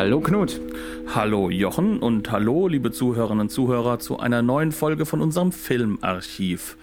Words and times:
Hallo 0.00 0.20
Knut. 0.20 0.58
Hallo 1.14 1.50
Jochen 1.50 1.98
und 1.98 2.32
hallo 2.32 2.68
liebe 2.68 2.90
Zuhörerinnen 2.90 3.42
und 3.42 3.50
Zuhörer 3.50 3.98
zu 3.98 4.18
einer 4.18 4.40
neuen 4.40 4.72
Folge 4.72 5.04
von 5.04 5.20
unserem 5.20 5.52
Filmarchiv. 5.52 6.78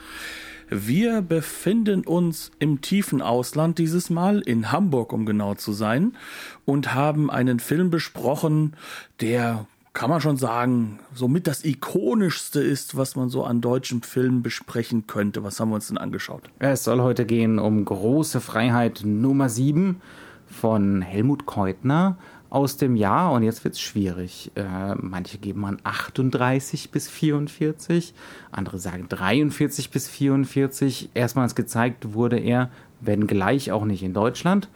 Wir 0.70 1.24
befinden 1.24 2.06
uns 2.06 2.52
im 2.60 2.82
tiefen 2.82 3.24
Ausland 3.24 3.80
dieses 3.80 4.12
Mal, 4.12 4.42
in 4.42 4.72
Hamburg 4.72 5.14
um 5.14 5.26
genau 5.26 5.56
zu 5.56 5.74
sein, 5.74 6.16
und 6.64 6.94
haben 6.94 7.32
einen 7.32 7.60
Film 7.60 7.90
besprochen, 7.90 8.76
der 9.20 9.66
kann 9.94 10.12
man 10.12 10.22
schon 10.22 10.38
sagen, 10.38 11.00
somit 11.16 11.48
das 11.48 11.66
ikonischste 11.66 12.62
ist, 12.62 12.98
was 12.98 13.16
man 13.16 13.30
so 13.30 13.46
an 13.46 13.62
deutschen 13.62 14.04
Filmen 14.04 14.44
besprechen 14.44 15.08
könnte. 15.08 15.44
Was 15.44 15.60
haben 15.60 15.70
wir 15.70 15.76
uns 15.76 15.88
denn 15.88 15.98
angeschaut? 15.98 16.44
Es 16.60 16.84
soll 16.84 17.02
heute 17.02 17.26
gehen 17.26 17.58
um 17.58 17.84
Große 17.84 18.42
Freiheit 18.42 19.02
Nummer 19.04 19.50
7 19.50 20.04
von 20.46 21.02
Helmut 21.02 21.48
Keutner 21.48 22.18
aus 22.58 22.78
dem 22.78 22.96
Jahr, 22.96 23.34
und 23.34 23.44
jetzt 23.44 23.64
wird 23.64 23.76
es 23.76 23.80
schwierig. 23.80 24.52
Äh, 24.56 24.96
manche 24.96 25.38
geben 25.38 25.64
an 25.64 25.78
38 25.84 26.90
bis 26.90 27.08
44, 27.08 28.16
andere 28.52 28.80
sagen 28.80 29.06
43 29.08 29.92
bis 29.92 30.10
44. 30.10 31.12
Erstmals 31.14 31.54
gezeigt 31.54 32.14
wurde 32.14 32.40
er, 32.40 32.72
wenn 33.00 33.28
gleich 33.28 33.72
auch 33.72 33.86
nicht 33.86 34.02
in 34.02 34.14
Deutschland, 34.14 34.70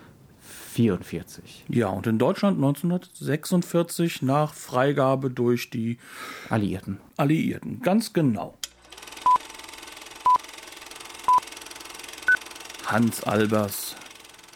44. 0.73 1.65
Ja, 1.69 1.87
und 1.87 2.05
in 2.05 2.19
Deutschland 2.19 2.57
1946 2.57 4.21
nach 4.21 4.53
Freigabe 4.53 5.31
durch 5.31 5.71
die 5.71 5.97
Alliierten. 6.49 6.99
Alliierten, 7.17 7.81
ganz 7.81 8.13
genau. 8.13 8.53
Hans 12.85 13.23
Albers, 13.23 13.95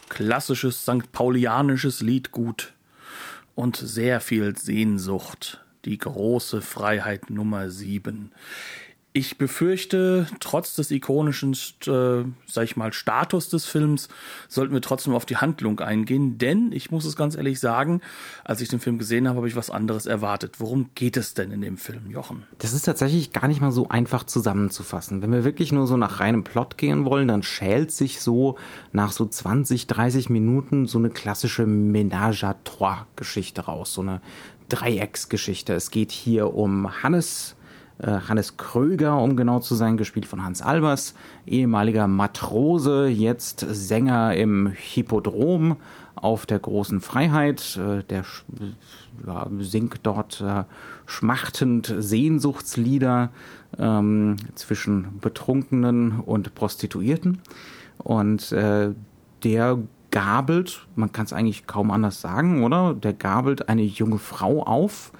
klassisches 0.08 0.82
St. 0.82 1.10
Paulianisches 1.10 2.02
Liedgut 2.02 2.75
und 3.56 3.76
sehr 3.76 4.20
viel 4.20 4.56
Sehnsucht. 4.56 5.64
Die 5.84 5.98
große 5.98 6.62
Freiheit 6.62 7.30
Nummer 7.30 7.70
sieben. 7.70 8.30
Ich 9.16 9.38
befürchte, 9.38 10.26
trotz 10.40 10.74
des 10.74 10.90
ikonischen, 10.90 11.52
äh, 11.86 12.24
sag 12.46 12.64
ich 12.64 12.76
mal, 12.76 12.92
Status 12.92 13.48
des 13.48 13.64
Films, 13.64 14.10
sollten 14.46 14.74
wir 14.74 14.82
trotzdem 14.82 15.14
auf 15.14 15.24
die 15.24 15.38
Handlung 15.38 15.80
eingehen, 15.80 16.36
denn 16.36 16.70
ich 16.70 16.90
muss 16.90 17.06
es 17.06 17.16
ganz 17.16 17.34
ehrlich 17.34 17.58
sagen, 17.58 18.02
als 18.44 18.60
ich 18.60 18.68
den 18.68 18.78
Film 18.78 18.98
gesehen 18.98 19.26
habe, 19.26 19.38
habe 19.38 19.48
ich 19.48 19.56
was 19.56 19.70
anderes 19.70 20.04
erwartet. 20.04 20.60
Worum 20.60 20.90
geht 20.94 21.16
es 21.16 21.32
denn 21.32 21.50
in 21.50 21.62
dem 21.62 21.78
Film, 21.78 22.10
Jochen? 22.10 22.42
Das 22.58 22.74
ist 22.74 22.82
tatsächlich 22.82 23.32
gar 23.32 23.48
nicht 23.48 23.62
mal 23.62 23.72
so 23.72 23.88
einfach 23.88 24.24
zusammenzufassen. 24.24 25.22
Wenn 25.22 25.32
wir 25.32 25.44
wirklich 25.44 25.72
nur 25.72 25.86
so 25.86 25.96
nach 25.96 26.20
reinem 26.20 26.44
Plot 26.44 26.76
gehen 26.76 27.06
wollen, 27.06 27.28
dann 27.28 27.42
schält 27.42 27.92
sich 27.92 28.20
so 28.20 28.58
nach 28.92 29.12
so 29.12 29.24
20, 29.24 29.86
30 29.86 30.28
Minuten 30.28 30.84
so 30.84 30.98
eine 30.98 31.08
klassische 31.08 31.62
Ménage 31.62 32.44
à 32.44 32.54
trois 32.64 33.06
Geschichte 33.16 33.62
raus, 33.62 33.94
so 33.94 34.02
eine 34.02 34.20
Dreiecksgeschichte. 34.68 35.72
Es 35.72 35.90
geht 35.90 36.12
hier 36.12 36.52
um 36.52 37.02
Hannes, 37.02 37.55
Hannes 38.02 38.56
Kröger, 38.56 39.18
um 39.22 39.36
genau 39.36 39.60
zu 39.60 39.74
sein, 39.74 39.96
gespielt 39.96 40.26
von 40.26 40.44
Hans 40.44 40.60
Albers, 40.60 41.14
ehemaliger 41.46 42.06
Matrose, 42.06 43.06
jetzt 43.06 43.60
Sänger 43.68 44.34
im 44.34 44.66
Hippodrom 44.66 45.76
auf 46.14 46.46
der 46.46 46.58
großen 46.58 47.00
Freiheit. 47.00 47.76
Äh, 47.76 48.02
der 48.04 48.24
ja, 49.26 49.46
singt 49.60 50.00
dort 50.02 50.40
äh, 50.40 50.64
schmachtend 51.06 51.94
Sehnsuchtslieder 51.98 53.30
ähm, 53.78 54.36
zwischen 54.54 55.18
Betrunkenen 55.20 56.20
und 56.20 56.54
Prostituierten. 56.54 57.40
Und 57.98 58.52
äh, 58.52 58.90
der 59.44 59.78
gabelt, 60.10 60.86
man 60.94 61.12
kann 61.12 61.26
es 61.26 61.32
eigentlich 61.32 61.66
kaum 61.66 61.90
anders 61.90 62.20
sagen, 62.20 62.64
oder? 62.64 62.94
Der 62.94 63.12
gabelt 63.12 63.68
eine 63.68 63.82
junge 63.82 64.18
Frau 64.18 64.62
auf, 64.62 65.12
äh, 65.12 65.15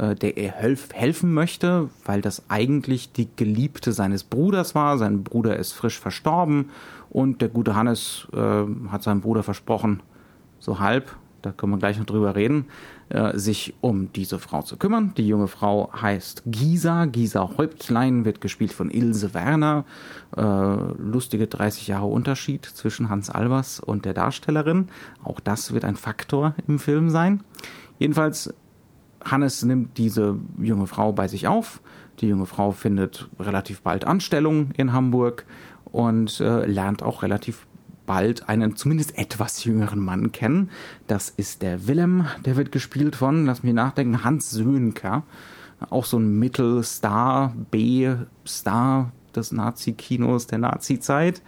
der 0.00 0.36
er 0.38 0.52
helfen 0.52 1.34
möchte, 1.34 1.90
weil 2.04 2.22
das 2.22 2.44
eigentlich 2.48 3.12
die 3.12 3.28
Geliebte 3.36 3.92
seines 3.92 4.24
Bruders 4.24 4.74
war. 4.74 4.96
Sein 4.96 5.24
Bruder 5.24 5.56
ist 5.56 5.72
frisch 5.72 5.98
verstorben 5.98 6.70
und 7.10 7.42
der 7.42 7.48
gute 7.48 7.74
Hannes 7.74 8.28
äh, 8.32 8.64
hat 8.88 9.02
seinem 9.02 9.20
Bruder 9.20 9.42
versprochen, 9.42 10.02
so 10.58 10.78
halb, 10.78 11.16
da 11.42 11.52
können 11.52 11.72
wir 11.72 11.78
gleich 11.78 11.98
noch 11.98 12.06
drüber 12.06 12.36
reden, 12.36 12.66
äh, 13.08 13.36
sich 13.36 13.74
um 13.80 14.12
diese 14.12 14.38
Frau 14.38 14.62
zu 14.62 14.76
kümmern. 14.76 15.12
Die 15.16 15.26
junge 15.26 15.48
Frau 15.48 15.90
heißt 15.92 16.42
Gisa. 16.46 17.06
Gisa 17.06 17.56
Häuptlein 17.56 18.24
wird 18.24 18.40
gespielt 18.40 18.72
von 18.72 18.90
Ilse 18.90 19.34
Werner. 19.34 19.84
Äh, 20.36 20.42
lustige 20.42 21.46
30 21.46 21.88
Jahre 21.88 22.06
Unterschied 22.06 22.64
zwischen 22.64 23.08
Hans 23.08 23.30
Albers 23.30 23.80
und 23.80 24.04
der 24.04 24.14
Darstellerin. 24.14 24.88
Auch 25.24 25.40
das 25.40 25.72
wird 25.72 25.84
ein 25.84 25.96
Faktor 25.96 26.54
im 26.66 26.78
Film 26.78 27.10
sein. 27.10 27.42
Jedenfalls 27.98 28.54
Hannes 29.24 29.62
nimmt 29.62 29.98
diese 29.98 30.38
junge 30.58 30.86
Frau 30.86 31.12
bei 31.12 31.28
sich 31.28 31.46
auf. 31.48 31.80
Die 32.20 32.28
junge 32.28 32.46
Frau 32.46 32.72
findet 32.72 33.28
relativ 33.38 33.82
bald 33.82 34.04
Anstellung 34.04 34.70
in 34.76 34.92
Hamburg 34.92 35.46
und 35.84 36.40
äh, 36.40 36.66
lernt 36.66 37.02
auch 37.02 37.22
relativ 37.22 37.66
bald 38.06 38.48
einen 38.48 38.76
zumindest 38.76 39.16
etwas 39.16 39.64
jüngeren 39.64 40.00
Mann 40.00 40.32
kennen. 40.32 40.70
Das 41.06 41.30
ist 41.30 41.62
der 41.62 41.86
Willem, 41.86 42.26
der 42.44 42.56
wird 42.56 42.72
gespielt 42.72 43.16
von, 43.16 43.46
lass 43.46 43.62
mich 43.62 43.72
nachdenken, 43.72 44.24
Hans 44.24 44.50
Söhnker. 44.50 45.22
Auch 45.88 46.04
so 46.04 46.18
ein 46.18 46.38
Mittelstar, 46.38 47.54
B-Star 47.70 49.12
des 49.34 49.52
Nazi-Kinos 49.52 50.46
der 50.46 50.58
Nazi-Zeit, 50.58 51.40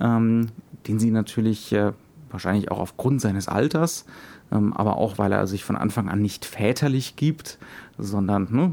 ähm, 0.00 0.48
den 0.86 0.98
sie 0.98 1.10
natürlich 1.10 1.72
äh, 1.72 1.92
wahrscheinlich 2.30 2.70
auch 2.70 2.80
aufgrund 2.80 3.20
seines 3.20 3.48
Alters 3.48 4.04
aber 4.50 4.96
auch 4.96 5.18
weil 5.18 5.32
er 5.32 5.46
sich 5.46 5.64
von 5.64 5.76
Anfang 5.76 6.08
an 6.08 6.20
nicht 6.20 6.44
väterlich 6.44 7.16
gibt, 7.16 7.58
sondern 7.98 8.48
ne, 8.50 8.72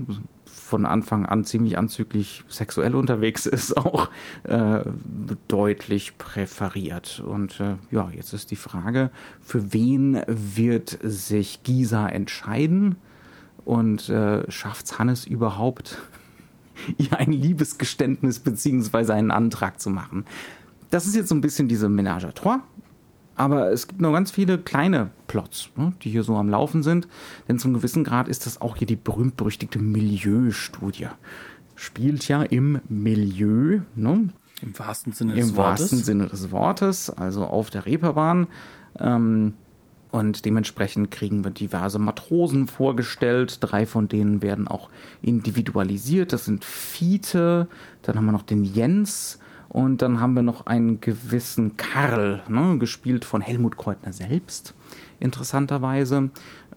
von 0.67 0.85
Anfang 0.85 1.25
an 1.25 1.45
ziemlich 1.45 1.77
anzüglich 1.77 2.43
sexuell 2.49 2.93
unterwegs 2.95 3.45
ist, 3.45 3.77
auch 3.77 4.09
äh, 4.43 4.81
deutlich 5.47 6.17
präferiert. 6.17 7.23
Und 7.25 7.59
äh, 7.59 7.75
ja, 7.89 8.09
jetzt 8.13 8.33
ist 8.33 8.51
die 8.51 8.57
Frage, 8.57 9.09
für 9.41 9.73
wen 9.73 10.21
wird 10.27 10.97
sich 11.01 11.63
Gisa 11.63 12.07
entscheiden? 12.07 12.95
Und 13.63 14.07
äh, 14.07 14.49
schafft 14.49 14.97
Hannes 14.97 15.25
überhaupt, 15.25 15.97
ihr 16.97 17.17
ein 17.17 17.31
Liebesgeständnis 17.31 18.39
beziehungsweise 18.39 19.13
einen 19.13 19.31
Antrag 19.31 19.79
zu 19.79 19.89
machen? 19.89 20.25
Das 20.89 21.05
ist 21.05 21.15
jetzt 21.15 21.29
so 21.29 21.35
ein 21.35 21.41
bisschen 21.41 21.67
diese 21.67 21.87
Ménage 21.87 22.27
à 22.27 22.33
trois 22.33 22.59
aber 23.37 23.71
es 23.71 23.87
gibt 23.87 24.01
noch 24.01 24.11
ganz 24.11 24.31
viele 24.31 24.57
kleine 24.57 25.11
Plots, 25.27 25.69
ne, 25.75 25.93
die 26.01 26.09
hier 26.09 26.23
so 26.23 26.35
am 26.35 26.49
Laufen 26.49 26.81
sind. 26.81 27.07
Denn 27.47 27.59
zum 27.59 27.73
gewissen 27.73 28.03
Grad 28.03 28.27
ist 28.27 28.45
das 28.47 28.59
auch 28.59 28.75
hier 28.75 28.87
die 28.87 28.95
berühmt-berüchtigte 28.95 29.79
Milieustudie. 29.79 31.07
Spielt 31.75 32.27
ja 32.27 32.41
im 32.41 32.81
Milieu, 32.89 33.81
ne? 33.95 34.29
Im 34.63 34.79
wahrsten 34.79 35.13
Sinne 35.13 35.35
des 35.35 35.49
Im 35.49 35.55
Wortes. 35.55 35.79
Im 35.79 35.83
wahrsten 35.83 35.97
Sinne 35.99 36.27
des 36.27 36.51
Wortes, 36.51 37.09
also 37.11 37.45
auf 37.45 37.69
der 37.69 37.85
Reeperbahn. 37.85 38.47
Ähm, 38.99 39.53
und 40.09 40.45
dementsprechend 40.45 41.11
kriegen 41.11 41.43
wir 41.43 41.51
diverse 41.51 41.99
Matrosen 41.99 42.67
vorgestellt. 42.67 43.59
Drei 43.61 43.85
von 43.85 44.07
denen 44.07 44.41
werden 44.41 44.67
auch 44.67 44.89
individualisiert. 45.21 46.33
Das 46.33 46.45
sind 46.45 46.65
Fiete, 46.65 47.67
dann 48.01 48.15
haben 48.15 48.25
wir 48.25 48.31
noch 48.31 48.41
den 48.41 48.63
Jens 48.63 49.37
und 49.69 50.01
dann 50.01 50.19
haben 50.19 50.33
wir 50.33 50.43
noch 50.43 50.65
einen 50.65 51.01
gewissen 51.01 51.77
Karl, 51.77 52.41
ne, 52.47 52.77
gespielt 52.77 53.25
von 53.25 53.41
Helmut 53.41 53.77
Kreutner 53.77 54.13
selbst, 54.13 54.73
interessanterweise. 55.19 56.29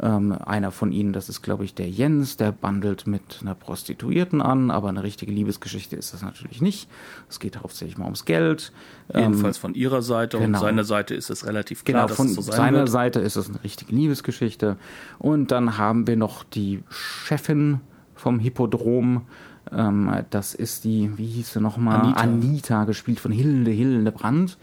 Ähm, 0.03 0.33
einer 0.33 0.71
von 0.71 0.93
ihnen, 0.93 1.13
das 1.13 1.29
ist, 1.29 1.43
glaube 1.43 1.65
ich, 1.65 1.75
der 1.75 1.89
Jens, 1.89 2.39
der 2.39 2.53
bandelt 2.53 3.07
mit 3.07 3.41
einer 3.43 3.55
Prostituierten 3.55 4.41
an, 4.41 4.71
aber 4.71 4.89
eine 4.89 5.03
richtige 5.03 5.31
Liebesgeschichte 5.31 5.95
ist 5.95 6.15
das 6.15 6.23
natürlich 6.23 6.63
nicht. 6.63 6.89
Es 7.29 7.39
geht 7.39 7.59
hauptsächlich 7.59 7.99
mal 7.99 8.07
ums 8.07 8.25
Geld. 8.25 8.73
Jedenfalls 9.15 9.59
ähm, 9.59 9.61
von 9.61 9.75
ihrer 9.75 10.01
Seite 10.01 10.39
genau. 10.39 10.59
und 10.59 10.65
seiner 10.65 10.85
Seite 10.85 11.15
ist 11.15 11.29
es 11.29 11.47
relativ 11.47 11.85
klar, 11.85 12.07
genau, 12.07 12.15
von 12.15 12.29
so 12.29 12.41
sein 12.41 12.57
seiner 12.57 12.79
wird. 12.79 12.89
Seite 12.89 13.21
ist 13.21 13.37
es 13.37 13.51
eine 13.51 13.63
richtige 13.63 13.95
Liebesgeschichte. 13.95 14.79
Und 15.19 15.51
dann 15.51 15.77
haben 15.77 16.07
wir 16.07 16.17
noch 16.17 16.45
die 16.45 16.83
Chefin 16.89 17.81
vom 18.15 18.39
Hippodrom, 18.39 19.27
ähm, 19.73 20.25
das 20.31 20.55
ist 20.55 20.85
die, 20.85 21.17
wie 21.17 21.27
hieß 21.27 21.53
sie 21.53 21.61
nochmal? 21.61 22.01
Anita. 22.01 22.21
Anita, 22.21 22.85
gespielt 22.85 23.21
von 23.21 23.33
Hilde 23.33 23.71
Hilde 23.71 24.13
Brandt. 24.13 24.59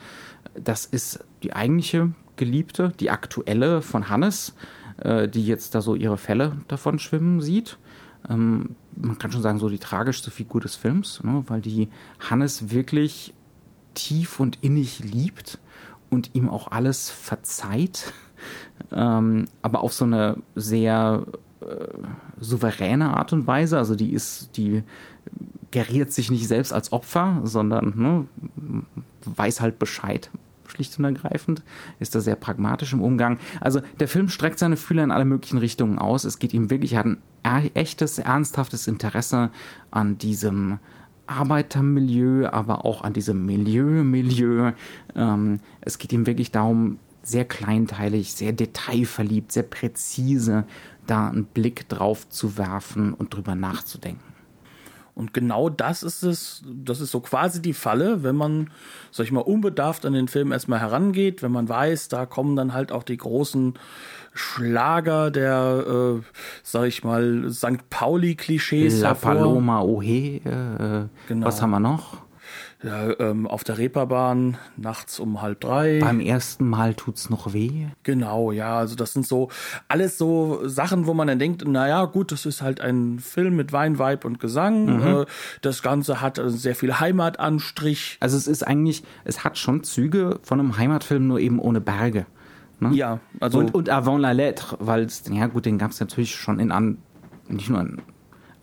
Das 0.56 0.86
ist 0.86 1.24
die 1.44 1.54
eigentliche 1.54 2.12
Geliebte, 2.36 2.94
die 3.00 3.10
aktuelle 3.10 3.82
von 3.82 4.10
Hannes, 4.10 4.56
äh, 4.98 5.28
die 5.28 5.46
jetzt 5.46 5.76
da 5.76 5.82
so 5.82 5.96
ihre 5.96 6.18
Fälle 6.18 6.54
davon 6.68 7.00
schwimmen 7.00 7.42
sieht. 7.42 7.78
ähm, 8.30 8.76
man 9.00 9.20
kann 9.20 9.32
schon 9.32 9.42
sagen, 9.42 9.60
so 9.60 9.70
die 9.70 9.78
tragischste 9.78 10.32
Figur 10.32 10.62
des 10.62 10.76
Films, 10.76 11.24
ne, 11.24 11.44
weil 11.48 11.62
die 11.62 11.90
Hannes 12.20 12.72
wirklich 12.72 13.34
tief 13.94 14.40
und 14.40 14.58
innig 14.62 15.00
liebt 15.00 15.60
und 16.10 16.32
ihm 16.34 16.50
auch 16.50 16.72
alles 16.72 17.10
verzeiht, 17.10 18.14
ähm, 18.92 19.46
aber 19.62 19.82
auf 19.82 19.94
so 19.94 20.06
eine 20.06 20.38
sehr 20.56 21.26
äh, 21.62 21.88
souveräne 22.40 23.16
Art 23.16 23.34
und 23.34 23.48
Weise. 23.48 23.78
Also 23.78 23.96
die 23.96 24.14
ist, 24.14 24.58
die 24.58 24.84
geriert 25.72 26.12
sich 26.12 26.32
nicht 26.32 26.48
selbst 26.48 26.74
als 26.74 26.92
Opfer, 26.92 27.42
sondern 27.44 27.94
ne, 27.96 28.26
weiß 29.26 29.62
halt 29.62 29.80
Bescheid, 29.80 30.30
schlicht 30.68 30.98
und 31.00 31.06
ergreifend, 31.06 31.64
ist 32.00 32.16
da 32.16 32.20
sehr 32.20 32.36
pragmatisch 32.36 32.94
im 32.94 33.02
Umgang. 33.02 33.40
Also 33.62 33.82
der 34.00 34.08
Film 34.08 34.30
streckt 34.30 34.60
seine 34.60 34.78
Fühler 34.78 35.04
in 35.04 35.12
alle 35.12 35.26
möglichen 35.26 35.58
Richtungen 35.58 36.00
aus. 36.00 36.24
Es 36.24 36.40
geht 36.40 36.54
ihm 36.54 36.70
wirklich, 36.70 36.94
er 36.94 37.00
hat 37.00 37.06
ein 37.06 37.22
echtes, 37.74 38.20
ernsthaftes 38.20 38.88
Interesse 38.88 39.50
an 39.92 40.18
diesem 40.18 40.80
Arbeitermilieu, 41.28 42.48
aber 42.48 42.86
auch 42.86 43.04
an 43.04 43.14
diesem 43.14 43.46
Milieu-Milieu. 43.46 44.72
Ähm, 45.16 45.60
es 45.82 45.98
geht 45.98 46.14
ihm 46.14 46.26
wirklich 46.26 46.52
darum, 46.52 47.00
sehr 47.22 47.44
kleinteilig, 47.44 48.34
sehr 48.34 48.54
detailverliebt, 48.54 49.52
sehr 49.52 49.64
präzise 49.64 50.66
da 51.08 51.28
einen 51.28 51.46
Blick 51.46 51.90
drauf 51.90 52.30
zu 52.30 52.58
werfen 52.58 53.14
und 53.14 53.34
drüber 53.34 53.56
nachzudenken. 53.56 54.38
Und 55.18 55.34
genau 55.34 55.68
das 55.70 56.04
ist 56.04 56.22
es, 56.22 56.64
das 56.68 57.02
ist 57.02 57.10
so 57.10 57.22
quasi 57.22 57.60
die 57.60 57.74
Falle, 57.74 58.22
wenn 58.22 58.36
man, 58.36 58.70
sag 59.12 59.26
ich 59.26 59.32
mal, 59.32 59.42
unbedarft 59.42 60.06
an 60.06 60.14
den 60.14 60.28
Film 60.28 60.52
erstmal 60.52 60.80
herangeht, 60.80 61.42
wenn 61.42 61.52
man 61.52 61.68
weiß, 61.68 62.10
da 62.10 62.28
kommen 62.28 62.56
dann 62.56 62.72
halt 62.72 62.92
auch 62.92 63.02
die 63.02 63.18
großen 63.18 63.74
Schlager 64.36 65.32
der, 65.32 66.20
äh, 66.20 66.22
sag 66.62 66.86
ich 66.86 67.04
mal, 67.04 67.50
St. 67.50 67.90
Pauli-Klischees. 67.90 69.02
La. 69.02 69.16
Paloma 69.16 69.82
Ohe, 69.82 70.36
äh, 70.36 71.08
genau. 71.28 71.48
was 71.48 71.64
haben 71.64 71.72
wir 71.72 71.80
noch? 71.80 72.27
Ja, 72.84 73.20
ähm, 73.20 73.48
auf 73.48 73.64
der 73.64 73.80
Reeperbahn 73.80 74.58
nachts 74.76 75.20
um 75.20 75.42
halb 75.42 75.62
drei. 75.62 76.00
Beim 76.00 76.20
ersten 76.20 76.70
Mal 76.70 76.94
tut's 76.94 77.30
noch 77.30 77.54
weh. 77.54 77.88
Genau, 78.04 78.52
ja, 78.52 78.78
also 78.78 78.96
das 78.96 79.14
sind 79.14 79.26
so 79.26 79.50
alles 79.88 80.18
so 80.18 80.68
Sachen, 80.68 81.08
wo 81.08 81.14
man 81.16 81.28
dann 81.28 81.40
denkt, 81.40 81.68
naja, 81.68 82.06
gut, 82.06 82.32
das 82.32 82.46
ist 82.46 82.62
halt 82.62 82.80
ein 82.80 83.20
Film 83.20 83.56
mit 83.56 83.74
Wein, 83.74 83.98
Weib 83.98 84.26
und 84.26 84.40
Gesang. 84.40 84.98
Mhm. 84.98 85.22
Äh, 85.22 85.26
das 85.62 85.82
Ganze 85.82 86.22
hat 86.22 86.40
sehr 86.46 86.76
viel 86.76 87.00
Heimatanstrich. 87.00 88.18
Also 88.20 88.38
es 88.38 88.48
ist 88.48 88.66
eigentlich, 88.66 89.04
es 89.26 89.44
hat 89.44 89.58
schon 89.58 89.84
Züge 89.84 90.40
von 90.44 90.60
einem 90.60 90.78
Heimatfilm, 90.78 91.28
nur 91.28 91.40
eben 91.40 91.60
ohne 91.60 91.82
Berge. 91.82 92.28
Ne? 92.80 92.94
Ja, 92.94 93.20
also. 93.40 93.58
Und, 93.58 93.74
und 93.74 93.90
Avant 93.90 94.22
la 94.22 94.34
Lettre, 94.34 94.78
weil 94.80 95.08
ja 95.32 95.48
gut, 95.48 95.66
den 95.66 95.80
gab's 95.80 96.00
natürlich 96.00 96.36
schon 96.36 96.60
in 96.60 96.72
an, 96.72 97.00
nicht 97.48 97.70
nur 97.70 97.82
in 97.82 98.02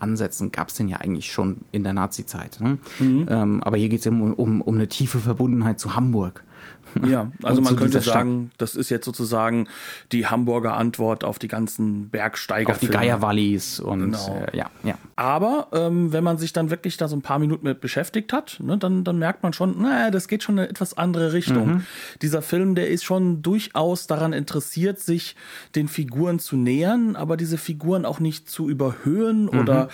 Ansätzen 0.05 0.53
gab 0.53 0.69
es 0.69 0.75
den 0.75 0.89
ja 0.89 0.99
eigentlich 0.99 1.33
schon 1.33 1.63
in 1.73 1.83
der 1.83 1.95
Nazi-Zeit. 1.95 2.61
Ne? 2.61 2.79
Mhm. 3.01 3.27
Ähm, 3.29 3.63
aber 3.63 3.77
hier 3.77 3.89
geht 3.89 4.01
es 4.01 4.07
um, 4.07 4.35
um, 4.35 4.61
um 4.61 4.75
eine 4.75 4.89
tiefe 4.89 5.19
Verbundenheit 5.19 5.81
zu 5.81 5.97
Hamburg. 5.97 6.45
Ja, 7.05 7.31
also 7.43 7.61
man 7.61 7.77
könnte 7.77 8.01
sagen, 8.01 8.51
das 8.59 8.75
ist 8.75 8.89
jetzt 8.89 9.05
sozusagen 9.05 9.69
die 10.11 10.27
Hamburger 10.27 10.75
Antwort 10.77 11.23
auf 11.23 11.39
die 11.39 11.49
ganzen 11.49 12.09
Bergsteiger. 12.09 12.73
Auf 12.73 12.79
die 12.79 12.89
Geierwallis 12.89 13.79
und 13.79 14.13
genau. 14.13 14.47
äh, 14.53 14.57
ja, 14.57 14.71
ja. 14.83 14.95
Aber 15.17 15.69
ähm, 15.73 16.13
wenn 16.13 16.25
man 16.25 16.39
sich 16.39 16.53
dann 16.53 16.71
wirklich 16.71 16.97
da 16.97 17.07
so 17.07 17.17
ein 17.17 17.23
paar 17.23 17.39
Minuten 17.39 17.67
mit 17.67 17.81
beschäftigt 17.81 18.33
hat, 18.33 18.59
ne, 18.61 18.79
dann, 18.79 19.05
dann 19.05 19.19
merkt 19.19 19.43
man 19.43 19.53
schon, 19.53 19.81
naja, 19.81 20.11
das 20.11 20.29
geht 20.29 20.43
schon 20.43 20.57
in 20.57 20.61
eine 20.61 20.71
etwas 20.71 20.97
andere 20.97 21.33
Richtung. 21.33 21.67
Mhm. 21.67 21.87
Dieser 22.23 22.43
Film, 22.43 22.75
der 22.75 22.89
ist 22.89 23.05
schon 23.05 23.43
durchaus 23.43 24.07
daran 24.07 24.33
interessiert, 24.33 25.01
sich 25.01 25.37
den 25.75 25.89
Figuren 25.89 26.39
zu 26.39 26.57
nähern, 26.57 27.17
aber 27.17 27.37
diese 27.37 27.59
Figuren 27.59 28.05
auch 28.05 28.21
nicht 28.21 28.49
zu 28.49 28.69
überhöhen 28.69 29.45
mhm. 29.45 29.59
oder 29.59 29.89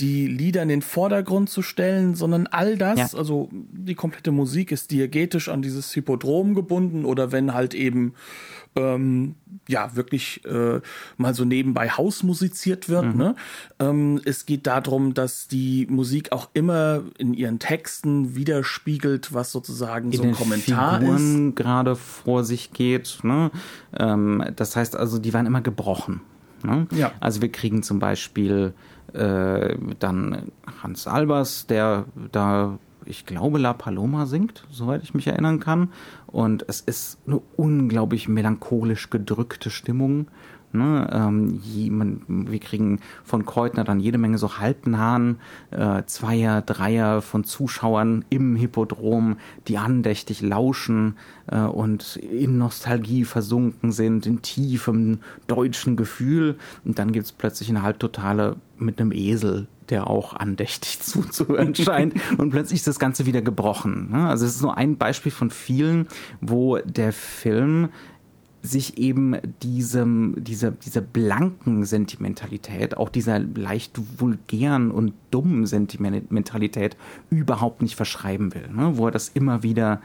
die 0.00 0.26
Lieder 0.26 0.62
in 0.62 0.68
den 0.68 0.82
Vordergrund 0.82 1.48
zu 1.50 1.62
stellen, 1.62 2.14
sondern 2.14 2.46
all 2.46 2.76
das, 2.76 3.12
ja. 3.12 3.18
also 3.18 3.48
die 3.52 3.94
komplette 3.94 4.32
Musik 4.32 4.72
ist 4.72 4.90
diegetisch 4.90 5.48
an 5.48 5.62
dieses 5.62 5.92
Hippodrom 5.92 6.45
Strom 6.46 6.54
gebunden 6.54 7.04
oder 7.04 7.32
wenn 7.32 7.54
halt 7.54 7.74
eben 7.74 8.14
ähm, 8.76 9.36
ja 9.68 9.96
wirklich 9.96 10.44
äh, 10.44 10.80
mal 11.16 11.34
so 11.34 11.44
nebenbei 11.44 11.88
Hausmusiziert 11.88 12.88
wird. 12.88 13.06
Mhm. 13.06 13.16
Ne? 13.16 13.34
Ähm, 13.78 14.20
es 14.24 14.46
geht 14.46 14.66
darum, 14.66 15.14
dass 15.14 15.48
die 15.48 15.86
Musik 15.88 16.32
auch 16.32 16.50
immer 16.52 17.02
in 17.18 17.34
ihren 17.34 17.58
Texten 17.58 18.36
widerspiegelt, 18.36 19.32
was 19.32 19.50
sozusagen 19.50 20.12
in 20.12 20.18
so 20.18 20.22
ein 20.24 20.32
Kommentar 20.32 21.00
Figuren 21.00 21.48
ist. 21.48 21.56
gerade 21.56 21.96
vor 21.96 22.44
sich 22.44 22.72
geht. 22.72 23.20
Ne? 23.22 23.50
Ähm, 23.98 24.44
das 24.54 24.76
heißt 24.76 24.94
also, 24.94 25.18
die 25.18 25.32
waren 25.32 25.46
immer 25.46 25.62
gebrochen. 25.62 26.20
Ne? 26.62 26.86
Ja. 26.94 27.12
Also 27.20 27.40
wir 27.40 27.50
kriegen 27.50 27.82
zum 27.82 27.98
Beispiel 27.98 28.74
äh, 29.14 29.76
dann 29.98 30.52
Hans 30.82 31.06
Albers, 31.06 31.66
der 31.66 32.04
da 32.32 32.78
ich 33.06 33.24
glaube, 33.24 33.58
La 33.58 33.72
Paloma 33.72 34.26
singt, 34.26 34.64
soweit 34.70 35.02
ich 35.02 35.14
mich 35.14 35.26
erinnern 35.26 35.60
kann. 35.60 35.90
Und 36.36 36.66
es 36.68 36.82
ist 36.82 37.16
eine 37.26 37.40
unglaublich 37.56 38.28
melancholisch 38.28 39.08
gedrückte 39.08 39.70
Stimmung. 39.70 40.26
Ne? 40.70 41.08
Ähm, 41.10 41.58
je, 41.62 41.88
man, 41.88 42.20
wir 42.28 42.58
kriegen 42.58 43.00
von 43.24 43.46
Keutner 43.46 43.84
dann 43.84 44.00
jede 44.00 44.18
Menge 44.18 44.36
so 44.36 44.58
Halbnahen, 44.58 45.38
äh, 45.70 46.02
Zweier, 46.04 46.60
Dreier 46.60 47.22
von 47.22 47.44
Zuschauern 47.44 48.26
im 48.28 48.54
Hippodrom, 48.54 49.38
die 49.66 49.78
andächtig 49.78 50.42
lauschen 50.42 51.16
äh, 51.46 51.60
und 51.60 52.16
in 52.16 52.58
Nostalgie 52.58 53.24
versunken 53.24 53.90
sind, 53.90 54.26
in 54.26 54.42
tiefem 54.42 55.20
deutschen 55.46 55.96
Gefühl. 55.96 56.58
Und 56.84 56.98
dann 56.98 57.12
gibt's 57.12 57.32
plötzlich 57.32 57.70
eine 57.70 57.80
Halbtotale 57.80 58.56
mit 58.76 59.00
einem 59.00 59.12
Esel, 59.12 59.68
der 59.88 60.08
auch 60.08 60.34
andächtig 60.34 61.00
zuzuhören 61.02 61.74
scheint. 61.74 62.14
und 62.38 62.50
plötzlich 62.50 62.80
ist 62.80 62.86
das 62.86 62.98
Ganze 62.98 63.26
wieder 63.26 63.42
gebrochen. 63.42 64.10
Ne? 64.10 64.28
Also 64.28 64.46
es 64.46 64.56
ist 64.56 64.62
nur 64.62 64.76
ein 64.76 64.96
Beispiel 64.96 65.32
von 65.32 65.50
vielen, 65.50 66.08
wo 66.40 66.78
der 66.78 67.12
Film 67.12 67.88
sich 68.62 68.98
eben 68.98 69.36
diesem, 69.62 70.34
dieser, 70.38 70.72
dieser 70.72 71.00
blanken 71.00 71.84
Sentimentalität, 71.84 72.96
auch 72.96 73.08
dieser 73.08 73.38
leicht 73.38 74.00
vulgären 74.18 74.90
und 74.90 75.14
dummen 75.30 75.66
Sentimentalität 75.66 76.96
überhaupt 77.30 77.82
nicht 77.82 77.94
verschreiben 77.94 78.54
will, 78.54 78.68
ne? 78.72 78.96
wo 78.96 79.06
er 79.06 79.12
das 79.12 79.28
immer 79.28 79.62
wieder 79.62 80.00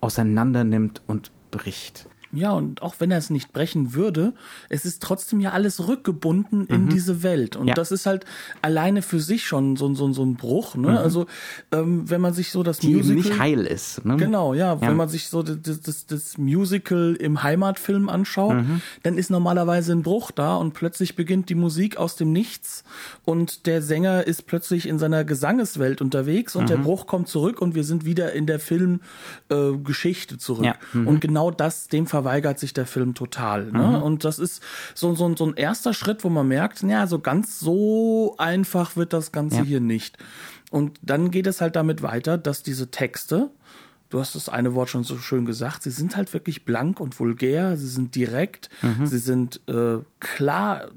auseinander 0.00 0.64
nimmt 0.64 1.02
und 1.06 1.30
bricht. 1.50 2.08
Ja, 2.32 2.52
und 2.52 2.82
auch 2.82 2.96
wenn 2.98 3.10
er 3.10 3.18
es 3.18 3.30
nicht 3.30 3.52
brechen 3.52 3.94
würde, 3.94 4.34
es 4.68 4.84
ist 4.84 5.02
trotzdem 5.02 5.40
ja 5.40 5.52
alles 5.52 5.88
rückgebunden 5.88 6.66
in 6.66 6.84
mhm. 6.84 6.88
diese 6.90 7.22
Welt. 7.22 7.56
Und 7.56 7.68
ja. 7.68 7.74
das 7.74 7.92
ist 7.92 8.06
halt 8.06 8.24
alleine 8.62 9.02
für 9.02 9.20
sich 9.20 9.46
schon 9.46 9.76
so, 9.76 9.94
so, 9.94 10.12
so 10.12 10.24
ein 10.24 10.34
Bruch. 10.34 10.74
Ne? 10.74 10.90
Mhm. 10.90 10.96
Also, 10.96 11.26
ähm, 11.72 12.08
wenn 12.10 12.20
man 12.20 12.34
sich 12.34 12.50
so 12.50 12.62
das 12.62 12.78
Die 12.78 12.94
Musical. 12.94 13.14
nicht 13.14 13.38
heil 13.38 13.66
ist. 13.66 14.04
Ne? 14.04 14.16
Genau, 14.16 14.54
ja, 14.54 14.74
ja, 14.74 14.80
Wenn 14.80 14.96
man 14.96 15.08
sich 15.08 15.28
so 15.28 15.42
das, 15.42 15.80
das, 15.80 16.06
das 16.06 16.38
Musical 16.38 17.16
im 17.18 17.42
Heimatfilm 17.42 18.08
anschaut, 18.08 18.56
mhm. 18.56 18.80
dann 19.02 19.18
ist 19.18 19.30
normalerweise 19.30 19.92
ein 19.92 20.02
Bruch 20.02 20.30
da 20.30 20.56
und 20.56 20.74
plötzlich 20.74 21.16
beginnt 21.16 21.48
die 21.48 21.54
Musik 21.54 21.96
aus 21.96 22.16
dem 22.16 22.32
Nichts 22.32 22.84
und 23.24 23.66
der 23.66 23.82
Sänger 23.82 24.26
ist 24.26 24.46
plötzlich 24.46 24.86
in 24.88 24.98
seiner 24.98 25.24
Gesangeswelt 25.24 26.00
unterwegs 26.00 26.56
und 26.56 26.68
der 26.68 26.78
mhm. 26.78 26.84
Bruch 26.84 27.06
kommt 27.06 27.28
zurück 27.28 27.60
und 27.62 27.74
wir 27.74 27.84
sind 27.84 28.04
wieder 28.04 28.32
in 28.32 28.46
der 28.46 28.58
Filmgeschichte 28.58 30.34
äh, 30.34 30.38
zurück. 30.38 30.64
Ja. 30.64 30.74
Mhm. 30.92 31.06
Und 31.06 31.20
genau 31.20 31.50
das, 31.50 31.88
dem 31.88 32.06
Fall 32.06 32.24
verweigert 32.26 32.58
sich 32.58 32.74
der 32.74 32.86
Film 32.86 33.14
total. 33.14 33.66
Ne? 33.66 33.78
Mhm. 33.78 34.02
Und 34.02 34.24
das 34.24 34.40
ist 34.40 34.60
so, 34.94 35.14
so, 35.14 35.36
so 35.36 35.46
ein 35.46 35.54
erster 35.54 35.94
Schritt, 35.94 36.24
wo 36.24 36.28
man 36.28 36.48
merkt, 36.48 36.82
ja, 36.82 37.06
so 37.06 37.20
ganz 37.20 37.60
so 37.60 38.34
einfach 38.36 38.96
wird 38.96 39.12
das 39.12 39.30
Ganze 39.30 39.58
ja. 39.58 39.62
hier 39.62 39.80
nicht. 39.80 40.18
Und 40.72 40.98
dann 41.02 41.30
geht 41.30 41.46
es 41.46 41.60
halt 41.60 41.76
damit 41.76 42.02
weiter, 42.02 42.36
dass 42.36 42.64
diese 42.64 42.90
Texte, 42.90 43.50
du 44.10 44.18
hast 44.18 44.34
das 44.34 44.48
eine 44.48 44.74
Wort 44.74 44.90
schon 44.90 45.04
so 45.04 45.18
schön 45.18 45.46
gesagt, 45.46 45.84
sie 45.84 45.90
sind 45.90 46.16
halt 46.16 46.32
wirklich 46.32 46.64
blank 46.64 46.98
und 46.98 47.20
vulgär, 47.20 47.76
sie 47.76 47.88
sind 47.88 48.16
direkt, 48.16 48.70
mhm. 48.82 49.06
sie 49.06 49.18
sind 49.18 49.60
äh, 49.68 49.98
klar 50.18 50.88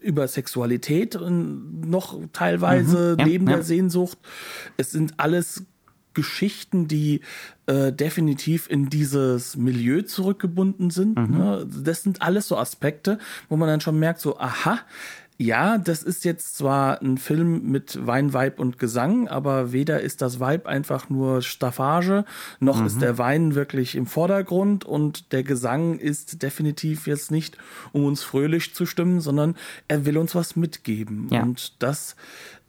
über 0.00 0.26
Sexualität 0.28 1.18
noch 1.20 2.18
teilweise 2.32 3.12
mhm, 3.12 3.20
ja, 3.20 3.26
neben 3.26 3.48
ja. 3.48 3.56
der 3.56 3.64
Sehnsucht. 3.64 4.18
Es 4.78 4.92
sind 4.92 5.14
alles 5.18 5.64
Geschichten, 6.14 6.88
die 6.88 7.20
äh, 7.66 7.92
definitiv 7.92 8.68
in 8.70 8.88
dieses 8.88 9.56
Milieu 9.56 10.02
zurückgebunden 10.02 10.90
sind. 10.90 11.16
Mhm. 11.16 11.36
Ne? 11.36 11.68
Das 11.84 12.02
sind 12.02 12.22
alles 12.22 12.48
so 12.48 12.56
Aspekte, 12.56 13.18
wo 13.48 13.56
man 13.56 13.68
dann 13.68 13.80
schon 13.80 13.98
merkt, 13.98 14.20
so, 14.20 14.38
aha, 14.38 14.80
ja, 15.36 15.78
das 15.78 16.04
ist 16.04 16.24
jetzt 16.24 16.56
zwar 16.56 17.02
ein 17.02 17.18
Film 17.18 17.70
mit 17.70 18.06
Wein, 18.06 18.32
Weib 18.32 18.60
und 18.60 18.78
Gesang, 18.78 19.26
aber 19.26 19.72
weder 19.72 20.00
ist 20.00 20.22
das 20.22 20.38
Weib 20.38 20.66
einfach 20.66 21.10
nur 21.10 21.42
Staffage, 21.42 22.24
noch 22.60 22.80
mhm. 22.80 22.86
ist 22.86 23.02
der 23.02 23.18
Wein 23.18 23.56
wirklich 23.56 23.96
im 23.96 24.06
Vordergrund 24.06 24.84
und 24.84 25.32
der 25.32 25.42
Gesang 25.42 25.98
ist 25.98 26.42
definitiv 26.42 27.08
jetzt 27.08 27.32
nicht, 27.32 27.58
um 27.92 28.04
uns 28.04 28.22
fröhlich 28.22 28.74
zu 28.74 28.86
stimmen, 28.86 29.20
sondern 29.20 29.56
er 29.88 30.06
will 30.06 30.18
uns 30.18 30.36
was 30.36 30.54
mitgeben. 30.54 31.28
Ja. 31.30 31.42
Und 31.42 31.82
das 31.82 32.14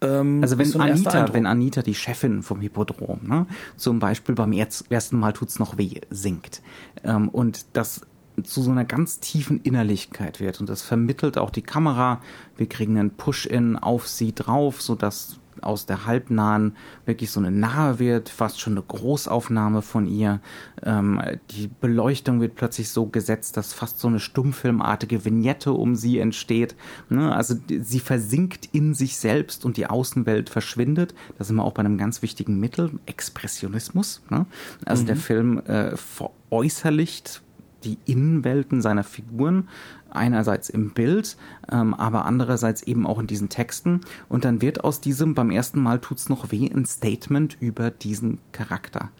ähm, 0.01 0.39
also 0.41 0.57
wenn 0.57 0.81
Anita, 0.81 1.33
wenn 1.33 1.45
Anita, 1.45 1.83
die 1.83 1.95
Chefin 1.95 2.41
vom 2.41 2.61
Hippodrom, 2.61 3.19
ne, 3.23 3.45
zum 3.77 3.99
Beispiel 3.99 4.33
beim 4.33 4.53
ersten 4.53 5.19
Mal 5.19 5.33
tut's 5.33 5.59
noch 5.59 5.77
weh, 5.77 6.01
singt 6.09 6.61
ähm, 7.03 7.29
und 7.29 7.65
das 7.73 8.01
zu 8.43 8.61
so 8.61 8.71
einer 8.71 8.85
ganz 8.85 9.19
tiefen 9.19 9.61
Innerlichkeit 9.61 10.39
wird. 10.39 10.59
Und 10.59 10.69
das 10.69 10.81
vermittelt 10.81 11.37
auch 11.37 11.49
die 11.49 11.61
Kamera. 11.61 12.21
Wir 12.57 12.67
kriegen 12.67 12.97
einen 12.97 13.11
Push-In 13.11 13.77
auf 13.77 14.07
sie 14.07 14.33
drauf, 14.33 14.81
sodass 14.81 15.39
aus 15.61 15.85
der 15.85 16.05
halbnahen 16.05 16.75
wirklich 17.05 17.31
so 17.31 17.39
eine 17.39 17.51
nahe 17.51 17.99
wird, 17.99 18.29
fast 18.29 18.59
schon 18.59 18.73
eine 18.73 18.81
Großaufnahme 18.81 19.81
von 19.81 20.07
ihr. 20.07 20.41
Ähm, 20.83 21.21
die 21.51 21.69
Beleuchtung 21.81 22.41
wird 22.41 22.55
plötzlich 22.55 22.89
so 22.89 23.07
gesetzt, 23.07 23.57
dass 23.57 23.73
fast 23.73 23.99
so 23.99 24.07
eine 24.07 24.19
stummfilmartige 24.19 25.25
Vignette 25.25 25.73
um 25.73 25.95
sie 25.95 26.19
entsteht. 26.19 26.75
Ne? 27.09 27.33
Also 27.33 27.55
sie 27.67 27.99
versinkt 27.99 28.69
in 28.71 28.93
sich 28.93 29.17
selbst 29.17 29.65
und 29.65 29.77
die 29.77 29.87
Außenwelt 29.87 30.49
verschwindet. 30.49 31.13
Das 31.37 31.47
ist 31.47 31.51
immer 31.51 31.63
auch 31.63 31.73
bei 31.73 31.81
einem 31.81 31.97
ganz 31.97 32.21
wichtigen 32.21 32.59
Mittel, 32.59 32.91
Expressionismus. 33.05 34.21
Ne? 34.29 34.45
Also 34.85 35.03
mhm. 35.03 35.07
der 35.07 35.15
Film 35.15 35.59
äh, 35.59 35.95
veräußerlicht 35.97 37.41
die 37.85 37.97
Innenwelten 38.05 38.81
seiner 38.81 39.03
Figuren, 39.03 39.69
einerseits 40.09 40.69
im 40.69 40.91
Bild, 40.91 41.37
ähm, 41.71 41.93
aber 41.93 42.25
andererseits 42.25 42.83
eben 42.83 43.05
auch 43.05 43.19
in 43.19 43.27
diesen 43.27 43.49
Texten. 43.49 44.01
Und 44.27 44.45
dann 44.45 44.61
wird 44.61 44.83
aus 44.83 45.01
diesem, 45.01 45.35
beim 45.35 45.51
ersten 45.51 45.81
Mal 45.81 45.99
tut's 45.99 46.29
noch 46.29 46.51
weh, 46.51 46.69
ein 46.69 46.85
Statement 46.85 47.57
über 47.59 47.91
diesen 47.91 48.39
Charakter 48.51 49.11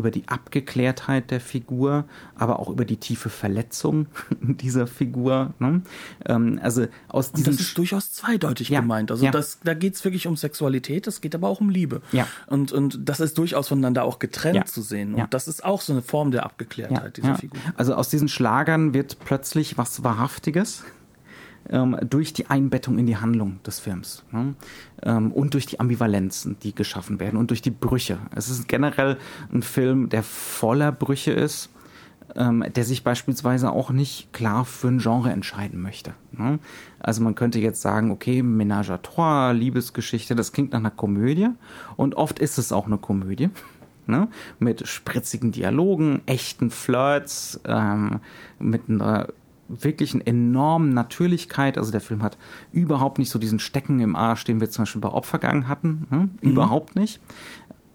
über 0.00 0.10
die 0.10 0.26
Abgeklärtheit 0.26 1.30
der 1.30 1.40
Figur, 1.40 2.04
aber 2.34 2.58
auch 2.58 2.68
über 2.68 2.84
die 2.84 2.96
tiefe 2.96 3.28
Verletzung 3.28 4.06
dieser 4.40 4.86
Figur. 4.86 5.54
Ne? 5.58 5.82
Ähm, 6.26 6.58
also 6.62 6.86
aus 7.08 7.32
diesem 7.32 7.52
das 7.52 7.60
ist 7.60 7.78
durchaus 7.78 8.12
zweideutig 8.12 8.70
ja, 8.70 8.80
gemeint. 8.80 9.10
Also 9.10 9.24
ja. 9.24 9.30
das, 9.30 9.60
da 9.62 9.74
geht 9.74 9.94
es 9.94 10.04
wirklich 10.04 10.26
um 10.26 10.36
Sexualität, 10.36 11.06
es 11.06 11.20
geht 11.20 11.34
aber 11.34 11.48
auch 11.48 11.60
um 11.60 11.70
Liebe. 11.70 12.02
Ja. 12.12 12.26
Und, 12.46 12.72
und 12.72 12.98
das 13.08 13.20
ist 13.20 13.38
durchaus 13.38 13.68
voneinander 13.68 14.04
auch 14.04 14.18
getrennt 14.18 14.56
ja. 14.56 14.64
zu 14.64 14.82
sehen. 14.82 15.14
Und 15.14 15.32
das 15.32 15.46
ist 15.46 15.64
auch 15.64 15.80
so 15.80 15.92
eine 15.92 16.02
Form 16.02 16.30
der 16.30 16.44
Abgeklärtheit 16.44 17.16
dieser 17.16 17.36
Figur. 17.36 17.60
Also 17.76 17.94
aus 17.94 18.08
diesen 18.08 18.28
Schlagern 18.28 18.94
wird 18.94 19.18
plötzlich 19.24 19.78
was 19.78 20.02
Wahrhaftiges 20.02 20.82
ähm, 21.70 21.96
durch 22.08 22.32
die 22.32 22.46
Einbettung 22.46 22.98
in 22.98 23.06
die 23.06 23.16
Handlung 23.16 23.60
des 23.64 23.78
Films 23.78 24.24
ne? 24.32 24.54
ähm, 25.02 25.32
und 25.32 25.54
durch 25.54 25.66
die 25.66 25.80
Ambivalenzen, 25.80 26.56
die 26.62 26.74
geschaffen 26.74 27.20
werden 27.20 27.36
und 27.36 27.50
durch 27.50 27.62
die 27.62 27.70
Brüche. 27.70 28.18
Es 28.34 28.50
ist 28.50 28.68
generell 28.68 29.16
ein 29.52 29.62
Film, 29.62 30.08
der 30.08 30.22
voller 30.22 30.92
Brüche 30.92 31.32
ist, 31.32 31.70
ähm, 32.36 32.64
der 32.74 32.84
sich 32.84 33.02
beispielsweise 33.02 33.70
auch 33.70 33.90
nicht 33.90 34.32
klar 34.32 34.64
für 34.64 34.88
ein 34.88 34.98
Genre 34.98 35.30
entscheiden 35.30 35.80
möchte. 35.80 36.14
Ne? 36.32 36.58
Also 36.98 37.22
man 37.22 37.34
könnte 37.34 37.58
jetzt 37.58 37.82
sagen, 37.82 38.10
okay, 38.10 38.42
Ménage 38.42 38.90
à 38.90 38.98
trois, 39.02 39.52
Liebesgeschichte, 39.52 40.34
das 40.34 40.52
klingt 40.52 40.72
nach 40.72 40.80
einer 40.80 40.90
Komödie 40.90 41.48
und 41.96 42.14
oft 42.16 42.38
ist 42.38 42.58
es 42.58 42.72
auch 42.72 42.86
eine 42.86 42.98
Komödie. 42.98 43.50
Ne? 44.06 44.26
mit 44.58 44.88
spritzigen 44.88 45.52
Dialogen, 45.52 46.22
echten 46.26 46.70
Flirts, 46.70 47.60
ähm, 47.64 48.18
mit 48.58 48.88
einer 48.88 49.28
wirklichen 49.70 50.20
enormen 50.24 50.94
Natürlichkeit. 50.94 51.78
Also 51.78 51.92
der 51.92 52.00
Film 52.00 52.22
hat 52.22 52.38
überhaupt 52.72 53.18
nicht 53.18 53.30
so 53.30 53.38
diesen 53.38 53.58
Stecken 53.58 54.00
im 54.00 54.16
Arsch, 54.16 54.44
den 54.44 54.60
wir 54.60 54.70
zum 54.70 54.82
Beispiel 54.82 55.00
bei 55.00 55.10
Opfergang 55.10 55.68
hatten. 55.68 56.06
Hm? 56.10 56.18
Mhm. 56.40 56.50
Überhaupt 56.50 56.96
nicht. 56.96 57.20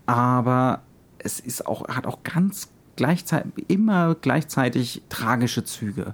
Aber 0.05 0.81
es 1.19 1.39
ist 1.39 1.65
auch, 1.65 1.87
hat 1.87 2.05
auch 2.05 2.23
ganz 2.23 2.69
gleichzeitig, 2.95 3.65
immer 3.67 4.15
gleichzeitig 4.15 5.03
tragische 5.09 5.63
Züge. 5.63 6.13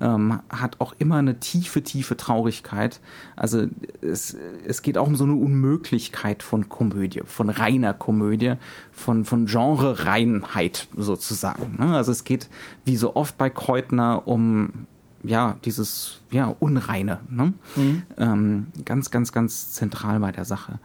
Ähm, 0.00 0.40
hat 0.48 0.80
auch 0.80 0.94
immer 0.98 1.16
eine 1.16 1.40
tiefe, 1.40 1.82
tiefe 1.82 2.16
Traurigkeit. 2.16 3.00
Also 3.34 3.66
es, 4.00 4.36
es 4.64 4.82
geht 4.82 4.96
auch 4.96 5.08
um 5.08 5.16
so 5.16 5.24
eine 5.24 5.34
Unmöglichkeit 5.34 6.44
von 6.44 6.68
Komödie, 6.68 7.22
von 7.24 7.50
reiner 7.50 7.94
Komödie, 7.94 8.54
von, 8.92 9.24
von 9.24 9.46
Genre-Reinheit 9.46 10.86
sozusagen. 10.96 11.76
Ne? 11.78 11.96
Also 11.96 12.12
es 12.12 12.22
geht 12.22 12.48
wie 12.84 12.96
so 12.96 13.16
oft 13.16 13.38
bei 13.38 13.50
Keutner 13.50 14.28
um 14.28 14.86
ja, 15.22 15.56
dieses 15.64 16.20
ja, 16.30 16.54
Unreine. 16.60 17.20
Ne? 17.28 17.52
Mhm. 17.76 18.02
Ähm, 18.16 18.66
ganz, 18.84 19.10
ganz, 19.10 19.32
ganz 19.32 19.72
zentral 19.72 20.20
bei 20.20 20.32
der 20.32 20.44
Sache. 20.44 20.78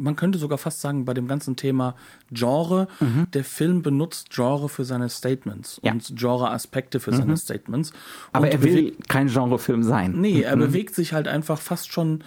Man 0.00 0.14
könnte 0.14 0.38
sogar 0.38 0.58
fast 0.58 0.80
sagen, 0.80 1.04
bei 1.04 1.12
dem 1.12 1.26
ganzen 1.26 1.56
Thema 1.56 1.96
Genre, 2.30 2.86
mhm. 3.00 3.28
der 3.32 3.42
Film 3.42 3.82
benutzt 3.82 4.30
Genre 4.30 4.68
für 4.68 4.84
seine 4.84 5.08
Statements 5.08 5.80
ja. 5.82 5.90
und 5.90 6.12
Genre-Aspekte 6.14 7.00
für 7.00 7.10
mhm. 7.10 7.16
seine 7.16 7.36
Statements. 7.36 7.92
Aber 8.32 8.48
er 8.48 8.62
will 8.62 8.96
kein 9.08 9.26
Genrefilm 9.26 9.82
sein. 9.82 10.20
Nee, 10.20 10.42
er 10.42 10.54
mhm. 10.54 10.60
bewegt 10.60 10.94
sich 10.94 11.12
halt 11.12 11.26
einfach 11.26 11.58
fast 11.58 11.92
schon 11.92 12.22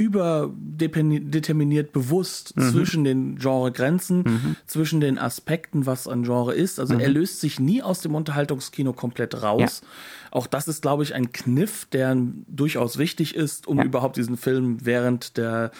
überdeterminiert 0.00 1.92
bewusst 1.92 2.56
mhm. 2.56 2.70
zwischen 2.70 3.04
den 3.04 3.36
Genregrenzen, 3.36 4.22
mhm. 4.22 4.56
zwischen 4.66 5.00
den 5.02 5.18
Aspekten, 5.18 5.84
was 5.84 6.08
ein 6.08 6.22
Genre 6.22 6.54
ist. 6.54 6.80
Also 6.80 6.94
mhm. 6.94 7.00
er 7.00 7.10
löst 7.10 7.40
sich 7.40 7.60
nie 7.60 7.82
aus 7.82 8.00
dem 8.00 8.14
Unterhaltungskino 8.14 8.94
komplett 8.94 9.42
raus. 9.42 9.82
Ja. 9.82 9.88
Auch 10.30 10.46
das 10.46 10.68
ist, 10.68 10.80
glaube 10.80 11.02
ich, 11.02 11.14
ein 11.14 11.32
Kniff, 11.32 11.84
der 11.92 12.16
durchaus 12.46 12.96
wichtig 12.96 13.34
ist, 13.34 13.66
um 13.66 13.76
ja. 13.76 13.84
überhaupt 13.84 14.16
diesen 14.16 14.38
Film 14.38 14.78
während 14.86 15.36
der 15.36 15.70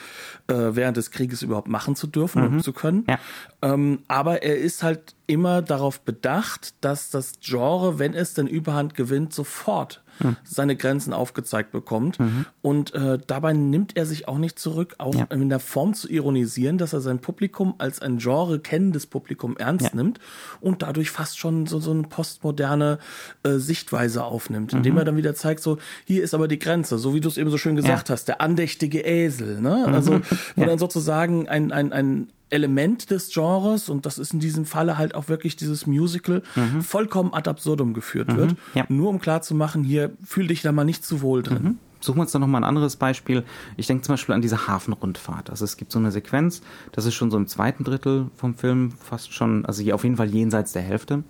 äh, 0.49 0.53
während 0.53 0.99
des 0.99 1.11
Krieges 1.13 1.41
überhaupt 1.41 1.69
machen 1.69 1.97
zu 1.97 2.07
dürfen 2.07 2.43
und 2.43 2.55
mhm. 2.57 2.63
zu 2.63 2.75
können. 2.75 3.07
Ja. 3.09 3.19
Ähm, 3.63 4.01
aber 4.07 4.43
er 4.43 4.59
ist 4.59 4.83
halt 4.83 5.15
immer 5.27 5.63
darauf 5.63 6.01
bedacht, 6.03 6.75
dass 6.83 7.09
das 7.09 7.41
Genre, 7.41 7.99
wenn 7.99 8.13
es 8.13 8.35
denn 8.35 8.47
Überhand 8.47 8.95
gewinnt, 8.95 9.33
sofort 9.33 10.03
mhm. 10.23 10.37
seine 10.45 10.77
Grenzen 10.77 11.13
aufgezeigt 11.13 11.73
bekommt. 11.73 12.21
Mhm. 12.21 12.47
Und 12.63 12.95
äh, 12.95 13.19
dabei 13.27 13.53
nimmt 13.53 13.97
er 13.97 14.07
sich 14.07 14.29
auch 14.29 14.39
nicht 14.39 14.59
zurück, 14.59 14.95
auch 14.99 15.15
ja. 15.15 15.25
in 15.31 15.49
der 15.49 15.61
Form 15.61 15.95
zu 15.95 16.09
ironisieren, 16.09 16.79
dass 16.79 16.93
er 16.93 17.01
sein 17.01 17.21
Publikum 17.21 17.75
als 17.79 18.01
ein 18.01 18.19
Genre 18.19 18.59
kennendes 18.59 19.07
Publikum 19.07 19.57
ernst 19.57 19.87
ja. 19.87 19.95
nimmt 19.95 20.19
und 20.61 20.83
dadurch 20.83 21.11
fast 21.11 21.39
schon 21.39 21.67
so, 21.67 21.81
so 21.81 21.91
eine 21.91 22.03
postmoderne 22.03 22.99
äh, 23.43 23.57
Sichtweise 23.57 24.25
aufnimmt, 24.25 24.73
indem 24.73 24.95
mhm. 24.95 24.99
er 24.99 25.05
dann 25.05 25.17
wieder 25.17 25.35
zeigt, 25.35 25.61
so, 25.61 25.79
hier 26.05 26.23
ist 26.23 26.35
aber 26.35 26.49
die 26.49 26.59
Grenze, 26.59 26.99
so 26.99 27.15
wie 27.15 27.21
du 27.21 27.29
es 27.29 27.37
eben 27.37 27.51
so 27.51 27.59
schön 27.59 27.77
gesagt 27.77 28.09
ja. 28.09 28.13
hast, 28.13 28.27
der 28.27 28.41
andächtige 28.41 29.01
Esel, 29.01 29.61
ne? 29.61 29.85
Mhm. 29.87 29.95
Also, 29.95 30.21
wo 30.57 30.65
dann 30.65 30.79
sozusagen 30.79 31.49
ein, 31.49 31.73
ein, 31.73 31.93
ein 31.93 32.29
Element 32.51 33.11
des 33.11 33.31
Genres, 33.33 33.89
und 33.89 34.07
das 34.07 34.19
ist 34.19 34.33
in 34.33 34.41
diesem 34.41 34.65
Falle 34.65 34.99
halt 34.99 35.15
auch 35.15 35.29
wirklich 35.29 35.57
dieses 35.57 35.87
Musical, 35.87 36.43
mhm. 36.57 36.83
vollkommen 36.83 37.33
ad 37.33 37.49
absurdum 37.49 37.95
geführt 37.95 38.29
mhm. 38.29 38.37
wird. 38.37 38.57
Ja. 38.75 38.85
Nur 38.89 39.09
um 39.09 39.21
klarzumachen, 39.21 39.85
hier 39.85 40.13
fühl 40.25 40.47
dich 40.47 40.63
da 40.63 40.73
mal 40.73 40.85
nicht 40.85 41.05
zu 41.05 41.23
wohl 41.23 41.43
drin. 41.43 41.63
Mhm. 41.63 41.79
Suchen 42.03 42.17
wir 42.17 42.23
uns 42.23 42.33
doch 42.33 42.41
nochmal 42.41 42.63
ein 42.63 42.69
anderes 42.69 42.97
Beispiel. 42.97 43.45
Ich 43.77 43.87
denke 43.87 44.03
zum 44.03 44.15
Beispiel 44.15 44.35
an 44.35 44.41
diese 44.41 44.67
Hafenrundfahrt. 44.67 45.51
Also 45.51 45.67
es 45.67 45.77
gibt 45.77 45.93
so 45.93 45.99
eine 45.99 46.11
Sequenz, 46.11 46.63
das 46.93 47.05
ist 47.05 47.15
schon 47.15 47.31
so 47.31 47.37
im 47.37 47.47
zweiten 47.47 47.85
Drittel 47.85 48.31
vom 48.37 48.55
Film, 48.55 48.93
fast 48.93 49.35
schon, 49.35 49.67
also 49.67 49.83
hier 49.83 49.95
auf 49.95 50.05
jeden 50.05 50.17
Fall 50.17 50.31
jenseits 50.31 50.73
der 50.73 50.83
Hälfte. 50.83 51.25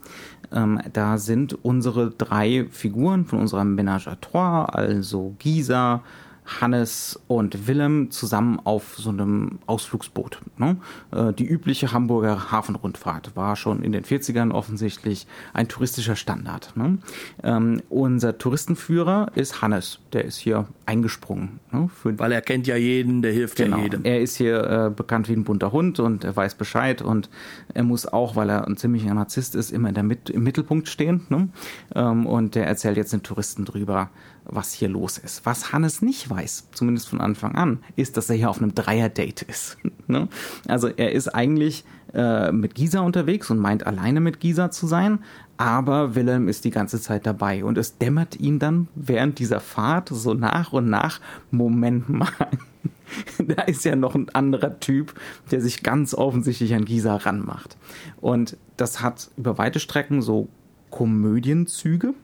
Ähm, 0.52 0.80
da 0.92 1.18
sind 1.18 1.58
unsere 1.64 2.10
drei 2.10 2.66
Figuren 2.70 3.24
von 3.24 3.40
unserer 3.40 3.62
Ménage 3.62 4.08
à 4.08 4.16
Trois, 4.20 4.64
also 4.64 5.34
Gisa, 5.40 6.02
Hannes 6.60 7.18
und 7.28 7.66
Willem 7.66 8.10
zusammen 8.10 8.60
auf 8.64 8.96
so 8.96 9.10
einem 9.10 9.60
Ausflugsboot. 9.66 10.40
Ne? 10.58 10.76
Äh, 11.12 11.32
die 11.32 11.46
übliche 11.46 11.92
Hamburger 11.92 12.50
Hafenrundfahrt 12.50 13.36
war 13.36 13.56
schon 13.56 13.82
in 13.82 13.92
den 13.92 14.04
40ern 14.04 14.50
offensichtlich 14.50 15.26
ein 15.52 15.68
touristischer 15.68 16.16
Standard. 16.16 16.76
Ne? 16.76 16.98
Ähm, 17.42 17.82
unser 17.88 18.38
Touristenführer 18.38 19.30
ist 19.34 19.62
Hannes, 19.62 20.00
der 20.12 20.24
ist 20.24 20.38
hier 20.38 20.66
eingesprungen. 20.86 21.60
Ne? 21.70 21.88
Weil 22.04 22.32
er 22.32 22.42
kennt 22.42 22.66
ja 22.66 22.76
jeden, 22.76 23.22
der 23.22 23.32
hilft 23.32 23.56
genau. 23.56 23.76
ja 23.76 23.84
jedem. 23.84 24.04
Er 24.04 24.20
ist 24.20 24.36
hier 24.36 24.64
äh, 24.64 24.90
bekannt 24.90 25.28
wie 25.28 25.34
ein 25.34 25.44
bunter 25.44 25.72
Hund 25.72 26.00
und 26.00 26.24
er 26.24 26.34
weiß 26.34 26.56
Bescheid 26.56 27.02
und 27.02 27.30
er 27.74 27.84
muss 27.84 28.06
auch, 28.06 28.34
weil 28.36 28.50
er 28.50 28.66
ein 28.66 28.76
ziemlicher 28.76 29.14
Narzisst 29.14 29.54
ist, 29.54 29.70
immer 29.70 29.88
in 29.88 29.94
der 29.94 30.04
Mit 30.04 30.30
im 30.30 30.42
Mittelpunkt 30.42 30.88
stehen. 30.88 31.26
Ne? 31.28 31.48
Ähm, 31.94 32.26
und 32.26 32.54
der 32.54 32.66
erzählt 32.66 32.96
jetzt 32.96 33.12
den 33.12 33.22
Touristen 33.22 33.64
drüber, 33.64 34.10
was 34.50 34.72
hier 34.72 34.88
los 34.88 35.18
ist. 35.18 35.46
Was 35.46 35.72
Hannes 35.72 36.02
nicht 36.02 36.28
weiß, 36.28 36.68
zumindest 36.72 37.08
von 37.08 37.20
Anfang 37.20 37.54
an, 37.54 37.78
ist, 37.96 38.16
dass 38.16 38.28
er 38.30 38.36
hier 38.36 38.50
auf 38.50 38.58
einem 38.58 38.74
Dreier-Date 38.74 39.42
ist. 39.42 39.78
ne? 40.06 40.28
Also 40.66 40.88
er 40.88 41.12
ist 41.12 41.28
eigentlich 41.28 41.84
äh, 42.12 42.52
mit 42.52 42.74
Gisa 42.74 43.00
unterwegs 43.00 43.50
und 43.50 43.58
meint 43.58 43.86
alleine 43.86 44.20
mit 44.20 44.40
Gisa 44.40 44.70
zu 44.70 44.86
sein, 44.86 45.20
aber 45.56 46.14
Wilhelm 46.14 46.48
ist 46.48 46.64
die 46.64 46.70
ganze 46.70 47.00
Zeit 47.00 47.26
dabei 47.26 47.64
und 47.64 47.78
es 47.78 47.98
dämmert 47.98 48.40
ihn 48.40 48.58
dann 48.58 48.88
während 48.94 49.38
dieser 49.38 49.60
Fahrt 49.60 50.08
so 50.08 50.34
nach 50.34 50.72
und 50.72 50.88
nach, 50.88 51.20
Moment 51.50 52.08
mal. 52.08 52.28
da 53.38 53.62
ist 53.62 53.84
ja 53.84 53.96
noch 53.96 54.14
ein 54.14 54.28
anderer 54.30 54.80
Typ, 54.80 55.14
der 55.50 55.60
sich 55.60 55.82
ganz 55.82 56.14
offensichtlich 56.14 56.74
an 56.74 56.84
Gisa 56.84 57.16
ranmacht. 57.16 57.76
Und 58.20 58.56
das 58.76 59.02
hat 59.02 59.30
über 59.36 59.58
weite 59.58 59.80
Strecken 59.80 60.22
so 60.22 60.48
Komödienzüge, 60.90 62.14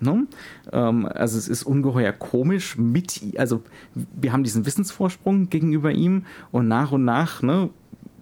Ne? 0.00 0.26
Ähm, 0.72 1.06
also 1.06 1.38
es 1.38 1.48
ist 1.48 1.64
ungeheuer 1.64 2.12
komisch 2.12 2.76
mit, 2.78 3.20
also 3.36 3.62
wir 3.94 4.32
haben 4.32 4.44
diesen 4.44 4.66
Wissensvorsprung 4.66 5.50
gegenüber 5.50 5.92
ihm 5.92 6.24
und 6.50 6.68
nach 6.68 6.92
und 6.92 7.04
nach 7.04 7.42
ne, 7.42 7.70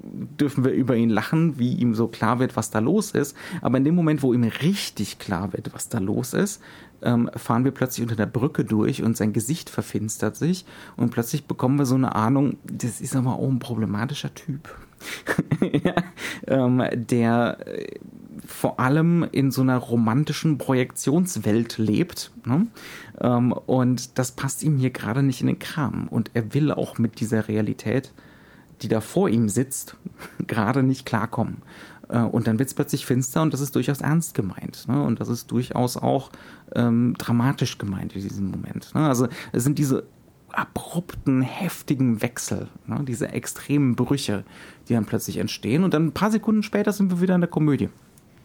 dürfen 0.02 0.64
wir 0.64 0.72
über 0.72 0.96
ihn 0.96 1.10
lachen, 1.10 1.58
wie 1.58 1.74
ihm 1.74 1.94
so 1.94 2.08
klar 2.08 2.38
wird, 2.38 2.56
was 2.56 2.70
da 2.70 2.78
los 2.78 3.12
ist. 3.12 3.36
Aber 3.60 3.78
in 3.78 3.84
dem 3.84 3.94
Moment, 3.94 4.22
wo 4.22 4.32
ihm 4.32 4.44
richtig 4.44 5.18
klar 5.18 5.52
wird, 5.52 5.72
was 5.74 5.88
da 5.88 5.98
los 5.98 6.32
ist, 6.32 6.60
ähm, 7.02 7.30
fahren 7.34 7.64
wir 7.64 7.72
plötzlich 7.72 8.02
unter 8.02 8.16
der 8.16 8.26
Brücke 8.26 8.64
durch 8.64 9.02
und 9.02 9.16
sein 9.16 9.32
Gesicht 9.32 9.70
verfinstert 9.70 10.36
sich 10.36 10.64
und 10.96 11.10
plötzlich 11.10 11.46
bekommen 11.46 11.78
wir 11.78 11.86
so 11.86 11.94
eine 11.94 12.14
Ahnung, 12.14 12.56
das 12.64 13.00
ist 13.00 13.16
aber 13.16 13.34
auch 13.34 13.48
ein 13.48 13.58
problematischer 13.58 14.34
Typ. 14.34 14.68
ja, 15.84 15.94
ähm, 16.46 16.82
der 16.92 17.58
äh, 17.66 17.86
vor 18.50 18.80
allem 18.80 19.26
in 19.30 19.50
so 19.50 19.62
einer 19.62 19.78
romantischen 19.78 20.58
Projektionswelt 20.58 21.78
lebt. 21.78 22.32
Ne? 22.44 22.66
Ähm, 23.20 23.52
und 23.52 24.18
das 24.18 24.32
passt 24.32 24.62
ihm 24.62 24.76
hier 24.76 24.90
gerade 24.90 25.22
nicht 25.22 25.40
in 25.40 25.46
den 25.46 25.58
Kram. 25.58 26.08
Und 26.08 26.32
er 26.34 26.52
will 26.52 26.72
auch 26.72 26.98
mit 26.98 27.20
dieser 27.20 27.48
Realität, 27.48 28.12
die 28.82 28.88
da 28.88 29.00
vor 29.00 29.28
ihm 29.28 29.48
sitzt, 29.48 29.96
gerade 30.46 30.82
nicht 30.82 31.06
klarkommen. 31.06 31.58
Äh, 32.08 32.18
und 32.18 32.48
dann 32.48 32.58
wird 32.58 32.68
es 32.68 32.74
plötzlich 32.74 33.06
finster 33.06 33.40
und 33.40 33.54
das 33.54 33.60
ist 33.60 33.76
durchaus 33.76 34.00
ernst 34.00 34.34
gemeint. 34.34 34.88
Ne? 34.88 35.00
Und 35.02 35.20
das 35.20 35.28
ist 35.28 35.50
durchaus 35.52 35.96
auch 35.96 36.30
ähm, 36.74 37.14
dramatisch 37.18 37.78
gemeint 37.78 38.14
in 38.16 38.22
diesem 38.22 38.50
Moment. 38.50 38.94
Ne? 38.94 39.06
Also 39.06 39.28
es 39.52 39.62
sind 39.62 39.78
diese 39.78 40.04
abrupten, 40.52 41.42
heftigen 41.42 42.20
Wechsel, 42.20 42.66
ne? 42.88 43.04
diese 43.06 43.28
extremen 43.28 43.94
Brüche, 43.94 44.44
die 44.88 44.94
dann 44.94 45.06
plötzlich 45.06 45.36
entstehen. 45.36 45.84
Und 45.84 45.94
dann 45.94 46.06
ein 46.06 46.12
paar 46.12 46.32
Sekunden 46.32 46.64
später 46.64 46.92
sind 46.92 47.12
wir 47.12 47.20
wieder 47.20 47.36
in 47.36 47.40
der 47.42 47.50
Komödie. 47.50 47.90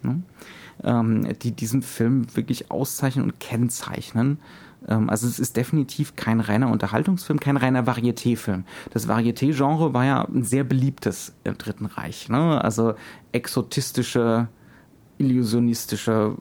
Ne? 0.03 0.21
Ähm, 0.83 1.27
die 1.41 1.51
diesen 1.51 1.81
Film 1.81 2.27
wirklich 2.35 2.71
auszeichnen 2.71 3.25
und 3.25 3.39
kennzeichnen. 3.39 4.39
Ähm, 4.87 5.09
also 5.09 5.27
es 5.27 5.39
ist 5.39 5.57
definitiv 5.57 6.15
kein 6.15 6.39
reiner 6.39 6.69
Unterhaltungsfilm, 6.69 7.39
kein 7.39 7.57
reiner 7.57 7.85
Varieté-Film. 7.87 8.65
Das 8.91 9.07
Varieté-Genre 9.07 9.93
war 9.93 10.05
ja 10.05 10.21
ein 10.23 10.43
sehr 10.43 10.63
beliebtes 10.63 11.33
im 11.43 11.57
Dritten 11.57 11.85
Reich. 11.85 12.29
Ne? 12.29 12.63
Also 12.63 12.95
exotistische, 13.31 14.47
illusionistische 15.17 16.35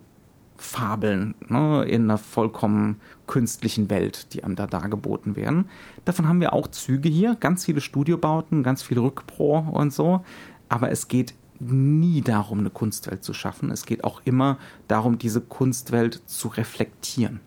Fabeln 0.56 1.34
ne, 1.48 1.84
in 1.84 2.04
einer 2.04 2.18
vollkommen 2.18 3.00
künstlichen 3.26 3.90
Welt, 3.90 4.32
die 4.32 4.44
einem 4.44 4.56
da 4.56 4.66
dargeboten 4.66 5.36
werden. 5.36 5.68
Davon 6.04 6.28
haben 6.28 6.40
wir 6.40 6.52
auch 6.52 6.68
Züge 6.68 7.08
hier, 7.08 7.34
ganz 7.34 7.64
viele 7.64 7.80
Studiobauten, 7.80 8.62
ganz 8.62 8.82
viel 8.82 8.98
Rückpro 8.98 9.58
und 9.58 9.92
so. 9.92 10.24
Aber 10.68 10.90
es 10.90 11.08
geht 11.08 11.34
nie 11.60 12.20
darum, 12.20 12.60
eine 12.60 12.70
Kunstwelt 12.70 13.24
zu 13.24 13.32
schaffen. 13.32 13.70
Es 13.70 13.86
geht 13.86 14.04
auch 14.04 14.22
immer 14.24 14.58
darum, 14.88 15.18
diese 15.18 15.40
Kunstwelt 15.40 16.22
zu 16.26 16.48
reflektieren. 16.48 17.40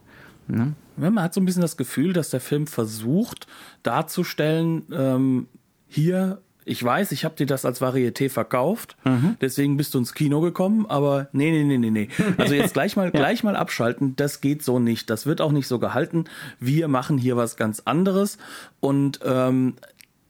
Ne? 0.48 0.74
Man 0.96 1.22
hat 1.22 1.34
so 1.34 1.42
ein 1.42 1.46
bisschen 1.46 1.62
das 1.62 1.78
Gefühl, 1.78 2.14
dass 2.14 2.30
der 2.30 2.40
Film 2.40 2.68
versucht 2.68 3.48
darzustellen, 3.84 4.84
ähm, 4.92 5.48
hier 5.88 6.42
ich 6.68 6.84
weiß, 6.84 7.14
ich 7.14 7.24
habe 7.24 7.36
dir 7.36 7.46
das 7.46 7.64
als 7.64 7.82
Varieté 7.82 8.30
verkauft, 8.30 8.98
mhm. 9.06 9.38
deswegen 9.40 9.78
bist 9.78 9.94
du 9.94 10.00
ins 10.00 10.14
Kino 10.14 10.42
gekommen, 10.42 10.86
aber 10.86 11.30
nee, 11.32 11.50
nee, 11.50 11.64
nee, 11.64 11.78
nee, 11.78 11.92
nee. 11.92 12.10
Also 12.38 12.56
jetzt 12.56 12.74
gleich 12.74 12.98
mal, 12.98 13.06
ja. 13.06 13.12
gleich 13.12 13.42
mal 13.44 13.56
abschalten, 13.56 14.18
das 14.18 14.42
geht 14.42 14.64
so 14.64 14.78
nicht. 14.78 15.10
Das 15.10 15.26
wird 15.26 15.40
auch 15.40 15.54
nicht 15.54 15.68
so 15.68 15.80
gehalten. 15.80 16.26
Wir 16.60 16.90
machen 16.90 17.18
hier 17.18 17.38
was 17.38 17.56
ganz 17.56 17.84
anderes 17.86 18.38
und 18.82 19.22
ähm, 19.24 19.76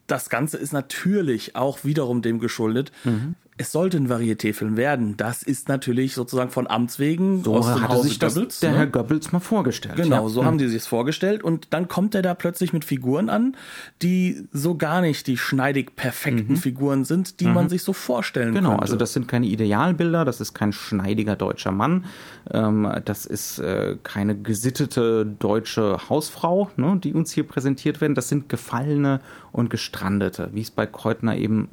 das 0.05 0.29
Ganze 0.29 0.57
ist 0.57 0.73
natürlich 0.73 1.55
auch 1.55 1.83
wiederum 1.83 2.21
dem 2.21 2.39
geschuldet. 2.39 2.91
Mhm 3.03 3.35
es 3.57 3.71
sollte 3.71 3.97
ein 3.97 4.07
Varieté-Film 4.07 4.77
werden. 4.77 5.17
Das 5.17 5.41
ist 5.41 5.67
natürlich 5.67 6.13
sozusagen 6.13 6.51
von 6.51 6.67
Amts 6.67 6.99
wegen 6.99 7.43
so 7.43 7.55
aus 7.55 7.65
dem 7.65 7.81
hatte 7.81 7.93
Hause 7.93 8.09
sich 8.09 8.19
Goebbels, 8.19 8.59
der 8.59 8.71
ne? 8.71 8.77
Herr 8.77 8.87
Goebbels 8.87 9.31
mal 9.31 9.39
vorgestellt. 9.39 9.95
Genau, 9.95 10.23
ja. 10.23 10.29
so 10.29 10.45
haben 10.45 10.59
die 10.59 10.67
sich 10.67 10.83
vorgestellt 10.83 11.43
und 11.43 11.67
dann 11.71 11.87
kommt 11.87 12.13
er 12.13 12.21
da 12.21 12.35
plötzlich 12.35 12.71
mit 12.71 12.85
Figuren 12.85 13.29
an, 13.29 13.57
die 14.03 14.47
so 14.53 14.75
gar 14.75 15.01
nicht 15.01 15.25
die 15.25 15.37
schneidig 15.37 15.95
perfekten 15.95 16.53
mhm. 16.53 16.57
Figuren 16.57 17.03
sind, 17.03 17.39
die 17.39 17.47
mhm. 17.47 17.53
man 17.53 17.69
sich 17.69 17.81
so 17.81 17.93
vorstellen 17.93 18.53
Genau, 18.53 18.69
könnte. 18.69 18.83
also 18.83 18.95
das 18.95 19.13
sind 19.13 19.27
keine 19.27 19.47
Idealbilder, 19.47 20.23
das 20.23 20.39
ist 20.39 20.53
kein 20.53 20.71
schneidiger 20.71 21.35
deutscher 21.35 21.71
Mann, 21.71 22.05
ähm, 22.51 22.87
das 23.05 23.25
ist 23.25 23.57
äh, 23.57 23.97
keine 24.03 24.37
gesittete 24.37 25.25
deutsche 25.25 26.09
Hausfrau, 26.09 26.69
ne, 26.77 26.99
die 27.03 27.13
uns 27.13 27.31
hier 27.31 27.43
präsentiert 27.43 28.01
werden, 28.01 28.13
das 28.13 28.29
sind 28.29 28.49
gefallene 28.49 29.19
und 29.57 29.71
gestrandete, 29.71 30.51
wie 30.53 30.61
es 30.61 30.69
bei 30.69 30.85
Kreutner 30.85 31.35
eben 31.35 31.69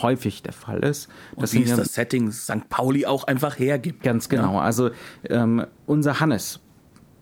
häufig 0.00 0.42
der 0.42 0.54
Fall 0.54 0.78
ist. 0.78 1.08
Und 1.34 1.52
wie 1.52 1.64
es 1.64 1.76
das 1.76 1.92
Setting 1.92 2.32
St. 2.32 2.70
Pauli 2.70 3.04
auch 3.04 3.24
einfach 3.24 3.58
hergibt. 3.58 4.02
Ganz 4.02 4.30
genau. 4.30 4.54
Ja. 4.54 4.60
Also 4.62 4.90
ähm, 5.28 5.66
unser 5.84 6.18
Hannes, 6.18 6.60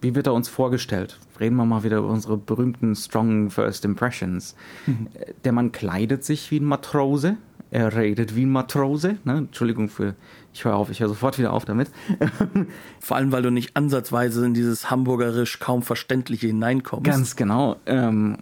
wie 0.01 0.15
wird 0.15 0.29
er 0.29 0.35
uns 0.35 0.49
vorgestellt? 0.49 1.19
Reden 1.41 1.57
wir 1.57 1.65
mal 1.65 1.83
wieder 1.83 1.99
über 1.99 2.11
unsere 2.11 2.37
berühmten 2.37 2.95
Strong 2.95 3.51
First 3.51 3.85
Impressions. 3.85 4.55
Mhm. 4.87 5.09
Der 5.43 5.51
Mann 5.51 5.73
kleidet 5.73 6.25
sich 6.25 6.49
wie 6.53 6.61
ein 6.61 6.65
Matrose. 6.65 7.37
Er 7.75 7.93
redet 7.93 8.37
wie 8.37 8.47
ein 8.47 8.53
Matrose. 8.53 9.17
Ne? 9.25 9.39
Entschuldigung 9.39 9.89
für, 9.89 10.15
ich 10.53 10.65
höre 10.65 10.77
auf, 10.77 10.91
ich 10.91 11.01
höre 11.01 11.09
sofort 11.09 11.41
wieder 11.41 11.53
auf 11.53 11.65
damit. 11.65 11.91
Vor 13.01 13.17
allem, 13.17 13.33
weil 13.33 13.43
du 13.43 13.51
nicht 13.51 13.77
ansatzweise 13.77 14.47
in 14.47 14.55
dieses 14.55 14.93
hamburgerisch 14.93 15.59
kaum 15.59 15.83
verständliche 15.83 16.47
hineinkommst. 16.47 17.05
Ganz 17.05 17.35
genau. 17.35 17.75
Ähm, 17.87 18.39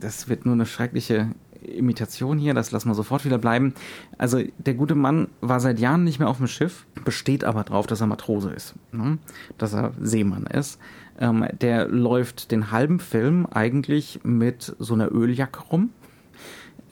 das 0.00 0.28
wird 0.28 0.44
nur 0.44 0.52
eine 0.52 0.66
schreckliche 0.66 1.30
Imitation 1.62 2.36
hier, 2.36 2.52
das 2.52 2.72
lassen 2.72 2.90
wir 2.90 2.94
sofort 2.94 3.24
wieder 3.24 3.38
bleiben. 3.38 3.72
Also 4.18 4.42
der 4.58 4.74
gute 4.74 4.94
Mann 4.94 5.28
war 5.40 5.60
seit 5.60 5.80
Jahren 5.80 6.04
nicht 6.04 6.18
mehr 6.18 6.28
auf 6.28 6.36
dem 6.36 6.46
Schiff, 6.46 6.84
besteht 7.06 7.42
aber 7.42 7.64
drauf, 7.64 7.86
dass 7.86 8.02
er 8.02 8.06
Matrose 8.06 8.50
ist, 8.50 8.74
ne? 8.92 9.16
dass 9.56 9.72
er 9.72 9.92
Seemann 9.98 10.44
ist. 10.44 10.78
Ähm, 11.18 11.46
der 11.58 11.88
läuft 11.88 12.50
den 12.50 12.70
halben 12.70 13.00
Film 13.00 13.46
eigentlich 13.46 14.20
mit 14.24 14.76
so 14.78 14.92
einer 14.92 15.10
Öljacke 15.10 15.62
rum. 15.70 15.88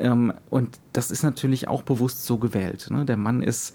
Ähm, 0.03 0.33
und 0.51 0.81
das 0.93 1.11
ist 1.11 1.23
natürlich 1.23 1.69
auch 1.69 1.83
bewusst 1.83 2.25
so 2.25 2.37
gewählt. 2.37 2.89
Ne? 2.91 3.05
Der 3.05 3.17
Mann 3.17 3.43
ist 3.43 3.75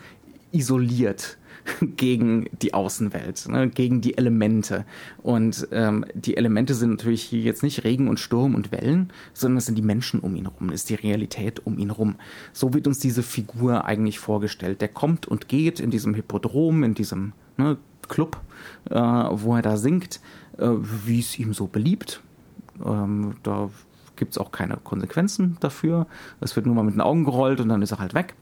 isoliert 0.52 1.38
gegen 1.82 2.50
die 2.62 2.74
Außenwelt, 2.74 3.48
ne, 3.48 3.70
gegen 3.70 4.02
die 4.02 4.18
Elemente. 4.18 4.86
Und 5.24 5.68
ähm, 5.72 6.06
die 6.14 6.38
Elemente 6.38 6.74
sind 6.74 6.92
natürlich 6.92 7.24
hier 7.24 7.42
jetzt 7.42 7.64
nicht 7.64 7.84
Regen 7.84 8.08
und 8.08 8.20
Sturm 8.20 8.56
und 8.56 8.72
Wellen, 8.72 9.12
sondern 9.34 9.58
es 9.58 9.66
sind 9.66 9.76
die 9.76 9.82
Menschen 9.82 10.20
um 10.20 10.36
ihn 10.36 10.50
herum, 10.50 10.72
ist 10.72 10.90
die 10.90 10.96
Realität 10.96 11.66
um 11.66 11.78
ihn 11.78 11.90
herum. 11.90 12.16
So 12.54 12.74
wird 12.74 12.88
uns 12.88 13.00
diese 13.00 13.24
Figur 13.24 13.86
eigentlich 13.86 14.20
vorgestellt. 14.20 14.82
Der 14.82 14.90
kommt 14.90 15.28
und 15.28 15.48
geht 15.48 15.80
in 15.80 15.92
diesem 15.92 16.14
Hippodrom, 16.14 16.84
in 16.84 16.94
diesem 16.94 17.34
ne, 17.58 17.78
Club, 18.08 18.40
äh, 18.90 18.96
wo 18.96 19.56
er 19.56 19.62
da 19.62 19.78
singt, 19.78 20.20
äh, 20.58 20.70
wie 21.06 21.20
es 21.20 21.38
ihm 21.40 21.54
so 21.54 21.68
beliebt. 21.68 22.22
Ähm, 22.86 23.36
da 23.44 23.70
gibt 24.18 24.32
es 24.34 24.38
auch 24.38 24.52
keine 24.52 24.78
Konsequenzen 24.78 25.58
dafür. 25.60 26.08
Es 26.42 26.56
wird 26.56 26.66
nur 26.66 26.76
mal 26.76 26.84
mit 26.84 26.96
den 26.96 27.02
Augen 27.02 27.24
gerollt 27.24 27.60
und 27.60 27.70
dann 27.70 27.82
ist 27.82 27.92
er 27.92 28.00
halt 28.00 28.14
weg. 28.14 28.36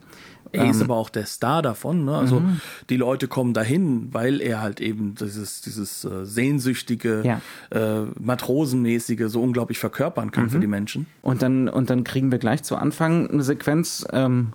Er 0.52 0.64
ähm, 0.64 0.70
ist 0.70 0.82
aber 0.82 0.96
auch 0.96 1.10
der 1.10 1.26
Star 1.26 1.62
davon. 1.62 2.04
Ne? 2.04 2.16
Also 2.16 2.40
mhm. 2.40 2.60
die 2.88 2.96
Leute 2.96 3.28
kommen 3.28 3.52
dahin, 3.52 4.12
weil 4.12 4.40
er 4.40 4.60
halt 4.60 4.80
eben 4.80 5.14
dieses, 5.14 5.60
dieses 5.60 6.04
äh, 6.04 6.24
sehnsüchtige, 6.24 7.22
ja. 7.24 7.40
äh, 7.70 8.06
matrosenmäßige 8.18 9.24
so 9.26 9.42
unglaublich 9.42 9.78
verkörpern 9.78 10.30
kann 10.30 10.44
mhm. 10.44 10.50
für 10.50 10.60
die 10.60 10.66
Menschen. 10.66 11.06
Und 11.22 11.42
dann, 11.42 11.68
und 11.68 11.90
dann 11.90 12.04
kriegen 12.04 12.30
wir 12.30 12.38
gleich 12.38 12.62
zu 12.62 12.76
Anfang 12.76 13.28
eine 13.28 13.42
Sequenz, 13.42 14.06
ähm, 14.12 14.52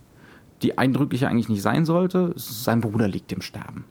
die 0.62 0.77
eindrücklicher 0.77 1.27
eigentlich 1.27 1.49
nicht 1.49 1.62
sein 1.62 1.86
sollte. 1.86 2.34
Sein 2.36 2.81
Bruder 2.81 3.07
liegt 3.07 3.31
im 3.31 3.41
Sterben. 3.41 3.86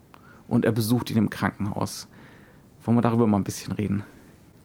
Und 0.49 0.65
er 0.65 0.73
besucht 0.73 1.11
ihn 1.11 1.17
im 1.17 1.31
Krankenhaus. 1.31 2.09
Wollen 2.85 2.97
wir 2.97 3.03
darüber 3.03 3.27
mal 3.27 3.37
ein 3.37 3.45
bisschen 3.45 3.73
reden? 3.73 4.05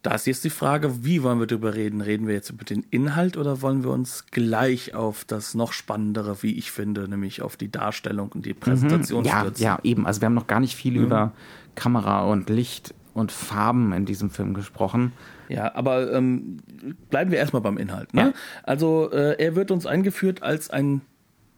Da 0.06 0.13
ist 0.13 0.28
jetzt 0.28 0.44
die 0.44 0.52
Frage, 0.52 1.04
wie 1.04 1.24
wollen 1.24 1.39
wir 1.39 1.48
darüber 1.48 1.74
reden? 1.74 2.00
Reden 2.00 2.28
wir 2.28 2.36
jetzt 2.36 2.52
über 2.52 2.63
den 2.63 2.86
Inhalt 2.91 3.38
oder 3.38 3.63
wollen 3.63 3.84
wir 3.84 3.89
uns 3.89 4.28
gleich 4.30 4.94
auf 4.94 5.26
das 5.26 5.56
noch 5.56 5.74
Spannendere, 5.74 6.44
wie 6.44 6.60
ich 6.60 6.70
finde, 6.70 7.10
nämlich 7.10 7.41
auf 7.41 7.58
die 7.58 7.72
Darstellung 7.72 8.30
und 8.32 8.46
die 8.46 8.54
mhm. 8.54 8.60
Präsentation 8.60 9.22
mhm. 9.22 9.30
ja, 9.30 9.39
stürzen? 9.39 9.63
Ja, 9.63 9.80
eben. 9.82 10.06
Also 10.06 10.22
wir 10.22 10.28
haben 10.28 10.36
noch 10.36 10.46
gar 10.46 10.60
nicht 10.60 10.76
viel 10.76 10.94
mhm. 11.00 11.06
über 11.06 11.32
Kamera 11.74 12.24
und 12.26 12.52
Licht 12.52 12.94
und 13.15 13.32
Farben 13.32 13.94
in 13.94 14.06
diesem 14.06 14.30
Film 14.30 14.54
gesprochen. 14.54 15.12
Ja, 15.50 15.74
aber 15.74 16.13
ähm, 16.13 16.58
bleiben 17.10 17.32
wir 17.32 17.39
erstmal 17.39 17.63
beim 17.63 17.80
Inhalt. 17.80 18.13
Ne? 18.13 18.22
Ja. 18.22 18.34
Also 18.62 19.10
äh, 19.12 19.44
er 19.44 19.56
wird 19.56 19.72
uns 19.72 19.88
eingeführt 19.88 20.44
als 20.44 20.70
ein 20.70 21.02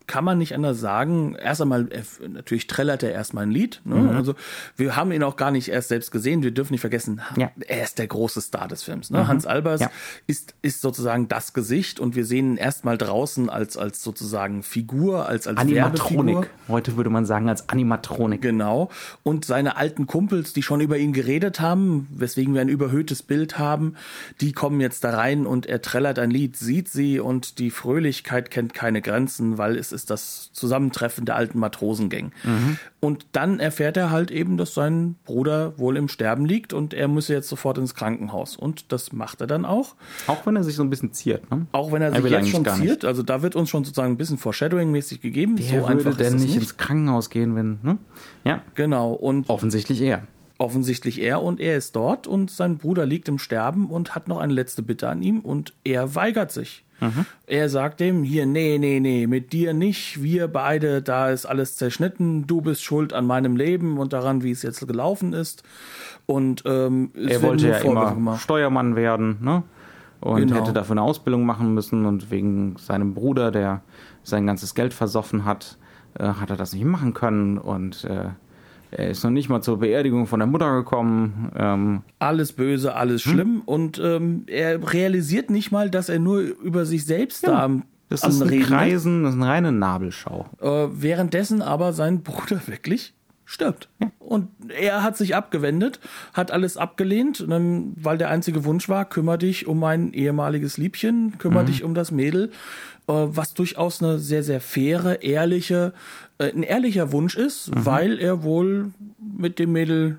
kann 0.08 0.24
man 0.24 0.38
nicht 0.38 0.56
anders 0.56 0.80
sagen. 0.80 1.36
Erst 1.36 1.62
einmal, 1.62 1.88
natürlich 2.28 2.67
trällert 2.67 3.04
er 3.04 3.12
erstmal 3.12 3.43
ein 3.43 3.52
Lied. 3.52 3.82
Ne? 3.84 3.96
Mhm. 3.96 4.10
Also 4.10 4.36
wir 4.76 4.96
haben 4.96 5.12
ihn 5.12 5.24
auch 5.24 5.36
gar 5.36 5.52
nicht 5.52 5.70
erst 5.70 5.89
selbst 5.89 6.12
gesehen. 6.12 6.43
Wir 6.43 6.52
dürfen 6.52 6.74
nicht 6.74 6.82
vergessen, 6.82 7.22
ja. 7.36 7.52
er 7.67 7.84
ist 7.84 8.00
der 8.00 8.08
große 8.08 8.41
Star 8.41 8.67
des 8.67 8.84
Films. 8.84 9.10
Ne? 9.10 9.20
Mhm. 9.20 9.28
Hans 9.28 9.46
Albers 9.46 9.82
ja. 9.82 9.91
ist, 10.26 10.56
ist 10.62 10.82
sozusagen 10.82 11.28
das 11.28 11.54
Gesicht 11.54 12.00
und 12.00 12.15
wir 12.15 12.26
sehen 12.26 12.54
ihn 12.54 12.58
erstmal 12.58 12.98
draußen 12.98 13.50
als, 13.50 13.78
als 13.78 14.02
sozusagen 14.02 14.63
Figur, 14.63 15.28
als, 15.28 15.48
als 15.48 15.58
Animatronik. 15.58 16.50
Heute 16.67 16.98
würde 16.98 17.10
man 17.10 17.26
sagen 17.26 17.50
als 17.50 17.70
Animatronik. 17.70 18.41
Genau. 18.41 18.89
Und 19.24 19.46
seine 19.46 19.78
alten 19.78 20.08
Kumpels, 20.08 20.54
die 20.54 20.63
schon 20.63 20.82
über 20.82 20.98
ihn 20.98 21.13
geredet 21.13 21.60
haben, 21.60 22.08
weswegen 22.12 22.54
wir 22.54 22.62
ein 22.62 22.70
überhöhtes 22.70 23.24
Bild 23.24 23.60
haben, 23.60 23.96
die 24.41 24.54
kommen 24.54 24.80
jetzt 24.80 25.04
da 25.04 25.12
rein 25.12 25.46
und 25.46 25.65
er 25.65 25.82
trällert 25.82 26.20
ein 26.20 26.32
Lied, 26.32 26.56
sieht 26.58 26.89
sie 26.89 27.20
und 27.20 27.60
die 27.60 27.72
Fröhlichkeit 27.72 28.52
kennt 28.52 28.74
keine 28.74 29.02
Grenzen, 29.02 29.58
weil 29.58 29.76
es 29.76 29.91
ist 29.98 30.12
das 30.12 30.52
Zusammentreffen 30.54 31.26
der 31.26 31.36
alten 31.36 31.58
Matrosengang. 31.58 32.32
Mhm. 32.44 32.78
Und 33.00 33.26
dann 33.32 33.60
erfährt 33.60 33.98
er 33.98 34.12
halt 34.12 34.30
eben, 34.30 34.58
dass 34.58 34.76
sein 34.76 35.16
Bruder 35.26 35.78
wohl 35.80 35.98
im 35.98 36.08
Sterben 36.08 36.46
liegt 36.46 36.72
und 36.72 36.94
er 36.94 37.08
müsse 37.08 37.34
jetzt 37.34 37.50
sofort 37.50 37.80
ins 37.80 37.96
Krankenhaus. 37.96 38.56
Und 38.56 38.92
das 38.92 39.12
macht 39.12 39.42
er 39.42 39.48
dann 39.48 39.66
auch. 39.66 39.96
Auch 40.28 40.46
wenn 40.46 40.56
er 40.56 40.64
sich 40.64 40.76
so 40.76 40.84
ein 40.84 40.92
bisschen 40.92 41.14
ziert, 41.14 41.50
ne? 41.50 41.66
Auch 41.72 41.92
wenn 41.92 42.04
er, 42.04 42.14
er 42.14 42.22
sich 42.22 42.32
jetzt 42.32 42.50
schon 42.50 42.66
ziert. 42.66 43.06
Also 43.06 43.24
da 43.24 43.42
wird 43.42 43.56
uns 43.56 43.70
schon 43.70 43.84
sozusagen 43.84 44.14
ein 44.14 44.18
bisschen 44.18 44.38
Foreshadowing-mäßig 44.38 45.20
gegeben. 45.20 45.56
Wer 45.58 45.82
so 45.82 45.90
würde 45.90 46.16
denn 46.16 46.36
nicht 46.36 46.56
ins 46.56 46.78
Krankenhaus 46.78 47.32
gehen, 47.32 47.56
wenn, 47.56 47.80
ne? 47.82 47.98
Ja. 48.46 48.62
Genau. 48.76 49.14
Und 49.14 49.50
offensichtlich 49.50 50.00
er. 50.02 50.22
offensichtlich 50.60 51.22
er 51.22 51.42
und 51.42 51.60
er 51.60 51.78
ist 51.78 51.96
dort 51.96 52.28
und 52.28 52.52
sein 52.52 52.78
Bruder 52.78 53.06
liegt 53.06 53.28
im 53.28 53.40
Sterben 53.40 53.90
und 53.90 54.16
hat 54.16 54.28
noch 54.28 54.40
eine 54.40 54.54
letzte 54.54 54.84
Bitte 54.84 55.10
an 55.10 55.22
ihm 55.22 55.40
und 55.40 55.74
er 55.84 56.16
weigert 56.16 56.52
sich. 56.52 56.84
Mhm. 57.00 57.26
Er 57.46 57.70
sagt 57.70 58.02
ihm 58.02 58.24
hier, 58.24 58.46
nee, 58.46 58.78
nee, 58.80 59.00
nee, 59.00 59.28
mit 59.28 59.54
dir 59.54 59.74
nicht, 59.74 60.22
wir 60.22 60.48
beide, 60.48 61.02
da 61.02 61.30
ist 61.30 61.46
alles 61.46 61.76
zerschnitten, 61.76 62.48
du 62.48 62.62
bist 62.62 62.84
schuld 62.84 63.14
an 63.14 63.26
meinem 63.26 63.56
Leben 63.56 63.98
und 63.98 64.14
daran, 64.14 64.44
wie 64.44 64.52
es 64.52 64.64
jetzt 64.64 64.86
gelaufen 64.88 65.34
ist. 65.34 65.64
Und 66.26 66.64
ähm, 66.66 67.12
er 67.16 67.42
wollte 67.42 67.70
ja 67.70 67.78
immer 67.78 68.14
gemacht. 68.14 68.42
Steuermann 68.42 68.96
werden, 68.96 69.38
ne? 69.42 69.64
Und 70.20 70.48
genau. 70.48 70.56
hätte 70.56 70.74
dafür 70.74 70.94
eine 70.94 71.04
Ausbildung 71.04 71.46
machen 71.46 71.76
müssen 71.76 72.06
und 72.06 72.32
wegen 72.32 72.76
seinem 72.78 73.14
Bruder, 73.14 73.52
der 73.52 73.82
sein 74.24 74.48
ganzes 74.48 74.74
Geld 74.74 74.94
versoffen 74.94 75.46
hat, 75.46 75.78
äh, 76.18 76.26
hat 76.26 76.50
er 76.50 76.58
das 76.58 76.74
nicht 76.74 76.86
machen 76.86 77.14
können 77.14 77.60
und 77.60 78.04
äh, 78.04 78.30
er 78.91 79.10
ist 79.10 79.23
noch 79.23 79.32
nicht 79.32 79.50
mal 79.50 79.62
zur 79.62 79.80
Beerdigung 79.80 80.28
von 80.28 80.39
der 80.39 80.47
Mutter 80.47 80.73
gekommen. 80.76 81.52
Ähm 81.58 82.02
alles 82.19 82.54
böse, 82.54 82.95
alles 82.95 83.26
hm? 83.26 83.32
schlimm. 83.32 83.62
Und 83.65 84.00
ähm, 84.04 84.43
er 84.47 84.93
realisiert 84.93 85.50
nicht 85.50 85.71
mal, 85.71 85.89
dass 85.89 86.10
er 86.10 86.19
nur 86.19 86.39
über 86.39 86.86
sich 86.86 87.06
selbst 87.06 87.43
ja. 87.43 87.52
da 87.52 87.63
am 87.63 87.84
das 88.10 88.23
ist 88.23 88.41
ein 88.41 88.62
Kreisen, 88.62 89.23
das 89.23 89.34
ist 89.34 89.41
eine 89.41 89.50
reine 89.52 89.71
Nabelschau. 89.73 90.45
Äh, 90.62 90.88
währenddessen 90.93 91.62
aber 91.62 91.91
sein 91.91 92.23
Bruder 92.23 92.62
wirklich 92.67 93.13
stirbt. 93.43 93.89
Ja. 94.00 94.12
Und 94.19 94.50
er 94.69 95.04
hat 95.04 95.17
sich 95.17 95.36
abgewendet, 95.36 96.00
hat 96.34 96.52
alles 96.52 96.78
abgelehnt, 96.78 97.45
weil 97.47 98.17
der 98.17 98.30
einzige 98.30 98.65
Wunsch 98.65 98.89
war, 98.89 99.06
kümmere 99.06 99.38
dich 99.38 99.67
um 99.67 99.80
mein 99.80 100.13
ehemaliges 100.13 100.78
Liebchen, 100.78 101.38
kümmere 101.38 101.63
mhm. 101.63 101.67
dich 101.67 101.84
um 101.84 101.95
das 101.95 102.12
Mädel, 102.12 102.52
was 103.08 103.54
durchaus 103.54 104.04
eine 104.04 104.20
sehr, 104.20 104.43
sehr 104.43 104.62
faire, 104.62 105.24
ehrliche, 105.24 105.93
äh, 106.38 106.52
ein 106.52 106.63
ehrlicher 106.63 107.12
Wunsch 107.12 107.36
ist, 107.36 107.74
mhm. 107.74 107.86
weil 107.86 108.20
er 108.20 108.43
wohl 108.43 108.91
mit 109.20 109.60
dem 109.60 109.72
Mädel 109.72 110.17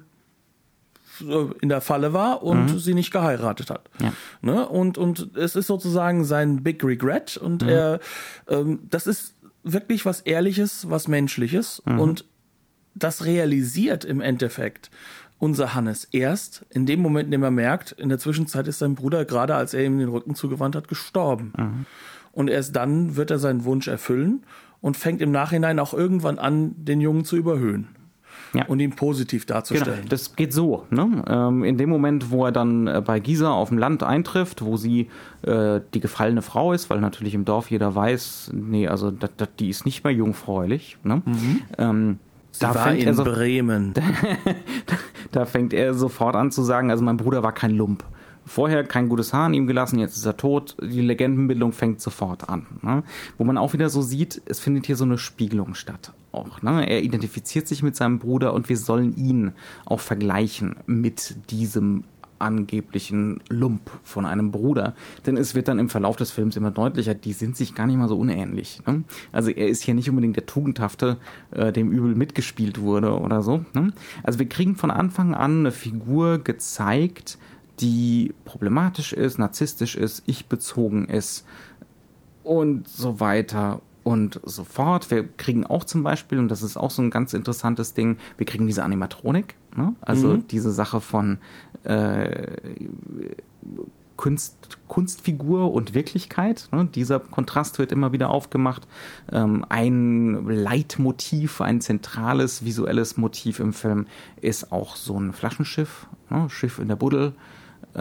in 1.60 1.68
der 1.68 1.80
Falle 1.80 2.12
war 2.12 2.42
und 2.42 2.72
mhm. 2.72 2.78
sie 2.78 2.94
nicht 2.94 3.10
geheiratet 3.10 3.70
hat. 3.70 3.90
Ja. 4.00 4.12
Ne? 4.40 4.68
Und, 4.68 4.98
und 4.98 5.36
es 5.36 5.56
ist 5.56 5.66
sozusagen 5.66 6.24
sein 6.24 6.62
Big 6.62 6.82
Regret 6.84 7.36
und 7.36 7.62
mhm. 7.62 7.68
er, 7.68 8.00
ähm, 8.48 8.80
das 8.88 9.06
ist 9.06 9.34
wirklich 9.64 10.06
was 10.06 10.20
Ehrliches, 10.20 10.88
was 10.88 11.08
Menschliches 11.08 11.82
mhm. 11.84 11.98
und 11.98 12.24
das 12.94 13.24
realisiert 13.24 14.04
im 14.04 14.20
Endeffekt 14.20 14.90
unser 15.38 15.74
Hannes 15.74 16.04
erst 16.10 16.66
in 16.70 16.86
dem 16.86 17.00
Moment, 17.00 17.26
in 17.26 17.32
dem 17.32 17.42
er 17.42 17.50
merkt, 17.50 17.92
in 17.92 18.08
der 18.08 18.18
Zwischenzeit 18.18 18.66
ist 18.66 18.80
sein 18.80 18.94
Bruder 18.94 19.24
gerade, 19.24 19.54
als 19.54 19.72
er 19.72 19.84
ihm 19.84 19.98
den 19.98 20.08
Rücken 20.08 20.34
zugewandt 20.34 20.74
hat, 20.74 20.88
gestorben. 20.88 21.86
Und 22.38 22.48
erst 22.48 22.76
dann 22.76 23.16
wird 23.16 23.32
er 23.32 23.40
seinen 23.40 23.64
Wunsch 23.64 23.88
erfüllen 23.88 24.44
und 24.80 24.96
fängt 24.96 25.20
im 25.22 25.32
Nachhinein 25.32 25.80
auch 25.80 25.92
irgendwann 25.92 26.38
an, 26.38 26.72
den 26.76 27.00
Jungen 27.00 27.24
zu 27.24 27.36
überhöhen. 27.36 27.88
Ja. 28.54 28.64
und 28.64 28.80
ihn 28.80 28.92
positiv 28.92 29.44
darzustellen. 29.44 29.96
Genau, 29.98 30.08
das 30.08 30.34
geht 30.34 30.54
so. 30.54 30.86
Ne? 30.88 31.22
Ähm, 31.28 31.64
in 31.64 31.76
dem 31.76 31.90
Moment, 31.90 32.30
wo 32.30 32.46
er 32.46 32.52
dann 32.52 32.86
äh, 32.86 33.02
bei 33.04 33.20
Gisa 33.20 33.50
auf 33.50 33.68
dem 33.68 33.76
Land 33.76 34.02
eintrifft, 34.02 34.62
wo 34.62 34.78
sie 34.78 35.10
äh, 35.42 35.80
die 35.92 36.00
gefallene 36.00 36.40
Frau 36.40 36.72
ist, 36.72 36.88
weil 36.88 37.00
natürlich 37.00 37.34
im 37.34 37.44
Dorf 37.44 37.70
jeder 37.70 37.94
weiß, 37.94 38.52
nee, 38.54 38.88
also 38.88 39.10
dat, 39.10 39.32
dat, 39.36 39.60
die 39.60 39.68
ist 39.68 39.84
nicht 39.84 40.02
mehr 40.02 40.14
jungfräulich. 40.14 40.96
Ne? 41.02 41.20
Mhm. 41.26 41.60
Ähm, 41.76 42.18
Sie 42.52 42.60
da 42.60 42.74
war 42.74 42.94
in 42.94 43.14
so, 43.14 43.24
Bremen. 43.24 43.92
da 45.32 45.44
fängt 45.44 45.74
er 45.74 45.92
sofort 45.92 46.34
an 46.34 46.50
zu 46.50 46.62
sagen, 46.62 46.90
also 46.90 47.04
mein 47.04 47.18
Bruder 47.18 47.42
war 47.42 47.52
kein 47.52 47.72
Lump. 47.72 48.04
Vorher 48.48 48.82
kein 48.84 49.08
gutes 49.08 49.32
Haar 49.32 49.46
an 49.46 49.54
ihm 49.54 49.66
gelassen, 49.66 49.98
jetzt 49.98 50.16
ist 50.16 50.24
er 50.24 50.36
tot. 50.36 50.76
Die 50.82 51.02
Legendenbildung 51.02 51.72
fängt 51.72 52.00
sofort 52.00 52.48
an. 52.48 52.66
Ne? 52.82 53.02
Wo 53.36 53.44
man 53.44 53.58
auch 53.58 53.74
wieder 53.74 53.90
so 53.90 54.02
sieht, 54.02 54.40
es 54.46 54.58
findet 54.58 54.86
hier 54.86 54.96
so 54.96 55.04
eine 55.04 55.18
Spiegelung 55.18 55.74
statt. 55.74 56.12
Auch, 56.32 56.62
ne? 56.62 56.88
Er 56.88 57.02
identifiziert 57.02 57.68
sich 57.68 57.82
mit 57.82 57.96
seinem 57.96 58.18
Bruder 58.18 58.54
und 58.54 58.68
wir 58.68 58.76
sollen 58.76 59.16
ihn 59.16 59.52
auch 59.84 60.00
vergleichen 60.00 60.76
mit 60.86 61.50
diesem 61.50 62.04
angeblichen 62.38 63.40
Lump 63.48 63.90
von 64.04 64.24
einem 64.24 64.50
Bruder. 64.50 64.94
Denn 65.26 65.36
es 65.36 65.54
wird 65.54 65.68
dann 65.68 65.78
im 65.78 65.88
Verlauf 65.88 66.16
des 66.16 66.30
Films 66.30 66.56
immer 66.56 66.70
deutlicher, 66.70 67.14
die 67.14 67.32
sind 67.32 67.56
sich 67.56 67.74
gar 67.74 67.86
nicht 67.86 67.96
mal 67.96 68.08
so 68.08 68.16
unähnlich. 68.16 68.80
Ne? 68.86 69.04
Also 69.32 69.50
er 69.50 69.68
ist 69.68 69.82
hier 69.82 69.94
nicht 69.94 70.08
unbedingt 70.08 70.36
der 70.36 70.46
Tugendhafte, 70.46 71.16
äh, 71.50 71.72
dem 71.72 71.90
übel 71.90 72.14
mitgespielt 72.14 72.80
wurde 72.80 73.18
oder 73.18 73.42
so. 73.42 73.64
Ne? 73.74 73.92
Also 74.22 74.38
wir 74.38 74.48
kriegen 74.48 74.76
von 74.76 74.90
Anfang 74.90 75.34
an 75.34 75.60
eine 75.60 75.72
Figur 75.72 76.38
gezeigt, 76.38 77.38
die 77.80 78.34
problematisch 78.44 79.12
ist, 79.12 79.38
narzisstisch 79.38 79.96
ist, 79.96 80.22
ich-bezogen 80.26 81.06
ist 81.08 81.46
und 82.42 82.88
so 82.88 83.20
weiter 83.20 83.80
und 84.04 84.40
so 84.44 84.64
fort. 84.64 85.10
Wir 85.10 85.28
kriegen 85.28 85.66
auch 85.66 85.84
zum 85.84 86.02
Beispiel, 86.02 86.38
und 86.38 86.48
das 86.48 86.62
ist 86.62 86.76
auch 86.76 86.90
so 86.90 87.02
ein 87.02 87.10
ganz 87.10 87.34
interessantes 87.34 87.94
Ding, 87.94 88.16
wir 88.36 88.46
kriegen 88.46 88.66
diese 88.66 88.82
Animatronik, 88.82 89.54
ne? 89.76 89.94
also 90.00 90.28
mhm. 90.28 90.46
diese 90.48 90.70
Sache 90.72 91.00
von 91.00 91.38
äh, 91.84 92.56
Kunst, 94.16 94.78
Kunstfigur 94.88 95.72
und 95.72 95.94
Wirklichkeit. 95.94 96.68
Ne? 96.72 96.86
Dieser 96.86 97.20
Kontrast 97.20 97.78
wird 97.78 97.92
immer 97.92 98.12
wieder 98.12 98.30
aufgemacht. 98.30 98.88
Ähm, 99.30 99.64
ein 99.68 100.46
Leitmotiv, 100.46 101.60
ein 101.60 101.80
zentrales 101.80 102.64
visuelles 102.64 103.16
Motiv 103.16 103.60
im 103.60 103.72
Film 103.72 104.06
ist 104.40 104.72
auch 104.72 104.96
so 104.96 105.18
ein 105.20 105.32
Flaschenschiff, 105.32 106.08
ne? 106.30 106.50
Schiff 106.50 106.78
in 106.78 106.88
der 106.88 106.96
Buddel 106.96 107.34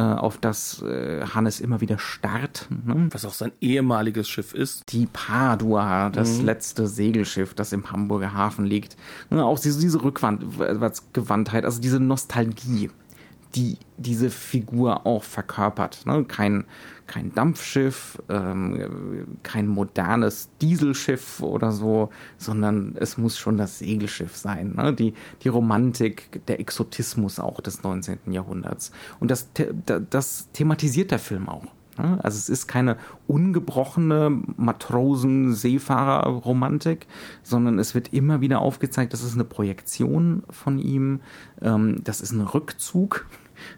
auf 0.01 0.37
das 0.37 0.81
äh, 0.81 1.25
Hannes 1.33 1.59
immer 1.59 1.81
wieder 1.81 1.97
starrt. 1.97 2.67
Ne? 2.85 3.07
Was 3.11 3.25
auch 3.25 3.33
sein 3.33 3.51
ehemaliges 3.61 4.29
Schiff 4.29 4.53
ist. 4.53 4.83
Die 4.91 5.07
Padua, 5.07 6.09
das 6.09 6.39
mhm. 6.39 6.45
letzte 6.45 6.87
Segelschiff, 6.87 7.53
das 7.53 7.73
im 7.73 7.91
Hamburger 7.91 8.33
Hafen 8.33 8.65
liegt. 8.65 8.95
Ne? 9.29 9.43
Auch 9.43 9.59
diese, 9.59 9.79
diese 9.79 10.03
Rückgewandtheit, 10.03 11.65
also 11.65 11.81
diese 11.81 11.99
Nostalgie 11.99 12.89
die 13.57 13.77
diese 13.97 14.29
Figur 14.29 15.07
auch 15.07 15.23
verkörpert. 15.23 16.05
Ne? 16.05 16.23
Kein, 16.25 16.65
kein 17.07 17.33
Dampfschiff, 17.33 18.21
ähm, 18.29 19.39
kein 19.41 19.67
modernes 19.67 20.49
Dieselschiff 20.61 21.41
oder 21.41 21.71
so, 21.71 22.11
sondern 22.37 22.95
es 22.99 23.17
muss 23.17 23.39
schon 23.39 23.57
das 23.57 23.79
Segelschiff 23.79 24.35
sein. 24.35 24.75
Ne? 24.75 24.93
Die, 24.93 25.15
die 25.41 25.49
Romantik, 25.49 26.45
der 26.45 26.59
Exotismus 26.59 27.39
auch 27.39 27.59
des 27.59 27.81
19. 27.81 28.31
Jahrhunderts. 28.31 28.91
Und 29.19 29.31
das, 29.31 29.49
das 30.11 30.49
thematisiert 30.53 31.09
der 31.09 31.19
Film 31.19 31.49
auch. 31.49 31.65
Ne? 31.97 32.19
Also 32.23 32.37
es 32.37 32.49
ist 32.49 32.67
keine 32.67 32.97
ungebrochene 33.25 34.43
Matrosen-Seefahrer-Romantik, 34.57 37.07
sondern 37.41 37.79
es 37.79 37.95
wird 37.95 38.13
immer 38.13 38.41
wieder 38.41 38.59
aufgezeigt, 38.59 39.13
das 39.13 39.23
ist 39.23 39.33
eine 39.33 39.45
Projektion 39.45 40.43
von 40.49 40.77
ihm, 40.79 41.21
ähm, 41.61 42.03
das 42.03 42.19
ist 42.21 42.31
ein 42.31 42.41
Rückzug, 42.41 43.25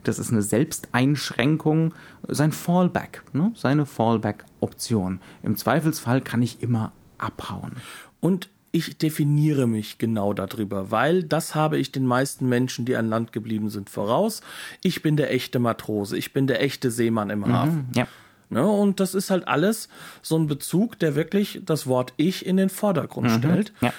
das 0.03 0.19
ist 0.19 0.31
eine 0.31 0.41
Selbsteinschränkung, 0.41 1.93
sein 2.27 2.51
Fallback, 2.51 3.23
ne? 3.33 3.51
seine 3.55 3.85
Fallback-Option. 3.85 5.19
Im 5.43 5.55
Zweifelsfall 5.55 6.21
kann 6.21 6.41
ich 6.41 6.61
immer 6.61 6.91
abhauen. 7.17 7.73
Und 8.19 8.49
ich 8.71 8.97
definiere 8.97 9.67
mich 9.67 9.97
genau 9.97 10.33
darüber, 10.33 10.91
weil 10.91 11.23
das 11.23 11.55
habe 11.55 11.77
ich 11.77 11.91
den 11.91 12.05
meisten 12.05 12.47
Menschen, 12.47 12.85
die 12.85 12.95
an 12.95 13.09
Land 13.09 13.31
geblieben 13.31 13.69
sind, 13.69 13.89
voraus. 13.89 14.41
Ich 14.83 15.01
bin 15.01 15.17
der 15.17 15.33
echte 15.33 15.59
Matrose, 15.59 16.17
ich 16.17 16.33
bin 16.33 16.45
der 16.47 16.61
echte 16.61 16.91
Seemann 16.91 17.29
im 17.29 17.47
Hafen. 17.47 17.87
Mhm, 17.89 17.95
ja. 17.95 18.07
Ne, 18.51 18.67
und 18.67 18.99
das 18.99 19.13
ist 19.13 19.29
halt 19.29 19.47
alles 19.47 19.89
so 20.23 20.35
ein 20.35 20.47
Bezug, 20.47 20.97
der 20.97 21.13
wirklich 21.13 21.61
das 21.65 21.85
Wort 21.85 22.13
Ich 22.17 22.45
in 22.47 22.57
den 22.57 22.69
Vordergrund 22.69 23.29
mhm, 23.29 23.37
stellt. 23.37 23.73
Ja. 23.79 23.93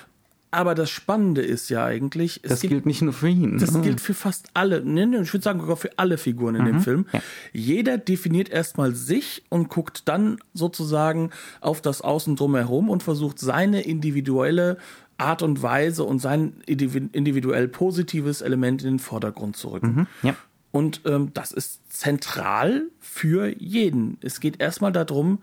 Aber 0.53 0.75
das 0.75 0.91
Spannende 0.91 1.43
ist 1.43 1.71
ja 1.71 1.85
eigentlich. 1.85 2.41
das 2.43 2.61
gibt, 2.61 2.73
gilt 2.73 2.87
nicht 2.87 3.03
nur 3.03 3.13
für 3.13 3.29
ihn. 3.29 3.59
Das 3.59 3.73
mhm. 3.73 3.83
gilt 3.83 4.01
für 4.01 4.15
fast 4.15 4.49
alle. 4.55 4.83
Nee, 4.85 5.07
nee, 5.07 5.21
ich 5.21 5.33
würde 5.33 5.45
sagen 5.45 5.61
sogar 5.61 5.77
für 5.77 5.97
alle 5.97 6.19
Figuren 6.19 6.57
in 6.57 6.63
mhm. 6.63 6.67
dem 6.67 6.81
Film. 6.81 7.07
Ja. 7.13 7.21
Jeder 7.53 7.99
definiert 7.99 8.49
erstmal 8.49 8.95
sich 8.95 9.45
und 9.49 9.69
guckt 9.69 10.09
dann 10.09 10.39
sozusagen 10.53 11.31
auf 11.61 11.81
das 11.81 12.03
Außen 12.03 12.35
drumherum 12.37 12.91
und 12.91 13.03
versucht 13.03 13.39
seine 13.39 13.83
individuelle 13.83 14.79
Art 15.19 15.43
und 15.43 15.63
Weise 15.63 16.03
und 16.05 16.19
sein 16.19 16.55
individuell 16.67 17.69
positives 17.69 18.41
Element 18.41 18.83
in 18.83 18.95
den 18.95 18.99
Vordergrund 18.99 19.57
zu 19.57 19.69
rücken. 19.69 19.95
Mhm. 20.23 20.29
Ja. 20.29 20.35
Und 20.73 21.03
ähm, 21.05 21.31
das 21.35 21.53
ist 21.53 21.93
zentral 21.93 22.85
für 22.99 23.49
jeden. 23.61 24.19
Es 24.23 24.41
geht 24.41 24.61
erstmal 24.61 24.93
darum, 24.93 25.41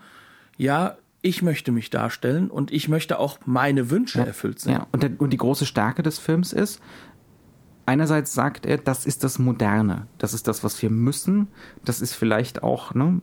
ja, 0.58 0.98
ich 1.28 1.42
möchte 1.42 1.74
mich 1.74 1.90
darstellen 1.90 2.50
und 2.50 2.72
ich 2.72 2.88
möchte 2.88 3.20
auch 3.20 3.40
meine 3.46 3.90
Wünsche 3.90 4.20
ja, 4.20 4.26
erfüllt 4.26 4.60
sehen. 4.60 4.74
Ja, 4.74 4.88
und, 4.92 5.04
der, 5.04 5.12
und 5.18 5.32
die 5.32 5.38
große 5.38 5.66
Stärke 5.66 6.02
des 6.02 6.20
Films 6.20 6.54
ist, 6.54 6.80
einerseits 7.86 8.34
sagt 8.34 8.66
er, 8.66 8.78
das 8.78 9.06
ist 9.06 9.26
das 9.26 9.38
Moderne, 9.38 10.08
das 10.18 10.34
ist 10.34 10.48
das, 10.48 10.64
was 10.64 10.82
wir 10.82 10.90
müssen, 10.90 11.50
das 11.84 12.00
ist 12.00 12.14
vielleicht 12.14 12.64
auch 12.64 12.94
ne, 12.94 13.22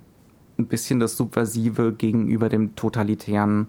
ein 0.58 0.66
bisschen 0.66 1.00
das 1.00 1.16
Subversive 1.16 1.94
gegenüber 1.94 2.50
dem 2.50 2.76
totalitären 2.76 3.68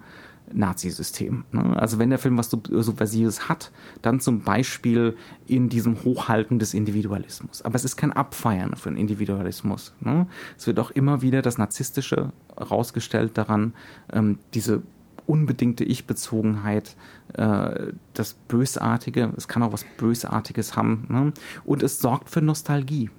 Nazi-System. 0.54 1.46
Ne? 1.52 1.76
Also 1.78 2.00
wenn 2.00 2.10
der 2.10 2.20
Film 2.20 2.38
was 2.38 2.50
Subversives 2.50 3.50
hat, 3.50 3.72
dann 4.02 4.20
zum 4.20 4.42
Beispiel 4.42 5.16
in 5.48 5.70
diesem 5.70 6.04
Hochhalten 6.04 6.60
des 6.60 6.74
Individualismus. 6.74 7.62
Aber 7.62 7.76
es 7.76 7.86
ist 7.86 7.98
kein 7.98 8.14
Abfeiern 8.14 8.74
den 8.86 8.98
Individualismus. 8.98 9.94
Ne? 10.00 10.28
Es 10.58 10.68
wird 10.68 10.80
auch 10.80 10.92
immer 10.92 11.22
wieder 11.22 11.42
das 11.42 11.58
Narzisstische 11.58 12.32
rausgestellt 12.60 13.38
daran, 13.38 13.74
ähm, 14.12 14.40
diese 14.54 14.84
unbedingte 15.28 15.84
Ich-Bezogenheit, 15.84 16.96
äh, 17.34 17.94
das 18.14 18.34
Bösartige, 18.34 19.34
es 19.38 19.48
kann 19.48 19.64
auch 19.64 19.74
was 19.74 19.86
Bösartiges 19.98 20.76
haben, 20.76 21.08
ne? 21.10 21.34
und 21.64 21.84
es 21.84 22.00
sorgt 22.00 22.30
für 22.30 22.42
Nostalgie. 22.42 23.10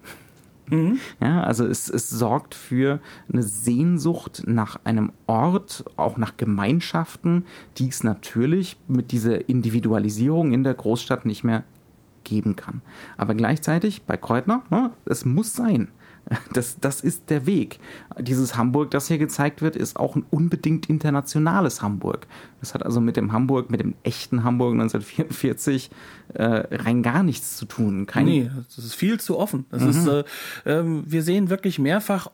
Mhm. 0.71 0.99
Ja, 1.21 1.43
also 1.43 1.65
es, 1.67 1.89
es 1.89 2.11
sorgt 2.11 2.55
für 2.55 3.01
eine 3.33 3.43
Sehnsucht 3.43 4.43
nach 4.47 4.81
einem 4.85 5.13
Ort, 5.27 5.85
auch 5.97 6.17
nach 6.17 6.37
Gemeinschaften, 6.37 7.45
die 7.79 7.89
es 7.89 8.03
natürlich 8.03 8.77
mit 8.89 9.13
dieser 9.13 9.49
Individualisierung 9.49 10.53
in 10.53 10.65
der 10.65 10.75
Großstadt 10.75 11.25
nicht 11.25 11.45
mehr 11.45 11.65
geben 12.25 12.57
kann. 12.57 12.83
Aber 13.17 13.35
gleichzeitig 13.35 14.03
bei 14.03 14.17
Kreutner, 14.17 14.63
ne, 14.71 14.91
es 15.05 15.25
muss 15.25 15.55
sein. 15.55 15.89
Das, 16.53 16.79
das 16.81 17.03
ist 17.03 17.31
der 17.31 17.47
Weg. 17.47 17.79
Dieses 18.19 18.57
Hamburg, 18.57 18.91
das 18.91 19.07
hier 19.09 19.19
gezeigt 19.19 19.63
wird, 19.63 19.77
ist 19.77 19.97
auch 19.97 20.17
ein 20.17 20.25
unbedingt 20.31 20.89
internationales 20.89 21.83
Hamburg. 21.83 22.27
Das 22.61 22.75
hat 22.75 22.85
also 22.85 23.01
mit 23.01 23.17
dem 23.17 23.33
Hamburg, 23.33 23.71
mit 23.71 23.81
dem 23.81 23.95
echten 24.03 24.43
Hamburg 24.43 24.73
1944 24.73 25.91
äh, 26.35 26.43
rein 26.43 27.03
gar 27.03 27.23
nichts 27.23 27.57
zu 27.57 27.67
tun. 27.67 28.07
Kein 28.07 28.25
nee, 28.25 28.51
das 28.75 28.85
ist 28.85 28.95
viel 28.95 29.21
zu 29.21 29.39
offen. 29.39 29.67
Das 29.71 29.83
mhm. 29.83 29.89
ist, 29.91 30.07
äh, 30.07 30.21
äh, 30.65 30.85
wir 30.85 31.23
sehen 31.23 31.49
wirklich 31.49 31.79
mehrfach 31.79 32.29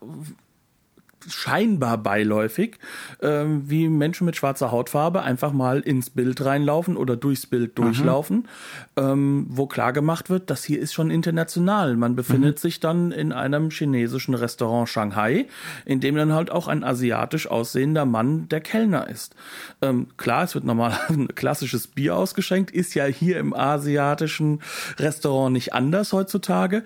scheinbar 1.29 1.99
beiläufig, 1.99 2.79
ähm, 3.21 3.69
wie 3.69 3.89
Menschen 3.89 4.25
mit 4.25 4.37
schwarzer 4.37 4.71
Hautfarbe 4.71 5.23
einfach 5.23 5.53
mal 5.53 5.81
ins 5.81 6.11
Bild 6.11 6.45
reinlaufen 6.45 6.97
oder 6.97 7.17
durchs 7.17 7.47
Bild 7.47 7.79
mhm. 7.79 7.83
durchlaufen, 7.83 8.49
ähm, 8.97 9.47
wo 9.49 9.67
klar 9.67 9.93
gemacht 9.93 10.31
wird, 10.31 10.51
das 10.51 10.65
hier 10.65 10.81
ist 10.81 10.93
schon 10.93 11.11
international. 11.11 11.97
Man 11.97 12.17
befindet 12.17 12.57
mhm. 12.57 12.61
sich 12.61 12.81
dann 12.81 13.13
in 13.13 13.33
einem 13.33 13.71
chinesischen 13.71 14.35
Restaurant 14.35 14.89
Shanghai, 14.89 15.47
in 15.85 16.01
dem 16.01 16.17
dann 16.17 16.33
halt 16.33 16.51
auch 16.51 16.69
ein 16.69 16.85
asiatisch 16.85 17.47
aussehender 17.47 18.05
Mann 18.05 18.49
der 18.49 18.61
Kellner 18.61 19.09
ist. 19.09 19.35
Ähm, 19.81 20.09
klar, 20.17 20.45
es 20.45 20.55
wird 20.55 20.65
normal 20.65 20.99
ein 21.09 21.29
klassisches 21.35 21.87
Bier 21.87 22.17
ausgeschenkt, 22.17 22.71
ist 22.71 22.95
ja 22.95 23.05
hier 23.05 23.39
im 23.39 23.55
asiatischen 23.55 24.61
Restaurant 24.99 25.53
nicht 25.53 25.73
anders 25.75 26.13
heutzutage. 26.13 26.85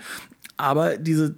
Aber 0.56 0.96
diese 0.96 1.36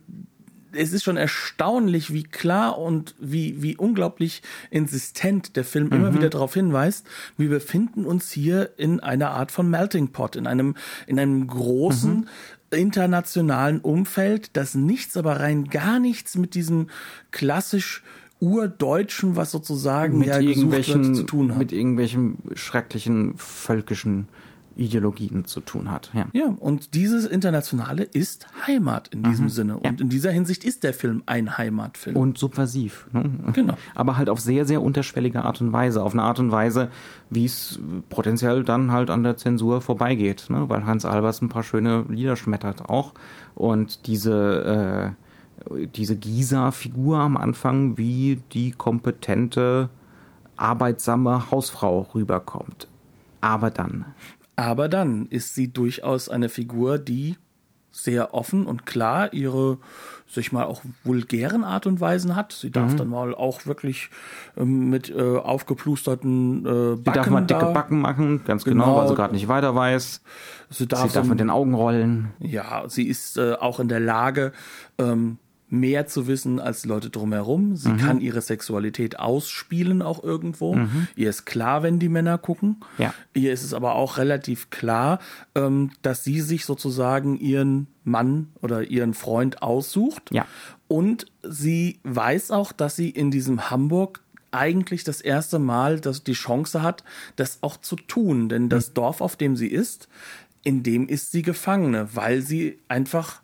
es 0.73 0.93
ist 0.93 1.05
schon 1.05 1.17
erstaunlich, 1.17 2.13
wie 2.13 2.25
klar 2.25 2.79
und 2.79 3.15
wie, 3.19 3.63
wie 3.63 3.77
unglaublich 3.77 4.43
insistent 4.71 5.57
der 5.57 5.65
Film 5.65 5.87
mhm. 5.87 5.93
immer 5.93 6.15
wieder 6.15 6.31
darauf 6.31 6.55
hinweist, 6.55 7.07
wir 7.37 7.49
befinden 7.49 8.05
uns 8.05 8.31
hier 8.31 8.71
in 8.77 9.01
einer 9.01 9.31
Art 9.31 9.53
von 9.53 9.69
Melting 9.69 10.09
Pot, 10.09 10.37
in 10.37 10.47
einem, 10.47 10.77
in 11.07 11.19
einem 11.19 11.47
großen, 11.47 12.21
mhm 12.21 12.29
internationalen 12.71 13.81
Umfeld, 13.81 14.51
das 14.55 14.75
nichts, 14.75 15.17
aber 15.17 15.41
rein 15.41 15.69
gar 15.69 15.99
nichts 15.99 16.37
mit 16.37 16.55
diesem 16.55 16.89
klassisch 17.31 18.03
urdeutschen, 18.41 19.37
was 19.37 19.51
sozusagen 19.51 20.19
mit 20.19 20.29
ja 20.29 20.39
irgendwelchen, 20.39 21.15
zu 21.15 21.25
tun 21.25 21.53
hat. 21.53 21.59
Mit 21.59 21.73
irgendwelchen 21.73 22.39
schrecklichen 22.55 23.37
völkischen 23.37 24.29
Ideologien 24.79 25.45
zu 25.45 25.61
tun 25.61 25.91
hat. 25.91 26.11
Ja, 26.15 26.27
ja 26.33 26.47
und 26.47 26.95
dieses 26.95 27.27
Internationale 27.27 28.05
ist 28.05 28.47
Heimat 28.67 29.09
in 29.09 29.23
diesem 29.23 29.47
mhm. 29.47 29.51
Sinne. 29.51 29.77
Und 29.77 29.85
ja. 29.85 29.91
in 29.99 30.09
dieser 30.09 30.31
Hinsicht 30.31 30.65
ist 30.65 30.85
der 30.85 30.95
Film 30.95 31.23
ein 31.27 31.59
Heimatfilm. 31.59 32.17
Und 32.17 32.39
subversiv. 32.39 33.07
Ne? 33.13 33.31
Genau. 33.53 33.75
Aber 33.95 34.17
halt 34.17 34.31
auf 34.31 34.41
sehr, 34.41 34.65
sehr 34.65 34.81
unterschwellige 34.81 35.45
Art 35.45 35.61
und 35.61 35.73
Weise. 35.73 36.03
Auf 36.03 36.13
eine 36.13 36.23
Art 36.23 36.39
und 36.39 36.53
Weise, 36.53 36.91
wie 37.29 37.45
es 37.45 37.81
potenziell 38.09 38.63
dann 38.63 38.93
halt 38.93 39.11
an 39.11 39.25
der 39.25 39.37
Zensur 39.37 39.81
vorbeigeht. 39.81 40.47
Ne? 40.49 40.69
Weil 40.69 40.87
Hans 40.87 41.05
Albers 41.05 41.43
ein 41.43 41.49
paar 41.49 41.65
schöne 41.65 42.05
Lieder 42.09 42.37
schmettert 42.37 42.89
auch. 42.89 43.15
Und 43.55 44.07
diese, 44.07 45.15
äh, 45.75 45.87
diese 45.87 46.17
Gisa-Figur 46.17 47.19
am 47.19 47.37
Anfang, 47.37 47.99
wie 47.99 48.41
die 48.53 48.71
kompetente, 48.71 49.91
arbeitsame 50.57 51.51
Hausfrau 51.51 52.07
rüberkommt. 52.15 52.89
Aber 53.41 53.71
dann. 53.71 54.07
Aber 54.59 54.89
dann 54.89 55.27
ist 55.27 55.55
sie 55.55 55.73
durchaus 55.73 56.29
eine 56.29 56.49
Figur, 56.49 56.99
die 56.99 57.37
sehr 57.93 58.35
offen 58.35 58.67
und 58.67 58.87
klar 58.87 59.33
ihre, 59.33 59.79
sich 60.27 60.51
mal 60.51 60.65
auch 60.65 60.83
vulgären 61.05 61.63
Art 61.63 61.87
und 61.87 62.01
Weisen 62.01 62.35
hat. 62.35 62.51
Sie 62.51 62.73
darf 62.73 62.93
mhm. 62.93 62.97
dann 62.97 63.09
mal 63.09 63.35
auch 63.37 63.67
wirklich 63.67 64.11
ähm, 64.57 64.91
mit 64.91 65.11
äh, 65.11 65.37
aufgeplusterten 65.37 66.67
äh, 66.67 66.97
Backen. 66.97 67.03
Sie 67.05 67.13
darf 67.13 67.31
mal 67.31 67.41
dicke 67.43 67.61
da. 67.61 67.71
Backen 67.71 68.01
machen, 68.01 68.43
ganz 68.45 68.65
genau, 68.65 68.87
genau, 68.87 68.97
weil 68.97 69.09
sie 69.09 69.15
gerade 69.15 69.35
nicht 69.35 69.47
weiter 69.47 69.77
weiß. 69.77 70.23
Sie 70.71 70.89
darf, 70.89 71.09
sie 71.09 71.15
darf 71.15 71.29
mit 71.29 71.39
den 71.39 71.51
Augen 71.51 71.75
rollen. 71.75 72.33
Ja, 72.41 72.83
sie 72.89 73.07
ist 73.07 73.39
äh, 73.39 73.53
auch 73.53 73.79
in 73.79 73.87
der 73.87 74.01
Lage, 74.01 74.51
ähm, 74.99 75.39
mehr 75.71 76.07
zu 76.07 76.27
wissen 76.27 76.61
als 76.61 76.83
die 76.83 76.89
Leute 76.89 77.11
drumherum. 77.11 77.77
Sie 77.77 77.91
mhm. 77.91 77.99
kann 77.99 78.21
ihre 78.21 78.41
Sexualität 78.41 79.19
ausspielen 79.19 80.03
auch 80.03 80.23
irgendwo. 80.23 80.75
Mhm. 80.75 81.09
Ihr 81.17 81.31
ist 81.31 81.45
klar, 81.45 81.83
wenn 81.83 81.99
die 81.99 82.09
Männer 82.09 82.39
gucken. 82.39 82.77
Ja. 82.97 83.13
Ihr 83.35 83.53
ist 83.53 83.65
es 83.65 83.75
aber 83.75 83.95
auch 83.95 84.19
relativ 84.19 84.71
klar, 84.71 85.19
ähm, 85.55 85.91
dass 86.03 86.25
sie 86.25 86.41
sich 86.41 86.65
sozusagen 86.65 87.39
ihren 87.39 87.89
Mann 88.05 88.49
oder 88.63 88.85
ihren 88.85 89.15
Freund 89.15 89.63
aussucht. 89.63 90.31
Ja. 90.33 90.47
Und 90.89 91.27
sie 91.43 92.01
weiß 92.05 92.51
auch, 92.51 92.73
dass 92.73 92.97
sie 92.97 93.11
in 93.11 93.31
diesem 93.31 93.71
Hamburg 93.71 94.23
eigentlich 94.51 95.05
das 95.05 95.21
erste 95.21 95.59
Mal 95.59 96.01
dass 96.01 96.25
die 96.25 96.33
Chance 96.33 96.83
hat, 96.83 97.05
das 97.37 97.59
auch 97.63 97.77
zu 97.77 97.97
tun. 97.97 98.49
Denn 98.49 98.69
das 98.69 98.91
mhm. 98.91 98.95
Dorf, 98.95 99.21
auf 99.21 99.37
dem 99.37 99.57
sie 99.57 99.69
ist, 99.69 100.09
in 100.65 100.83
dem 100.83 101.07
ist 101.09 101.33
sie 101.33 101.43
Gefangene, 101.43 102.09
weil 102.15 102.43
sie 102.43 102.79
einfach 102.89 103.43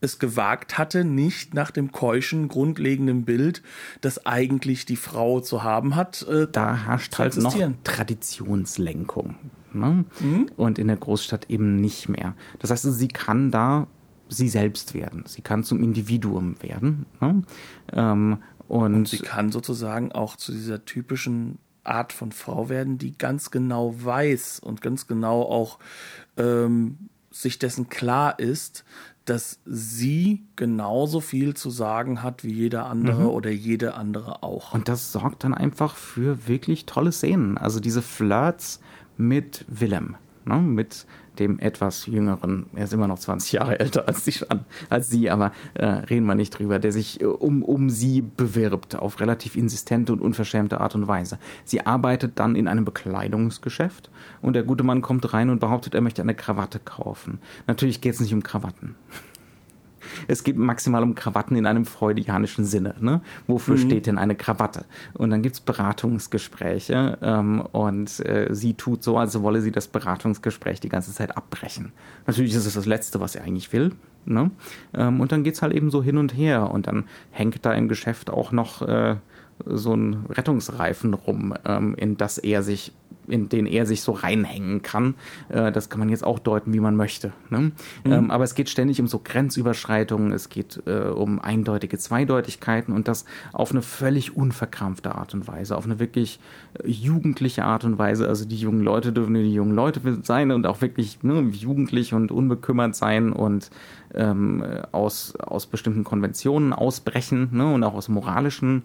es 0.00 0.18
gewagt 0.18 0.78
hatte, 0.78 1.04
nicht 1.04 1.54
nach 1.54 1.70
dem 1.70 1.92
keuschen, 1.92 2.48
grundlegenden 2.48 3.24
Bild, 3.24 3.62
das 4.00 4.26
eigentlich 4.26 4.84
die 4.84 4.96
Frau 4.96 5.40
zu 5.40 5.62
haben 5.62 5.96
hat. 5.96 6.22
Äh, 6.28 6.48
da 6.50 6.76
herrscht 6.76 7.18
halt 7.18 7.36
noch 7.36 7.56
Traditionslenkung. 7.84 9.36
Ne? 9.72 10.04
Mhm. 10.20 10.50
Und 10.56 10.78
in 10.78 10.88
der 10.88 10.96
Großstadt 10.96 11.50
eben 11.50 11.76
nicht 11.76 12.08
mehr. 12.08 12.34
Das 12.58 12.70
heißt, 12.70 12.84
sie 12.84 13.08
kann 13.08 13.50
da 13.50 13.86
sie 14.28 14.48
selbst 14.48 14.94
werden. 14.94 15.24
Sie 15.26 15.42
kann 15.42 15.64
zum 15.64 15.82
Individuum 15.82 16.60
werden. 16.62 17.06
Ne? 17.20 17.42
Ähm, 17.92 18.38
und, 18.68 18.94
und 18.94 19.08
sie 19.08 19.18
kann 19.18 19.52
sozusagen 19.52 20.12
auch 20.12 20.36
zu 20.36 20.52
dieser 20.52 20.84
typischen 20.84 21.58
Art 21.84 22.12
von 22.12 22.32
Frau 22.32 22.68
werden, 22.68 22.98
die 22.98 23.16
ganz 23.16 23.50
genau 23.50 23.94
weiß 23.96 24.58
und 24.58 24.80
ganz 24.80 25.06
genau 25.06 25.42
auch 25.42 25.78
ähm, 26.36 27.08
sich 27.30 27.58
dessen 27.58 27.88
klar 27.88 28.38
ist, 28.38 28.84
dass 29.26 29.60
sie 29.66 30.44
genauso 30.54 31.20
viel 31.20 31.54
zu 31.54 31.68
sagen 31.68 32.22
hat 32.22 32.44
wie 32.44 32.52
jeder 32.52 32.86
andere 32.86 33.22
mhm. 33.22 33.28
oder 33.28 33.50
jede 33.50 33.94
andere 33.94 34.42
auch. 34.42 34.72
Und 34.72 34.88
das 34.88 35.12
sorgt 35.12 35.44
dann 35.44 35.52
einfach 35.52 35.96
für 35.96 36.46
wirklich 36.48 36.86
tolle 36.86 37.12
Szenen. 37.12 37.58
Also 37.58 37.80
diese 37.80 38.02
Flirts 38.02 38.80
mit 39.16 39.64
Willem, 39.68 40.16
ne? 40.44 40.58
mit 40.58 41.06
dem 41.38 41.58
etwas 41.58 42.06
jüngeren, 42.06 42.66
er 42.74 42.84
ist 42.84 42.92
immer 42.92 43.06
noch 43.06 43.18
20 43.18 43.52
Jahre 43.52 43.80
älter 43.80 44.08
als, 44.08 44.24
die, 44.24 44.34
als 44.88 45.08
sie, 45.08 45.30
aber 45.30 45.52
äh, 45.74 45.86
reden 45.86 46.26
wir 46.26 46.34
nicht 46.34 46.50
drüber, 46.50 46.78
der 46.78 46.92
sich 46.92 47.20
äh, 47.20 47.24
um, 47.24 47.62
um 47.62 47.90
sie 47.90 48.22
bewirbt 48.22 48.96
auf 48.96 49.20
relativ 49.20 49.56
insistente 49.56 50.12
und 50.12 50.20
unverschämte 50.20 50.80
Art 50.80 50.94
und 50.94 51.08
Weise. 51.08 51.38
Sie 51.64 51.84
arbeitet 51.84 52.38
dann 52.38 52.56
in 52.56 52.68
einem 52.68 52.84
Bekleidungsgeschäft 52.84 54.10
und 54.42 54.54
der 54.54 54.62
gute 54.62 54.84
Mann 54.84 55.02
kommt 55.02 55.32
rein 55.32 55.50
und 55.50 55.60
behauptet, 55.60 55.94
er 55.94 56.00
möchte 56.00 56.22
eine 56.22 56.34
Krawatte 56.34 56.78
kaufen. 56.78 57.38
Natürlich 57.66 58.00
geht 58.00 58.14
es 58.14 58.20
nicht 58.20 58.34
um 58.34 58.42
Krawatten 58.42 58.94
es 60.28 60.44
geht 60.44 60.56
maximal 60.56 61.02
um 61.02 61.14
Krawatten 61.14 61.56
in 61.56 61.66
einem 61.66 61.84
freudianischen 61.84 62.64
Sinne. 62.64 62.94
Ne? 63.00 63.20
Wofür 63.46 63.76
mhm. 63.76 63.80
steht 63.80 64.06
denn 64.06 64.18
eine 64.18 64.34
Krawatte? 64.34 64.84
Und 65.14 65.30
dann 65.30 65.42
gibt 65.42 65.54
es 65.54 65.60
Beratungsgespräche 65.60 67.18
ähm, 67.22 67.60
und 67.72 68.20
äh, 68.20 68.48
sie 68.50 68.74
tut 68.74 69.02
so, 69.02 69.18
als 69.18 69.40
wolle 69.42 69.60
sie 69.60 69.72
das 69.72 69.88
Beratungsgespräch 69.88 70.80
die 70.80 70.88
ganze 70.88 71.12
Zeit 71.12 71.36
abbrechen. 71.36 71.92
Natürlich 72.26 72.54
ist 72.54 72.66
es 72.66 72.74
das 72.74 72.86
Letzte, 72.86 73.20
was 73.20 73.32
sie 73.32 73.40
eigentlich 73.40 73.72
will. 73.72 73.92
Ne? 74.24 74.50
Ähm, 74.94 75.20
und 75.20 75.32
dann 75.32 75.44
geht 75.44 75.54
es 75.54 75.62
halt 75.62 75.72
eben 75.72 75.90
so 75.90 76.02
hin 76.02 76.18
und 76.18 76.36
her 76.36 76.70
und 76.70 76.86
dann 76.86 77.04
hängt 77.30 77.64
da 77.64 77.72
im 77.72 77.88
Geschäft 77.88 78.30
auch 78.30 78.52
noch 78.52 78.82
äh, 78.82 79.16
so 79.64 79.94
ein 79.94 80.26
Rettungsreifen 80.28 81.14
rum, 81.14 81.54
ähm, 81.64 81.94
in 81.94 82.16
das 82.16 82.38
er 82.38 82.62
sich 82.62 82.92
in 83.28 83.48
den 83.48 83.66
er 83.66 83.86
sich 83.86 84.02
so 84.02 84.12
reinhängen 84.12 84.82
kann. 84.82 85.14
Äh, 85.48 85.72
das 85.72 85.90
kann 85.90 86.00
man 86.00 86.08
jetzt 86.08 86.24
auch 86.24 86.38
deuten, 86.38 86.72
wie 86.72 86.80
man 86.80 86.96
möchte. 86.96 87.32
Ne? 87.50 87.58
Mhm. 87.58 87.72
Ähm, 88.04 88.30
aber 88.30 88.44
es 88.44 88.54
geht 88.54 88.68
ständig 88.68 89.00
um 89.00 89.06
so 89.06 89.20
Grenzüberschreitungen, 89.22 90.32
es 90.32 90.48
geht 90.48 90.82
äh, 90.86 91.08
um 91.08 91.40
eindeutige 91.40 91.98
Zweideutigkeiten 91.98 92.94
und 92.94 93.08
das 93.08 93.24
auf 93.52 93.70
eine 93.70 93.82
völlig 93.82 94.36
unverkrampfte 94.36 95.14
Art 95.14 95.34
und 95.34 95.48
Weise, 95.48 95.76
auf 95.76 95.84
eine 95.84 95.98
wirklich 95.98 96.40
äh, 96.82 96.88
jugendliche 96.88 97.64
Art 97.64 97.84
und 97.84 97.98
Weise. 97.98 98.28
Also 98.28 98.44
die 98.44 98.56
jungen 98.58 98.82
Leute 98.82 99.12
dürfen 99.12 99.32
nur 99.32 99.42
die 99.42 99.54
jungen 99.54 99.74
Leute 99.74 100.00
sein 100.22 100.50
und 100.50 100.66
auch 100.66 100.80
wirklich 100.80 101.22
ne, 101.22 101.40
jugendlich 101.40 102.14
und 102.14 102.30
unbekümmert 102.30 102.94
sein 102.94 103.32
und 103.32 103.70
ähm, 104.14 104.64
aus, 104.92 105.36
aus 105.36 105.66
bestimmten 105.66 106.04
Konventionen 106.04 106.72
ausbrechen 106.72 107.48
ne, 107.52 107.72
und 107.72 107.84
auch 107.84 107.94
aus 107.94 108.08
moralischen 108.08 108.82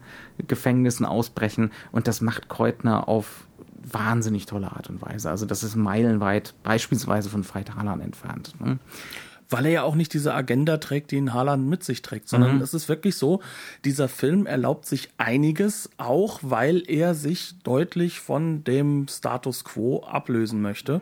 Gefängnissen 0.47 1.05
ausbrechen. 1.05 1.71
Und 1.91 2.07
das 2.07 2.21
macht 2.21 2.49
Kreutner 2.49 3.07
auf 3.07 3.47
wahnsinnig 3.83 4.45
tolle 4.45 4.71
Art 4.71 4.89
und 4.89 5.01
Weise. 5.01 5.29
Also 5.29 5.45
das 5.45 5.63
ist 5.63 5.75
meilenweit 5.75 6.53
beispielsweise 6.63 7.29
von 7.29 7.43
Freitalern 7.43 8.01
entfernt. 8.01 8.53
Ne? 8.59 8.79
weil 9.51 9.65
er 9.65 9.71
ja 9.71 9.83
auch 9.83 9.95
nicht 9.95 10.13
diese 10.13 10.33
Agenda 10.33 10.77
trägt, 10.77 11.11
die 11.11 11.17
in 11.17 11.33
Haaland 11.33 11.67
mit 11.67 11.83
sich 11.83 12.01
trägt, 12.01 12.29
sondern 12.29 12.55
mhm. 12.55 12.61
es 12.61 12.73
ist 12.73 12.89
wirklich 12.89 13.15
so, 13.15 13.41
dieser 13.85 14.07
Film 14.07 14.45
erlaubt 14.45 14.85
sich 14.85 15.09
einiges, 15.17 15.89
auch 15.97 16.39
weil 16.41 16.83
er 16.87 17.13
sich 17.13 17.55
deutlich 17.63 18.21
von 18.21 18.63
dem 18.63 19.07
Status 19.09 19.63
quo 19.63 20.03
ablösen 20.03 20.61
möchte. 20.61 21.01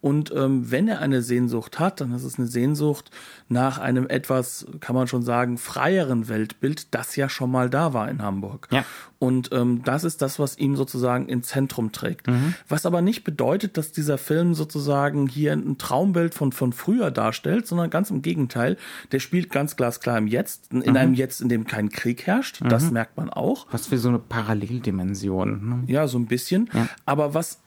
Und 0.00 0.32
ähm, 0.34 0.70
wenn 0.70 0.86
er 0.86 1.00
eine 1.00 1.22
Sehnsucht 1.22 1.80
hat, 1.80 2.00
dann 2.00 2.12
ist 2.12 2.22
es 2.22 2.38
eine 2.38 2.46
Sehnsucht 2.46 3.10
nach 3.48 3.78
einem 3.78 4.06
etwas, 4.08 4.66
kann 4.80 4.94
man 4.94 5.08
schon 5.08 5.22
sagen, 5.22 5.58
freieren 5.58 6.28
Weltbild, 6.28 6.94
das 6.94 7.16
ja 7.16 7.28
schon 7.28 7.50
mal 7.50 7.68
da 7.68 7.94
war 7.94 8.08
in 8.08 8.22
Hamburg. 8.22 8.68
Ja. 8.70 8.84
Und 9.18 9.50
ähm, 9.52 9.82
das 9.84 10.04
ist 10.04 10.22
das, 10.22 10.38
was 10.38 10.56
ihn 10.58 10.76
sozusagen 10.76 11.28
ins 11.28 11.48
Zentrum 11.48 11.90
trägt. 11.90 12.28
Mhm. 12.28 12.54
Was 12.68 12.86
aber 12.86 13.02
nicht 13.02 13.24
bedeutet, 13.24 13.76
dass 13.76 13.90
dieser 13.90 14.18
Film 14.18 14.54
sozusagen 14.54 15.26
hier 15.26 15.52
ein 15.52 15.78
Traumbild 15.78 16.34
von, 16.34 16.52
von 16.52 16.72
früher 16.72 17.10
darstellt, 17.10 17.66
sondern 17.66 17.90
ganz 17.90 18.10
im 18.10 18.22
Gegenteil. 18.22 18.76
Der 19.10 19.18
spielt 19.18 19.50
ganz 19.50 19.74
glasklar 19.74 20.18
im 20.18 20.28
Jetzt, 20.28 20.72
in 20.72 20.78
mhm. 20.80 20.96
einem 20.96 21.14
Jetzt, 21.14 21.40
in 21.40 21.48
dem 21.48 21.66
kein 21.66 21.88
Krieg 21.88 22.26
herrscht. 22.28 22.60
Mhm. 22.60 22.68
Das 22.68 22.92
merkt 22.92 23.16
man 23.16 23.30
auch. 23.30 23.66
Was 23.72 23.88
für 23.88 23.98
so 23.98 24.08
eine 24.08 24.20
Paralleldimension. 24.20 25.68
Ne? 25.68 25.92
Ja, 25.92 26.06
so 26.06 26.18
ein 26.18 26.26
bisschen. 26.26 26.70
Ja. 26.72 26.88
Aber 27.04 27.34
was 27.34 27.58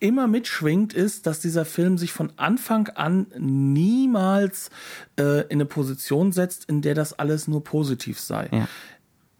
immer 0.00 0.26
mitschwingt, 0.26 0.92
ist, 0.92 1.26
dass 1.26 1.40
dieser 1.40 1.64
Film 1.64 1.98
sich 1.98 2.12
von 2.12 2.32
Anfang 2.36 2.88
an 2.88 3.26
niemals 3.38 4.70
äh, 5.18 5.42
in 5.42 5.52
eine 5.52 5.66
Position 5.66 6.32
setzt, 6.32 6.66
in 6.66 6.82
der 6.82 6.94
das 6.94 7.18
alles 7.18 7.48
nur 7.48 7.64
positiv 7.64 8.20
sei. 8.20 8.48
Ja. 8.52 8.68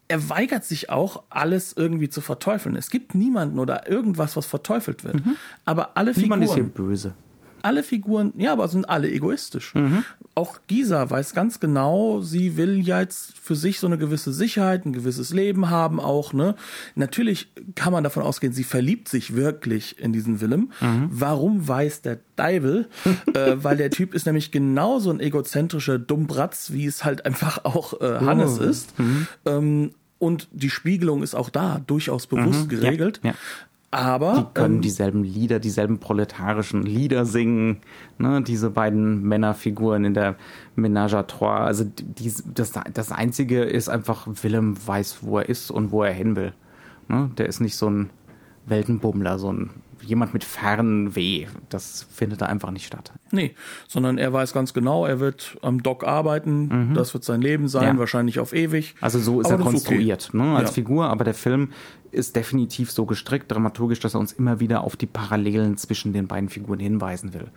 Er 0.06 0.28
weigert 0.28 0.64
sich 0.64 0.90
auch, 0.90 1.24
alles 1.30 1.72
irgendwie 1.76 2.08
zu 2.08 2.20
verteufeln. 2.20 2.76
Es 2.76 2.90
gibt 2.90 3.14
niemanden 3.14 3.58
oder 3.58 3.88
irgendwas, 3.88 4.36
was 4.36 4.46
verteufelt 4.46 5.02
wird. 5.02 5.24
Mhm. 5.24 5.36
Aber 5.64 5.96
alle 5.96 6.12
Niemand 6.12 6.20
Figuren. 6.22 6.40
Niemand 6.40 6.50
ist 6.50 6.54
hier 6.54 6.86
böse 6.86 7.14
alle 7.64 7.82
Figuren, 7.82 8.32
ja, 8.36 8.52
aber 8.52 8.68
sind 8.68 8.88
alle 8.88 9.10
egoistisch. 9.10 9.74
Mhm. 9.74 10.04
Auch 10.34 10.60
Gisa 10.66 11.08
weiß 11.08 11.32
ganz 11.34 11.60
genau, 11.60 12.20
sie 12.20 12.56
will 12.56 12.78
jetzt 12.78 13.38
für 13.38 13.54
sich 13.54 13.80
so 13.80 13.86
eine 13.86 13.98
gewisse 13.98 14.32
Sicherheit, 14.32 14.84
ein 14.84 14.92
gewisses 14.92 15.32
Leben 15.32 15.70
haben 15.70 16.00
auch, 16.00 16.32
ne? 16.32 16.56
Natürlich 16.94 17.48
kann 17.74 17.92
man 17.92 18.04
davon 18.04 18.22
ausgehen, 18.22 18.52
sie 18.52 18.64
verliebt 18.64 19.08
sich 19.08 19.34
wirklich 19.34 19.98
in 19.98 20.12
diesen 20.12 20.40
Willem. 20.40 20.70
Mhm. 20.80 21.08
Warum 21.10 21.66
weiß 21.66 22.02
der 22.02 22.18
Deibel? 22.36 22.88
äh, 23.34 23.56
weil 23.56 23.76
der 23.76 23.90
Typ 23.90 24.14
ist 24.14 24.26
nämlich 24.26 24.50
genauso 24.50 25.10
ein 25.10 25.20
egozentrischer 25.20 25.98
Dummbratz, 25.98 26.72
wie 26.72 26.86
es 26.86 27.04
halt 27.04 27.24
einfach 27.24 27.64
auch 27.64 28.00
äh, 28.00 28.18
Hannes 28.20 28.58
oh. 28.60 28.64
ist. 28.64 28.98
Mhm. 28.98 29.26
Ähm, 29.46 29.90
und 30.18 30.48
die 30.52 30.70
Spiegelung 30.70 31.22
ist 31.22 31.34
auch 31.34 31.50
da 31.50 31.80
durchaus 31.86 32.26
bewusst 32.26 32.64
mhm. 32.64 32.68
geregelt. 32.68 33.20
Ja, 33.22 33.30
ja. 33.30 33.36
Aber 33.94 34.34
die 34.34 34.60
können 34.60 34.76
ähm, 34.76 34.80
dieselben 34.80 35.22
Lieder, 35.22 35.60
dieselben 35.60 35.98
proletarischen 35.98 36.82
Lieder 36.82 37.24
singen. 37.24 37.78
Ne? 38.18 38.42
Diese 38.42 38.70
beiden 38.70 39.22
Männerfiguren 39.22 40.04
in 40.04 40.14
der 40.14 40.34
Ménage 40.76 41.14
à 41.14 41.26
Trois. 41.26 41.64
Also 41.64 41.84
die, 41.84 42.32
das, 42.52 42.72
das 42.92 43.12
Einzige 43.12 43.62
ist 43.62 43.88
einfach, 43.88 44.26
Willem 44.42 44.76
weiß, 44.84 45.18
wo 45.22 45.38
er 45.38 45.48
ist 45.48 45.70
und 45.70 45.92
wo 45.92 46.02
er 46.02 46.12
hin 46.12 46.34
will. 46.34 46.52
Ne? 47.08 47.30
Der 47.38 47.46
ist 47.46 47.60
nicht 47.60 47.76
so 47.76 47.88
ein 47.88 48.10
Weltenbummler, 48.66 49.38
so 49.38 49.52
ein 49.52 49.70
jemand 50.02 50.34
mit 50.34 50.44
Fernweh. 50.44 51.46
Das 51.68 52.06
findet 52.10 52.42
da 52.42 52.46
einfach 52.46 52.70
nicht 52.70 52.86
statt. 52.86 53.12
Nee, 53.34 53.54
sondern 53.88 54.16
er 54.16 54.32
weiß 54.32 54.52
ganz 54.52 54.72
genau, 54.74 55.06
er 55.06 55.18
wird 55.18 55.56
am 55.60 55.82
Dock 55.82 56.04
arbeiten, 56.04 56.90
mhm. 56.90 56.94
das 56.94 57.14
wird 57.14 57.24
sein 57.24 57.42
Leben 57.42 57.66
sein, 57.66 57.94
ja. 57.94 57.98
wahrscheinlich 57.98 58.38
auf 58.38 58.54
ewig. 58.54 58.94
Also 59.00 59.18
so 59.18 59.40
ist 59.40 59.50
aber 59.50 59.64
er 59.64 59.70
konstruiert, 59.70 60.28
okay. 60.28 60.36
ne, 60.36 60.56
als 60.56 60.70
ja. 60.70 60.74
Figur, 60.74 61.06
aber 61.06 61.24
der 61.24 61.34
Film 61.34 61.70
ist 62.14 62.36
definitiv 62.36 62.90
so 62.90 63.04
gestrickt, 63.04 63.50
dramaturgisch, 63.50 64.00
dass 64.00 64.14
er 64.14 64.20
uns 64.20 64.32
immer 64.32 64.60
wieder 64.60 64.82
auf 64.84 64.96
die 64.96 65.06
Parallelen 65.06 65.76
zwischen 65.76 66.12
den 66.12 66.26
beiden 66.26 66.48
Figuren 66.48 66.78
hinweisen 66.78 67.34
will. 67.34 67.48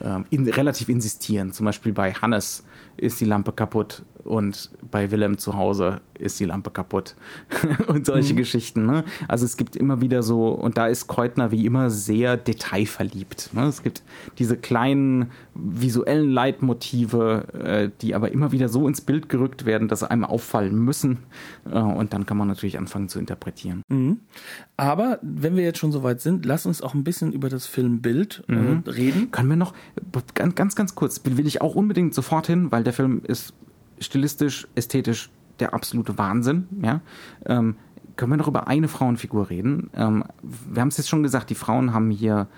Ähm, 0.00 0.24
in, 0.30 0.48
relativ 0.48 0.88
insistieren. 0.88 1.52
Zum 1.52 1.66
Beispiel 1.66 1.92
bei 1.92 2.12
Hannes 2.12 2.64
ist 2.96 3.20
die 3.20 3.24
Lampe 3.24 3.52
kaputt 3.52 4.02
und 4.22 4.70
bei 4.90 5.10
Willem 5.10 5.36
zu 5.38 5.56
Hause 5.56 6.00
ist 6.18 6.38
die 6.40 6.44
Lampe 6.44 6.70
kaputt 6.70 7.16
und 7.88 8.06
solche 8.06 8.32
mhm. 8.32 8.38
Geschichten. 8.38 8.86
Ne? 8.86 9.04
Also 9.28 9.44
es 9.44 9.56
gibt 9.56 9.76
immer 9.76 10.00
wieder 10.00 10.22
so, 10.22 10.48
und 10.48 10.78
da 10.78 10.86
ist 10.86 11.08
Kreutner 11.08 11.50
wie 11.50 11.66
immer 11.66 11.90
sehr 11.90 12.36
detailverliebt. 12.36 13.50
Ne? 13.52 13.66
Es 13.66 13.82
gibt 13.82 14.02
diese 14.38 14.56
kleinen 14.56 15.23
visuellen 15.54 16.30
Leitmotive, 16.30 17.46
äh, 17.52 17.90
die 18.00 18.14
aber 18.14 18.32
immer 18.32 18.52
wieder 18.52 18.68
so 18.68 18.88
ins 18.88 19.00
Bild 19.00 19.28
gerückt 19.28 19.66
werden, 19.66 19.88
dass 19.88 20.00
sie 20.00 20.10
einem 20.10 20.24
auffallen 20.24 20.78
müssen. 20.78 21.18
Äh, 21.70 21.78
und 21.78 22.12
dann 22.12 22.26
kann 22.26 22.36
man 22.36 22.48
natürlich 22.48 22.78
anfangen 22.78 23.08
zu 23.08 23.18
interpretieren. 23.18 23.82
Mhm. 23.88 24.20
Aber 24.76 25.18
wenn 25.22 25.56
wir 25.56 25.64
jetzt 25.64 25.78
schon 25.78 25.92
soweit 25.92 26.20
sind, 26.20 26.46
lass 26.46 26.66
uns 26.66 26.82
auch 26.82 26.94
ein 26.94 27.04
bisschen 27.04 27.32
über 27.32 27.48
das 27.48 27.66
Filmbild 27.66 28.44
äh, 28.48 28.52
mhm. 28.52 28.82
reden. 28.86 29.30
Können 29.30 29.48
wir 29.48 29.56
noch 29.56 29.74
ganz, 30.34 30.54
ganz, 30.54 30.74
ganz 30.74 30.94
kurz, 30.94 31.20
will 31.24 31.46
ich 31.46 31.60
auch 31.60 31.74
unbedingt 31.74 32.14
sofort 32.14 32.46
hin, 32.46 32.72
weil 32.72 32.84
der 32.84 32.92
Film 32.92 33.22
ist 33.26 33.54
stilistisch, 34.00 34.66
ästhetisch 34.74 35.30
der 35.60 35.74
absolute 35.74 36.18
Wahnsinn. 36.18 36.66
Ja? 36.82 37.00
Ähm, 37.46 37.76
können 38.16 38.32
wir 38.32 38.36
noch 38.36 38.48
über 38.48 38.68
eine 38.68 38.88
Frauenfigur 38.88 39.50
reden? 39.50 39.90
Ähm, 39.94 40.24
wir 40.42 40.80
haben 40.80 40.88
es 40.88 40.96
jetzt 40.96 41.08
schon 41.08 41.22
gesagt, 41.22 41.50
die 41.50 41.54
Frauen 41.54 41.92
haben 41.92 42.10
hier, 42.10 42.48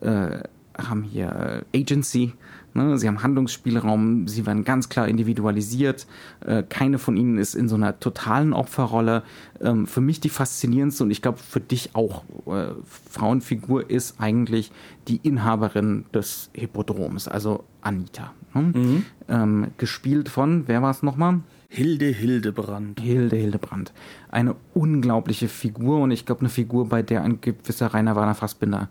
äh, 0.00 0.42
haben 0.88 1.02
hier 1.02 1.64
äh, 1.72 1.78
Agency, 1.78 2.32
ne? 2.74 2.98
sie 2.98 3.08
haben 3.08 3.22
Handlungsspielraum, 3.22 4.28
sie 4.28 4.46
werden 4.46 4.64
ganz 4.64 4.88
klar 4.88 5.08
individualisiert. 5.08 6.06
Äh, 6.44 6.62
keine 6.68 6.98
von 6.98 7.16
ihnen 7.16 7.38
ist 7.38 7.54
in 7.54 7.68
so 7.68 7.76
einer 7.76 7.98
totalen 7.98 8.52
Opferrolle. 8.52 9.22
Ähm, 9.60 9.86
für 9.86 10.00
mich 10.00 10.20
die 10.20 10.28
faszinierendste 10.28 11.04
und 11.04 11.10
ich 11.10 11.22
glaube 11.22 11.38
für 11.38 11.60
dich 11.60 11.94
auch 11.94 12.24
äh, 12.46 12.72
Frauenfigur 13.10 13.90
ist 13.90 14.20
eigentlich 14.20 14.72
die 15.08 15.20
Inhaberin 15.22 16.04
des 16.14 16.50
Hippodroms, 16.54 17.28
also 17.28 17.64
Anita. 17.82 18.32
Ne? 18.54 18.62
Mhm. 18.62 19.04
Ähm, 19.28 19.66
gespielt 19.76 20.28
von, 20.28 20.64
wer 20.66 20.82
war 20.82 20.90
es 20.90 21.02
nochmal? 21.02 21.40
Hilde 21.72 22.06
Hildebrand. 22.06 23.00
Hilde 23.00 23.36
Hildebrand. 23.36 23.92
Eine 24.28 24.56
unglaubliche 24.74 25.46
Figur 25.46 26.00
und 26.00 26.10
ich 26.10 26.26
glaube 26.26 26.40
eine 26.40 26.48
Figur, 26.48 26.88
bei 26.88 27.02
der 27.02 27.22
ein 27.22 27.40
gewisser 27.40 27.94
Rainer 27.94 28.16
Werner 28.16 28.34
Fassbinder 28.34 28.88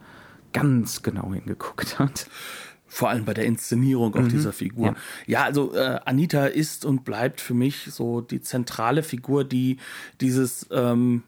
ganz 0.54 1.02
genau 1.04 1.34
hingeguckt 1.34 2.00
hat. 2.00 2.28
Vor 2.88 3.10
allem 3.10 3.24
bei 3.24 3.36
der 3.36 3.46
Inszenierung 3.46 4.16
auch 4.16 4.22
mhm. 4.22 4.30
dieser 4.30 4.52
Figur. 4.52 4.88
Ja, 4.88 4.96
ja 5.28 5.44
also 5.44 5.76
äh, 5.76 6.00
Anita 6.06 6.46
ist 6.46 6.86
und 6.86 7.06
bleibt 7.06 7.40
für 7.40 7.54
mich 7.54 7.90
so 7.92 8.22
die 8.22 8.42
zentrale 8.42 9.04
Figur, 9.04 9.44
die 9.44 9.78
dieses 10.20 10.66
ähm, 10.72 11.22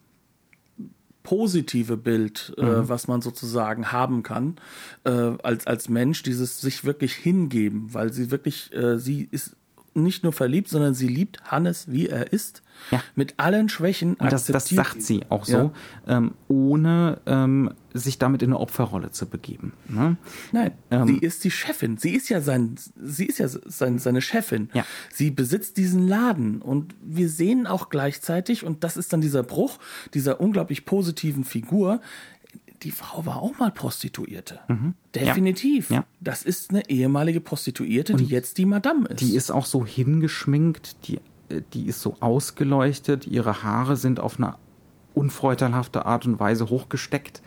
positive 1.24 1.98
Bild, 1.98 2.54
äh, 2.58 2.64
mhm. 2.64 2.68
äh, 2.68 2.90
was 2.90 3.08
man 3.08 3.22
sozusagen 3.22 3.92
haben 3.92 4.24
kann, 4.24 4.56
äh, 5.04 5.12
als, 5.12 5.68
als 5.68 5.90
Mensch, 5.90 6.24
dieses 6.24 6.62
sich 6.62 6.84
wirklich 6.84 7.14
hingeben, 7.14 7.94
weil 7.94 8.12
sie 8.12 8.32
wirklich, 8.32 8.74
äh, 8.74 8.98
sie 8.98 9.28
ist 9.32 9.56
nicht 9.94 10.24
nur 10.24 10.34
verliebt, 10.34 10.70
sondern 10.70 10.94
sie 10.94 11.08
liebt 11.08 11.44
Hannes, 11.44 11.92
wie 11.92 12.08
er 12.08 12.34
ist. 12.34 12.64
Ja. 12.90 13.02
Mit 13.16 13.36
allen 13.38 13.70
Schwächen. 13.70 14.16
Und 14.16 14.32
das, 14.32 14.46
das 14.46 14.70
sagt 14.70 15.02
sie 15.02 15.22
auch 15.30 15.46
so, 15.46 15.72
ja. 16.08 16.18
ähm, 16.18 16.34
ohne 16.48 17.20
ähm, 17.26 17.72
sich 17.94 18.18
damit 18.18 18.42
in 18.42 18.50
eine 18.50 18.60
Opferrolle 18.60 19.12
zu 19.12 19.28
begeben. 19.28 19.74
Ne? 19.88 20.18
Nein, 20.52 20.72
ähm, 20.90 21.08
sie 21.08 21.18
ist 21.18 21.44
die 21.44 21.52
Chefin. 21.52 21.98
Sie 21.98 22.12
ist 22.12 22.30
ja 22.30 22.42
sein, 22.42 22.76
sie 23.02 23.26
ist 23.26 23.38
ja 23.38 23.48
sein, 23.48 24.00
seine 24.00 24.22
Chefin. 24.22 24.70
Ja. 24.74 24.86
Sie 25.12 25.32
besitzt 25.32 25.78
diesen 25.78 26.08
Laden 26.08 26.62
und 26.62 26.96
wir 27.04 27.30
sehen 27.30 27.68
auch 27.68 27.90
gleichzeitig, 27.90 28.66
und 28.66 28.84
das 28.84 28.98
ist 28.98 29.14
dann 29.14 29.22
dieser 29.22 29.44
Bruch 29.44 29.80
dieser 30.14 30.40
unglaublich 30.40 30.86
positiven 30.86 31.44
Figur, 31.44 32.02
die 32.84 32.92
Frau 32.92 33.26
war 33.26 33.42
auch 33.42 33.58
mal 33.60 33.72
Prostituierte. 33.72 34.60
Mhm. 34.68 34.96
Definitiv. 35.14 35.92
Ja. 35.92 36.06
Das 36.20 36.44
ist 36.44 36.72
eine 36.72 36.90
ehemalige 36.90 37.40
Prostituierte, 37.40 38.14
Und 38.14 38.20
die 38.20 38.26
jetzt 38.26 38.58
die 38.58 38.66
Madame 38.66 39.08
ist. 39.10 39.22
Die 39.22 39.36
ist 39.36 39.52
auch 39.52 39.66
so 39.66 39.86
hingeschminkt, 39.86 41.08
die, 41.08 41.20
die 41.74 41.88
ist 41.88 42.02
so 42.02 42.16
ausgeleuchtet, 42.20 43.28
ihre 43.28 43.64
Haare 43.64 43.98
sind 43.98 44.20
auf 44.20 44.38
eine 44.38 44.56
unfreudelhafte 45.14 46.06
Art 46.06 46.26
und 46.26 46.40
Weise 46.40 46.70
hochgesteckt. 46.70 47.42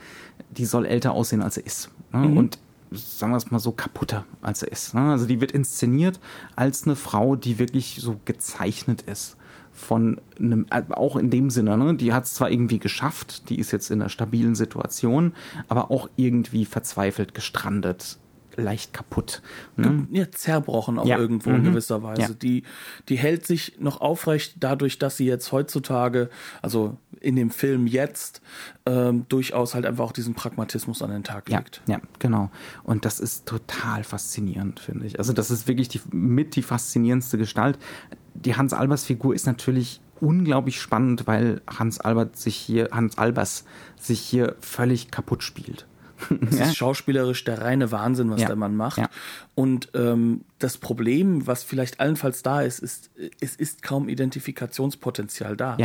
Die 0.51 0.67
soll 0.67 0.87
älter 0.87 1.13
aussehen, 1.13 1.43
als 1.43 1.55
sie 1.55 1.63
ist. 1.63 1.91
Ne? 2.13 2.29
Mhm. 2.29 2.37
Und 2.37 2.59
sagen 2.93 3.33
wir 3.33 3.37
es 3.37 3.51
mal 3.51 3.59
so, 3.59 3.73
kaputter, 3.73 4.25
als 4.43 4.63
er 4.63 4.71
ist. 4.71 4.95
Ne? 4.95 5.11
Also 5.11 5.27
die 5.27 5.41
wird 5.41 5.53
inszeniert 5.53 6.21
als 6.57 6.85
eine 6.85 6.97
Frau, 6.97 7.37
die 7.37 7.59
wirklich 7.59 7.99
so 8.01 8.21
gezeichnet 8.25 9.03
ist 9.03 9.37
von 9.75 10.21
einem, 10.39 10.67
äh, 10.71 10.83
auch 10.91 11.17
in 11.17 11.31
dem 11.31 11.51
Sinne, 11.51 11.77
ne, 11.77 11.95
die 11.95 12.13
hat 12.13 12.25
es 12.25 12.35
zwar 12.35 12.51
irgendwie 12.51 12.79
geschafft, 12.79 13.51
die 13.51 13.59
ist 13.59 13.73
jetzt 13.73 13.91
in 13.91 14.01
einer 14.01 14.09
stabilen 14.09 14.55
Situation, 14.55 15.35
aber 15.69 15.91
auch 15.91 16.09
irgendwie 16.17 16.65
verzweifelt, 16.65 17.35
gestrandet, 17.35 18.19
leicht 18.57 18.93
kaputt. 18.93 19.43
Ne? 19.77 20.07
Ja, 20.11 20.31
zerbrochen 20.31 20.99
auch 20.99 21.07
ja. 21.07 21.19
irgendwo 21.19 21.51
mhm. 21.51 21.57
in 21.57 21.65
gewisser 21.65 22.03
Weise. 22.03 22.23
Ja. 22.23 22.29
Die, 22.29 22.63
die 23.09 23.17
hält 23.17 23.47
sich 23.47 23.77
noch 23.79 24.01
aufrecht 24.01 24.57
dadurch, 24.61 24.99
dass 24.99 25.17
sie 25.17 25.27
jetzt 25.27 25.53
heutzutage, 25.53 26.31
also 26.63 26.97
in 27.21 27.37
dem 27.37 27.51
Film 27.51 27.87
jetzt, 27.87 28.43
ähm, 28.87 29.27
durchaus 29.29 29.75
halt 29.75 29.87
einfach 29.87 30.05
auch 30.05 30.13
diesen 30.13 30.35
Pragmatismus 30.35 31.03
an 31.03 31.11
den 31.11 31.25
Tag 31.25 31.49
legt. 31.49 31.83
Ja, 31.87 31.97
ja, 31.97 32.01
genau. 32.19 32.51
Und 32.83 33.05
das 33.05 33.21
ist 33.21 33.47
total 33.47 34.05
faszinierend, 34.05 34.81
finde 34.81 35.07
ich. 35.07 35.19
Also 35.19 35.33
das 35.33 35.51
ist 35.51 35.69
wirklich 35.69 35.89
die, 35.89 36.01
mit 36.11 36.57
die 36.57 36.63
faszinierendste 36.63 37.39
Gestalt 37.39 37.79
die 38.35 38.57
Hans 38.57 38.73
Albers 38.73 39.05
Figur 39.05 39.35
ist 39.35 39.47
natürlich 39.47 40.01
unglaublich 40.21 40.81
spannend, 40.81 41.27
weil 41.27 41.63
Hans 41.67 42.01
Albert 42.01 42.37
sich 42.37 42.57
hier, 42.57 42.89
Hans 42.93 43.19
Albers 43.19 43.65
sich 43.99 44.21
hier 44.21 44.57
völlig 44.61 45.11
kaputt 45.11 45.43
spielt. 45.43 45.87
Es 46.51 46.59
ja? 46.59 46.67
ist 46.67 46.77
schauspielerisch 46.77 47.45
der 47.45 47.61
reine 47.61 47.91
Wahnsinn, 47.93 48.31
was 48.31 48.41
ja. 48.41 48.47
der 48.49 48.57
Mann 48.57 48.77
macht. 48.77 48.99
Ja. 48.99 49.09
Und 49.55 49.89
ähm, 49.95 50.43
das 50.59 50.79
Problem, 50.79 51.47
was 51.47 51.63
vielleicht 51.63 52.01
allenfalls 52.01 52.43
da 52.43 52.63
ist, 52.63 52.79
ist, 52.81 53.11
es 53.41 53.55
ist 53.57 53.83
kaum 53.83 54.09
Identifikationspotenzial 54.09 55.57
da. 55.57 55.77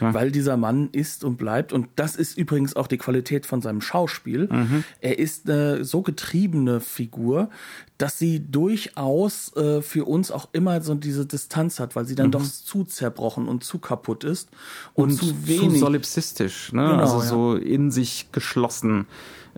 Weil 0.00 0.30
dieser 0.30 0.56
Mann 0.56 0.90
ist 0.92 1.24
und 1.24 1.36
bleibt, 1.36 1.72
und 1.72 1.88
das 1.96 2.16
ist 2.16 2.36
übrigens 2.38 2.76
auch 2.76 2.86
die 2.86 2.98
Qualität 2.98 3.46
von 3.46 3.62
seinem 3.62 3.80
Schauspiel. 3.80 4.48
Mhm. 4.50 4.84
Er 5.00 5.18
ist 5.18 5.48
eine 5.48 5.84
so 5.84 6.02
getriebene 6.02 6.80
Figur, 6.80 7.50
dass 7.98 8.18
sie 8.18 8.40
durchaus 8.40 9.56
äh, 9.56 9.80
für 9.80 10.04
uns 10.04 10.30
auch 10.30 10.48
immer 10.52 10.80
so 10.82 10.94
diese 10.94 11.24
Distanz 11.26 11.80
hat, 11.80 11.96
weil 11.96 12.04
sie 12.04 12.14
dann 12.14 12.30
doch 12.30 12.44
zu 12.44 12.84
zerbrochen 12.84 13.48
und 13.48 13.64
zu 13.64 13.78
kaputt 13.78 14.22
ist 14.24 14.50
und, 14.94 15.06
Mhm. 15.06 15.12
und 15.12 15.18
zu 15.18 15.48
wenig. 15.48 15.80
solipsistisch, 15.80 16.72
ne? 16.72 16.82
Genau, 16.90 17.00
also 17.00 17.20
so 17.20 17.54
in 17.56 17.90
sich 17.90 18.28
geschlossen. 18.32 19.06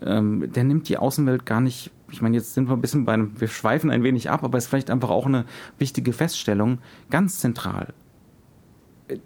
Ähm, 0.02 0.52
der 0.52 0.64
nimmt 0.64 0.88
die 0.88 0.96
Außenwelt 0.96 1.46
gar 1.46 1.60
nicht. 1.60 1.90
Ich 2.10 2.22
meine, 2.22 2.36
jetzt 2.36 2.54
sind 2.54 2.68
wir 2.68 2.74
ein 2.74 2.80
bisschen 2.80 3.04
bei 3.04 3.12
einem, 3.12 3.40
wir 3.40 3.48
schweifen 3.48 3.90
ein 3.90 4.02
wenig 4.02 4.30
ab, 4.30 4.44
aber 4.44 4.58
es 4.58 4.64
ist 4.64 4.70
vielleicht 4.70 4.90
einfach 4.90 5.10
auch 5.10 5.26
eine 5.26 5.44
wichtige 5.78 6.12
Feststellung, 6.12 6.78
ganz 7.10 7.40
zentral. 7.40 7.92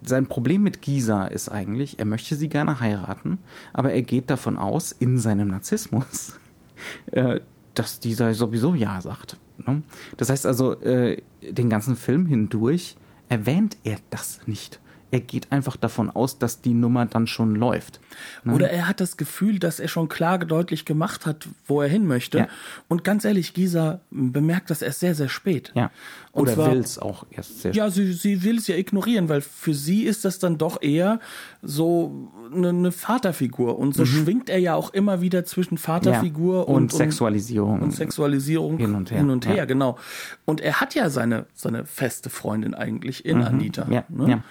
Sein 0.03 0.27
Problem 0.27 0.63
mit 0.63 0.81
Gisa 0.81 1.27
ist 1.27 1.49
eigentlich, 1.49 1.99
er 1.99 2.05
möchte 2.05 2.37
sie 2.37 2.49
gerne 2.49 2.81
heiraten, 2.81 3.39
aber 3.73 3.93
er 3.93 4.03
geht 4.03 4.31
davon 4.31 4.57
aus, 4.57 4.93
in 4.93 5.19
seinem 5.19 5.49
Narzissmus, 5.49 6.39
äh, 7.13 7.41
dass 7.75 8.01
dieser 8.01 8.35
sowieso 8.35 8.75
Ja 8.75 9.01
sagt. 9.01 9.39
Ne? 9.67 9.83
Das 10.17 10.31
heißt 10.31 10.47
also, 10.47 10.81
äh, 10.81 11.23
den 11.43 11.69
ganzen 11.69 11.97
Film 11.97 12.27
hindurch 12.27 12.97
erwähnt 13.29 13.77
er 13.85 13.99
das 14.11 14.41
nicht. 14.47 14.81
Er 15.13 15.21
geht 15.21 15.53
einfach 15.53 15.77
davon 15.77 16.11
aus, 16.11 16.39
dass 16.39 16.61
die 16.63 16.75
Nummer 16.75 17.07
dann 17.07 17.27
schon 17.29 17.55
läuft. 17.55 18.01
Ne? 18.45 18.55
Oder 18.55 18.71
er 18.71 18.89
hat 18.89 18.99
das 18.99 19.17
Gefühl, 19.17 19.59
dass 19.59 19.79
er 19.79 19.87
schon 19.89 20.09
klar 20.09 20.39
deutlich 20.39 20.85
gemacht 20.85 21.27
hat, 21.27 21.47
wo 21.67 21.81
er 21.83 21.89
hin 21.89 22.07
möchte. 22.07 22.39
Ja. 22.39 22.49
Und 22.89 23.05
ganz 23.05 23.25
ehrlich, 23.25 23.53
Gisa 23.55 24.01
bemerkt 24.11 24.71
das 24.71 24.83
erst 24.83 25.01
sehr, 25.01 25.15
sehr 25.15 25.29
spät. 25.29 25.71
Ja. 25.75 25.91
Oder 26.33 26.57
will 26.57 26.79
es 26.79 26.99
auch 26.99 27.27
erst 27.31 27.61
sehr 27.61 27.73
Ja, 27.75 27.91
sie, 27.91 28.15
sie 28.15 28.43
will 28.43 28.57
es 28.57 28.67
ja 28.69 28.77
ignorieren, 28.77 29.29
weil 29.29 29.43
für 29.43 29.75
sie 29.75 30.05
ist 30.05 30.25
das 30.25 30.39
dann 30.39 30.57
doch 30.57 30.81
eher 30.81 31.21
so 31.61 32.31
eine, 32.53 32.71
eine 32.71 32.91
Vaterfigur. 32.91 33.79
Und 33.79 33.95
so 33.95 34.07
schwingt 34.07 34.49
er 34.49 34.59
ja 34.59 34.75
auch 34.75 34.95
immer 34.95 35.21
wieder 35.21 35.45
zwischen 35.45 35.77
Vaterfigur 35.79 36.23
Mhm. 36.23 36.59
ja. 36.61 36.63
und, 36.63 36.83
und, 36.85 36.93
Sexualisierung. 36.93 37.81
und 37.83 37.91
Sexualisierung 37.93 38.79
Hin 38.79 38.95
und 38.95 39.11
her, 39.11 39.19
Hin 39.19 39.29
und 39.31 39.47
her, 39.47 39.57
ja. 39.57 39.65
genau. 39.67 39.99
Und 40.47 40.63
er 40.63 40.81
hat 40.81 40.95
ja 40.95 41.11
seine, 41.11 41.47
seine 41.55 41.85
feste 41.85 42.31
Freundin 42.31 42.75
eigentlich 42.75 43.27
in 43.27 43.43
Anita. 43.43 43.85
Mhm. 43.85 43.93
Ja, 43.93 44.05
ne? 44.09 44.31
ja. 44.31 44.45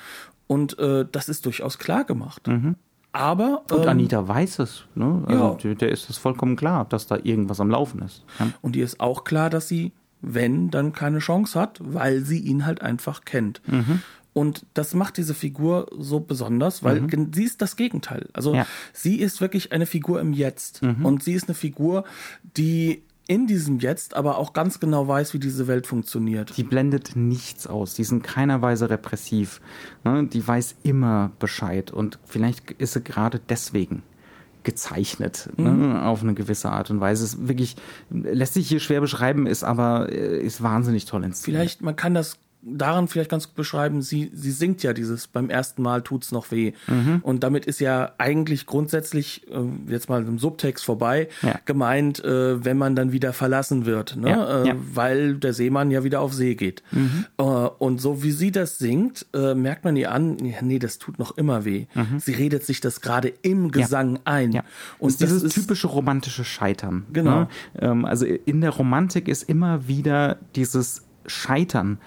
Und 0.51 0.77
äh, 0.79 1.05
das 1.09 1.29
ist 1.29 1.45
durchaus 1.45 1.77
klar 1.77 2.03
gemacht. 2.03 2.41
Aber 3.13 3.63
Und 3.71 3.83
ähm, 3.83 3.89
Anita 3.89 4.27
weiß 4.27 4.59
es. 4.59 4.83
Ne? 4.95 5.23
Also 5.27 5.57
ja. 5.63 5.73
der, 5.75 5.89
ist 5.91 6.09
es 6.09 6.17
vollkommen 6.17 6.55
klar, 6.55 6.85
dass 6.85 7.07
da 7.07 7.17
irgendwas 7.21 7.59
am 7.59 7.69
Laufen 7.69 8.01
ist. 8.01 8.23
Ja. 8.39 8.47
Und 8.61 8.75
ihr 8.75 8.85
ist 8.85 8.99
auch 8.99 9.23
klar, 9.23 9.49
dass 9.49 9.67
sie, 9.67 9.91
wenn, 10.21 10.69
dann 10.71 10.93
keine 10.93 11.19
Chance 11.19 11.59
hat, 11.59 11.79
weil 11.81 12.21
sie 12.21 12.39
ihn 12.39 12.65
halt 12.65 12.81
einfach 12.81 13.23
kennt. 13.25 13.61
Mhm. 13.67 14.01
Und 14.33 14.65
das 14.73 14.93
macht 14.93 15.17
diese 15.17 15.33
Figur 15.33 15.87
so 15.97 16.21
besonders, 16.21 16.83
weil 16.85 17.01
gen- 17.07 17.33
sie 17.33 17.43
ist 17.43 17.61
das 17.61 17.75
Gegenteil. 17.75 18.27
Also 18.33 18.51
Mhm. 18.51 18.55
Ja. 18.57 18.63
Mhm. 18.63 18.67
sie 18.93 19.15
ist 19.19 19.41
wirklich 19.41 19.71
eine 19.73 19.85
Figur 19.85 20.21
im 20.21 20.31
Jetzt. 20.33 20.81
Und 21.03 21.23
sie 21.23 21.33
ist 21.33 21.47
eine 21.49 21.55
Figur, 21.55 22.05
die 22.57 23.03
in 23.31 23.47
diesem 23.47 23.79
Jetzt 23.79 24.13
aber 24.13 24.37
auch 24.37 24.51
ganz 24.51 24.81
genau 24.81 25.07
weiß, 25.07 25.33
wie 25.33 25.39
diese 25.39 25.65
Welt 25.67 25.87
funktioniert. 25.87 26.57
Die 26.57 26.63
blendet 26.63 27.15
nichts 27.15 27.65
aus. 27.65 27.93
Die 27.93 28.01
ist 28.01 28.11
in 28.11 28.21
keiner 28.21 28.61
Weise 28.61 28.89
repressiv. 28.89 29.61
Ne? 30.03 30.27
Die 30.27 30.45
weiß 30.45 30.75
immer 30.83 31.31
Bescheid. 31.39 31.91
Und 31.91 32.19
vielleicht 32.25 32.71
ist 32.71 32.91
sie 32.91 33.01
gerade 33.01 33.39
deswegen 33.39 34.03
gezeichnet, 34.63 35.49
ne? 35.55 36.03
auf 36.03 36.21
eine 36.21 36.33
gewisse 36.33 36.71
Art 36.71 36.91
und 36.91 36.99
Weise. 36.99 37.23
Es 37.23 37.47
wirklich, 37.47 37.77
lässt 38.09 38.55
sich 38.55 38.67
hier 38.67 38.81
schwer 38.81 38.99
beschreiben, 38.99 39.47
ist 39.47 39.63
aber 39.63 40.11
äh, 40.11 40.41
ist 40.41 40.61
wahnsinnig 40.61 41.05
toll 41.05 41.23
inszeniert. 41.23 41.61
Vielleicht, 41.61 41.81
man 41.81 41.95
kann 41.95 42.13
das 42.13 42.37
daran 42.63 43.07
vielleicht 43.07 43.31
ganz 43.31 43.47
gut 43.47 43.55
beschreiben, 43.55 44.01
sie, 44.01 44.29
sie 44.33 44.51
singt 44.51 44.83
ja 44.83 44.93
dieses 44.93 45.27
beim 45.27 45.49
ersten 45.49 45.81
Mal 45.81 46.01
tut's 46.03 46.31
noch 46.31 46.51
weh. 46.51 46.73
Mhm. 46.87 47.19
Und 47.23 47.43
damit 47.43 47.65
ist 47.65 47.79
ja 47.79 48.11
eigentlich 48.17 48.65
grundsätzlich, 48.67 49.47
äh, 49.49 49.91
jetzt 49.91 50.09
mal 50.09 50.21
im 50.23 50.37
Subtext 50.37 50.85
vorbei, 50.85 51.27
Ja. 51.41 51.59
gemeint, 51.65 52.23
äh, 52.23 52.63
wenn 52.63 52.77
man 52.77 52.95
dann 52.95 53.11
wieder 53.11 53.33
verlassen 53.33 53.85
wird, 53.85 54.15
ne? 54.15 54.29
Ja, 54.29 54.61
Äh, 54.63 54.67
ja. 54.67 54.73
Mhm. 54.75 54.79
weil 54.93 55.35
der 55.35 55.53
Seemann 55.53 55.89
ja 55.91 56.03
wieder 56.03 56.21
auf 56.21 56.33
See 56.33 56.55
geht. 56.55 56.83
Äh, 57.37 57.41
und 57.43 57.99
so 57.99 58.21
wie 58.23 58.31
sie 58.31 58.51
das 58.51 58.77
singt, 58.77 59.25
äh, 59.33 59.55
merkt 59.55 59.83
man 59.83 59.95
ihr 59.97 60.11
an, 60.11 60.37
nee, 60.61 60.77
das 60.79 60.99
tut 60.99 61.17
noch 61.19 61.37
immer 61.37 61.65
weh. 61.65 61.85
Sie 62.17 62.33
redet 62.33 62.65
sich 62.65 62.79
das 62.81 63.01
gerade 63.01 63.33
im 63.41 63.71
Gesang 63.71 64.19
ein. 64.25 64.49
Mhm. 64.51 64.55
Und 64.99 65.11
Und 65.13 65.19
dieses 65.19 65.51
typische 65.53 65.87
romantische 65.87 66.43
Scheitern. 66.43 67.05
Genau. 67.11 67.39
Ne? 67.41 67.47
Ähm, 67.79 68.05
also 68.05 68.25
in 68.25 68.61
der 68.61 68.69
Romantik 68.71 69.27
ist 69.27 69.43
immer 69.43 69.87
wieder 69.87 70.37
dieses 70.55 71.03
Scheitern 71.27 71.99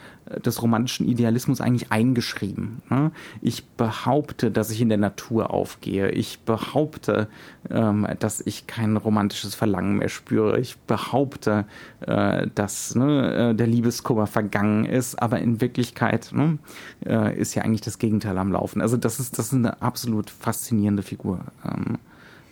des 0.44 0.62
romantischen 0.62 1.06
Idealismus 1.06 1.60
eigentlich 1.60 1.92
eingeschrieben. 1.92 2.82
Ne? 2.88 3.12
Ich 3.42 3.66
behaupte, 3.66 4.50
dass 4.50 4.70
ich 4.70 4.80
in 4.80 4.88
der 4.88 4.98
Natur 4.98 5.50
aufgehe. 5.50 6.10
Ich 6.10 6.40
behaupte, 6.40 7.28
ähm, 7.70 8.06
dass 8.18 8.40
ich 8.40 8.66
kein 8.66 8.96
romantisches 8.96 9.54
Verlangen 9.54 9.98
mehr 9.98 10.08
spüre. 10.08 10.58
Ich 10.58 10.78
behaupte, 10.78 11.66
äh, 12.00 12.46
dass 12.54 12.94
ne, 12.94 13.50
äh, 13.50 13.54
der 13.54 13.66
Liebeskummer 13.66 14.26
vergangen 14.26 14.86
ist. 14.86 15.20
Aber 15.20 15.40
in 15.40 15.60
Wirklichkeit 15.60 16.30
ne, 16.32 16.58
äh, 17.04 17.38
ist 17.38 17.54
ja 17.54 17.62
eigentlich 17.62 17.82
das 17.82 17.98
Gegenteil 17.98 18.38
am 18.38 18.52
Laufen. 18.52 18.80
Also 18.80 18.96
das 18.96 19.20
ist, 19.20 19.38
das 19.38 19.48
ist 19.48 19.54
eine 19.54 19.82
absolut 19.82 20.30
faszinierende 20.30 21.02
Figur. 21.02 21.40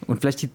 Und 0.06 0.20
vielleicht, 0.20 0.42
die, 0.42 0.50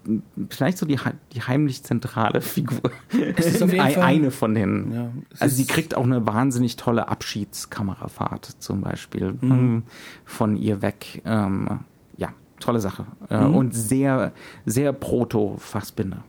vielleicht 0.50 0.78
so 0.78 0.86
die, 0.86 1.00
die 1.34 1.42
heimlich 1.42 1.84
zentrale 1.84 2.42
Figur. 2.42 2.92
ist 3.38 3.64
auf 3.64 3.72
jeden 3.72 3.86
Ei- 3.86 3.92
Fall- 3.94 4.04
Eine 4.04 4.32
von 4.32 4.54
den. 4.54 4.92
Ja, 4.94 5.12
also 5.40 5.56
sie 5.56 5.66
kriegt 5.66 5.96
auch 5.96 6.04
eine 6.04 6.26
wahnsinnig 6.28 6.76
tolle 6.76 7.08
Abschiedskamerafahrt 7.08 8.46
zum 8.60 8.82
Beispiel 8.82 9.34
Mhm. 9.42 9.52
ähm, 9.52 9.84
von 10.26 10.56
ihr 10.58 10.82
weg. 10.82 11.22
Ähm, 11.26 11.80
ja, 12.18 12.30
tolle 12.60 12.80
Sache. 12.80 13.06
Äh, 13.30 13.42
Mhm. 13.46 13.56
Und 13.56 13.76
sehr, 13.76 14.32
sehr 14.66 14.92
proto-Fassbinder. 14.94 16.24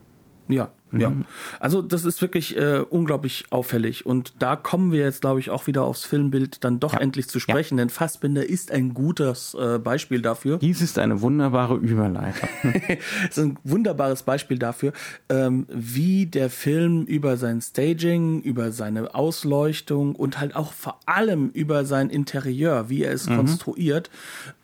Ja, 0.47 0.69
ja. 0.91 1.11
Also 1.59 1.81
das 1.81 2.05
ist 2.05 2.21
wirklich 2.21 2.57
äh, 2.57 2.79
unglaublich 2.89 3.45
auffällig. 3.49 4.05
Und 4.05 4.33
da 4.39 4.55
kommen 4.55 4.91
wir 4.91 4.99
jetzt, 5.01 5.21
glaube 5.21 5.39
ich, 5.39 5.49
auch 5.49 5.67
wieder 5.67 5.83
aufs 5.83 6.03
Filmbild 6.05 6.63
dann 6.63 6.79
doch 6.79 6.93
Ja. 6.93 6.99
endlich 6.99 7.27
zu 7.29 7.39
sprechen. 7.39 7.77
Denn 7.77 7.89
Fassbinder 7.89 8.47
ist 8.47 8.71
ein 8.71 8.93
gutes 8.93 9.53
äh, 9.53 9.77
Beispiel 9.79 10.21
dafür. 10.21 10.57
Dies 10.57 10.81
ist 10.81 10.97
eine 10.99 11.21
wunderbare 11.21 11.75
Überleitung. 11.75 12.49
Es 13.29 13.37
ist 13.37 13.43
ein 13.43 13.57
wunderbares 13.63 14.23
Beispiel 14.23 14.57
dafür, 14.57 14.93
ähm, 15.29 15.65
wie 15.69 16.25
der 16.25 16.49
Film 16.49 17.03
über 17.03 17.37
sein 17.37 17.61
Staging, 17.61 18.41
über 18.41 18.71
seine 18.71 19.13
Ausleuchtung 19.15 20.15
und 20.15 20.39
halt 20.39 20.55
auch 20.55 20.73
vor 20.73 20.99
allem 21.05 21.49
über 21.49 21.85
sein 21.85 22.09
Interieur, 22.09 22.89
wie 22.89 23.03
er 23.03 23.13
es 23.13 23.27
konstruiert, 23.27 24.09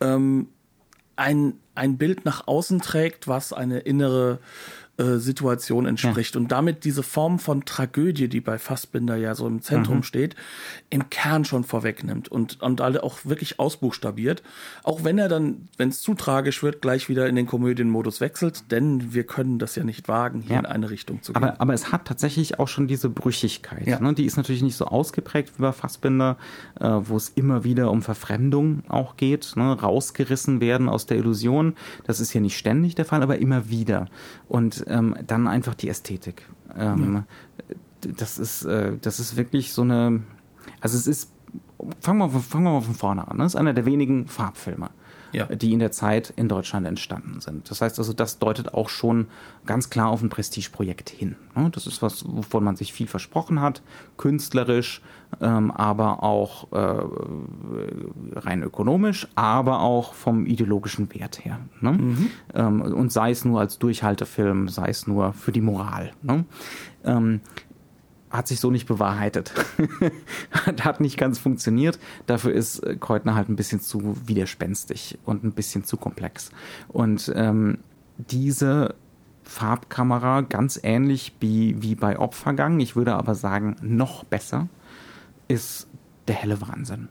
ähm, 0.02 0.48
ein, 1.16 1.54
ein 1.76 1.98
Bild 1.98 2.26
nach 2.26 2.48
außen 2.48 2.82
trägt, 2.82 3.28
was 3.28 3.54
eine 3.54 3.80
innere 3.80 4.40
äh, 4.98 5.18
Situation 5.18 5.86
entspricht 5.86 6.36
und 6.38 6.52
damit 6.52 6.86
diese 6.86 7.04
Form 7.04 7.38
von 7.39 7.66
Tragödie, 7.66 8.30
die 8.30 8.39
bei 8.39 8.58
Fassbinder 8.58 9.16
ja 9.18 9.36
so 9.36 9.46
im 9.46 9.62
Zentrum 9.62 10.04
steht, 10.04 10.36
im 10.89 11.10
Kern 11.10 11.43
schon 11.43 11.64
vorwegnimmt 11.66 12.30
und, 12.30 12.62
und 12.62 12.80
alle 12.80 13.04
auch 13.04 13.18
wirklich 13.26 13.60
ausbuchstabiert. 13.60 14.41
Auch 14.84 15.04
wenn 15.04 15.18
er 15.18 15.28
dann, 15.28 15.68
wenn 15.78 15.89
es 15.89 16.02
zu 16.02 16.14
tragisch 16.14 16.64
wird, 16.64 16.82
gleich 16.82 17.10
wieder 17.10 17.28
in 17.28 17.36
den 17.36 17.46
Komödienmodus 17.46 18.22
wechselt, 18.22 18.72
denn 18.72 19.14
wir 19.14 19.26
können 19.26 19.60
das 19.60 19.76
ja 19.76 19.84
nicht 19.84 20.08
wagen, 20.08 20.41
hier 20.41 20.54
Ja. 20.54 20.60
in 20.60 20.66
eine 20.66 20.89
Richtung 20.89 21.22
zu 21.22 21.34
gehen. 21.34 21.43
Aber, 21.43 21.60
aber 21.60 21.74
es 21.74 21.91
hat 21.91 22.06
tatsächlich 22.06 22.60
auch 22.60 22.68
schon 22.70 22.88
diese 22.88 23.10
Brüchigkeit. 23.10 23.86
Ja. 23.86 24.00
Ne? 24.00 24.14
Die 24.14 24.26
ist 24.26 24.38
natürlich 24.38 24.64
nicht 24.64 24.78
so 24.78 24.86
ausgeprägt 24.86 25.54
wie 25.58 25.62
bei 25.64 25.72
Fassbinder, 25.74 26.38
äh, 26.80 26.88
wo 26.88 27.18
es 27.18 27.30
immer 27.36 27.64
wieder 27.66 27.91
um 27.91 28.02
Verfremdung 28.02 28.84
auch 28.88 29.18
geht, 29.18 29.54
ne? 29.56 29.78
rausgerissen 29.78 30.62
werden 30.62 30.88
aus 30.88 31.06
der 31.06 31.18
Illusion. 31.18 31.76
Das 32.06 32.20
ist 32.20 32.32
hier 32.32 32.41
nicht 32.41 32.58
ständig 32.58 32.96
der 32.96 33.06
Fall, 33.06 33.22
aber 33.24 33.39
immer 33.39 33.70
wieder. 33.70 34.08
Und 34.48 34.85
ähm, 34.88 35.16
dann 35.26 35.48
einfach 35.48 35.76
die 35.76 35.90
Ästhetik. 35.90 36.48
Ähm, 36.78 37.24
Das 38.02 38.38
ist, 38.38 38.64
äh, 38.66 38.98
das 39.02 39.20
ist 39.20 39.36
wirklich 39.36 39.74
so 39.74 39.82
eine. 39.82 40.22
Also 40.82 40.98
es 40.98 41.08
ist. 41.08 41.32
Fangen 42.00 42.20
wir, 42.20 42.30
fangen 42.30 42.64
wir 42.64 42.72
mal 42.72 42.82
von 42.82 42.96
vorne 42.96 43.28
an. 43.28 43.38
Ne? 43.38 43.44
Das 43.44 43.54
ist 43.54 43.60
einer 43.60 43.74
der 43.74 43.86
wenigen 43.86 44.28
Farbfilme 44.28 44.90
Ja. 45.32 45.46
die 45.46 45.74
in 45.74 45.80
der 45.80 45.92
Zeit 45.92 46.34
in 46.36 46.48
Deutschland 46.48 46.86
entstanden 46.88 47.42
sind. 47.42 47.70
Das 47.70 47.82
heißt 47.82 48.00
also, 48.00 48.14
das 48.14 48.40
deutet 48.40 48.74
auch 48.74 48.90
schon 48.90 49.28
ganz 49.66 49.90
klar 49.90 50.10
auf 50.10 50.22
ein 50.22 50.30
Prestigeprojekt 50.30 51.10
hin. 51.10 51.36
ne? 51.56 51.70
Das 51.72 51.88
ist 51.88 52.02
was, 52.02 52.26
wovon 52.28 52.64
man 52.64 52.76
sich 52.76 52.94
viel 52.94 53.08
versprochen 53.08 53.62
hat, 53.62 53.82
künstlerisch, 54.18 55.02
ähm, 55.42 55.72
aber 55.72 56.24
auch 56.24 56.72
äh, 56.72 57.04
rein 58.34 58.64
ökonomisch, 58.64 59.28
aber 59.36 59.82
auch 59.82 60.14
vom 60.14 60.46
ideologischen 60.46 61.14
Wert 61.14 61.44
her. 61.44 61.60
Ne? 61.82 61.98
Ähm, 62.54 62.82
und 62.82 63.12
sei 63.12 63.32
es 63.32 63.44
nur 63.46 63.60
als 63.60 63.80
Durchhaltefilm, 63.80 64.70
sei 64.70 64.90
es 64.90 65.08
nur 65.08 65.34
für 65.34 65.52
die 65.52 65.62
Moral. 65.62 66.12
Hat 68.36 68.48
sich 68.48 68.60
so 68.60 68.72
nicht 68.72 68.88
bewahrheitet. 68.88 69.54
hat, 70.82 71.00
nicht 71.00 71.18
ganz 71.18 71.40
funktioniert. 71.40 72.00
Dafür 72.26 72.54
ist 72.54 72.80
äh, 72.80 72.96
Keutner 72.96 73.36
halt 73.36 73.50
ein 73.50 73.56
bisschen 73.56 73.80
zu 73.80 74.18
widerspenstig 74.26 75.18
und 75.26 75.44
ein 75.44 75.52
bisschen 75.52 75.84
zu 75.84 75.98
komplex. 75.98 76.52
Und 76.90 77.32
ähm, 77.36 77.80
diese 78.18 78.96
Farbkamera, 79.44 80.42
ganz 80.42 80.80
ähnlich 80.82 81.36
wie, 81.40 81.82
wie 81.82 81.96
bei 81.96 82.20
Opfergang, 82.20 82.80
ich 82.80 82.96
würde 82.96 83.14
aber 83.16 83.36
sagen, 83.36 83.76
noch 83.82 84.24
besser, 84.24 84.68
ist 85.48 85.88
der 86.28 86.36
helle 86.36 86.62
Wahnsinn. 86.62 87.10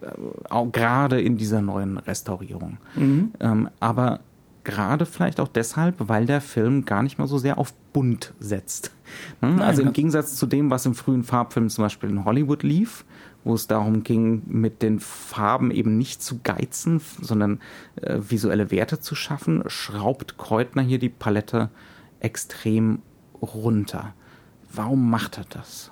Äh, 0.00 0.06
auch 0.48 0.70
gerade 0.70 1.20
in 1.20 1.36
dieser 1.36 1.60
neuen 1.60 1.98
Restaurierung. 1.98 2.78
Mhm. 2.94 3.32
Ähm, 3.40 3.68
aber 3.80 4.20
gerade 4.64 5.06
vielleicht 5.06 5.40
auch 5.40 5.48
deshalb, 5.48 5.96
weil 5.98 6.26
der 6.26 6.40
Film 6.40 6.84
gar 6.84 7.02
nicht 7.02 7.18
mal 7.18 7.26
so 7.26 7.38
sehr 7.38 7.58
auf 7.58 7.74
bunt 7.92 8.32
setzt. 8.38 8.92
Ne? 9.40 9.62
Also 9.64 9.82
im 9.82 9.92
Gegensatz 9.92 10.36
zu 10.36 10.46
dem, 10.46 10.70
was 10.70 10.86
im 10.86 10.94
frühen 10.94 11.24
Farbfilm 11.24 11.68
zum 11.68 11.84
Beispiel 11.84 12.10
in 12.10 12.24
Hollywood 12.24 12.62
lief, 12.62 13.04
wo 13.44 13.54
es 13.54 13.66
darum 13.66 14.02
ging, 14.02 14.42
mit 14.46 14.82
den 14.82 15.00
Farben 15.00 15.70
eben 15.70 15.98
nicht 15.98 16.22
zu 16.22 16.40
geizen, 16.42 17.00
sondern 17.20 17.60
äh, 17.96 18.18
visuelle 18.20 18.70
Werte 18.70 19.00
zu 19.00 19.14
schaffen, 19.14 19.62
schraubt 19.66 20.36
Keutner 20.36 20.82
hier 20.82 20.98
die 20.98 21.08
Palette 21.08 21.70
extrem 22.20 23.00
runter. 23.40 24.14
Warum 24.72 25.10
macht 25.10 25.38
er 25.38 25.44
das? 25.48 25.91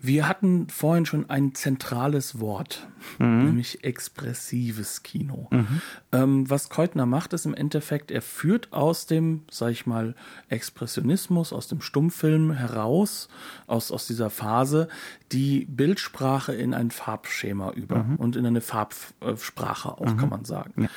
Wir 0.00 0.28
hatten 0.28 0.68
vorhin 0.68 1.06
schon 1.06 1.30
ein 1.30 1.54
zentrales 1.54 2.38
Wort, 2.38 2.86
mhm. 3.18 3.46
nämlich 3.46 3.84
expressives 3.84 5.02
Kino. 5.02 5.48
Mhm. 5.50 5.80
Ähm, 6.12 6.50
was 6.50 6.68
Keutner 6.68 7.06
macht, 7.06 7.32
ist 7.32 7.46
im 7.46 7.54
Endeffekt, 7.54 8.10
er 8.10 8.22
führt 8.22 8.72
aus 8.72 9.06
dem, 9.06 9.42
sag 9.50 9.70
ich 9.70 9.86
mal, 9.86 10.14
Expressionismus, 10.48 11.52
aus 11.52 11.68
dem 11.68 11.80
Stummfilm 11.80 12.52
heraus, 12.52 13.28
aus, 13.66 13.90
aus 13.90 14.06
dieser 14.06 14.30
Phase, 14.30 14.88
die 15.32 15.64
Bildsprache 15.64 16.54
in 16.54 16.74
ein 16.74 16.90
Farbschema 16.90 17.70
über 17.72 18.04
mhm. 18.04 18.16
und 18.16 18.36
in 18.36 18.46
eine 18.46 18.60
Farbsprache 18.60 19.92
auch, 19.92 20.04
kann 20.04 20.16
mhm. 20.16 20.28
man 20.28 20.44
sagen. 20.44 20.82
Ja. 20.82 20.88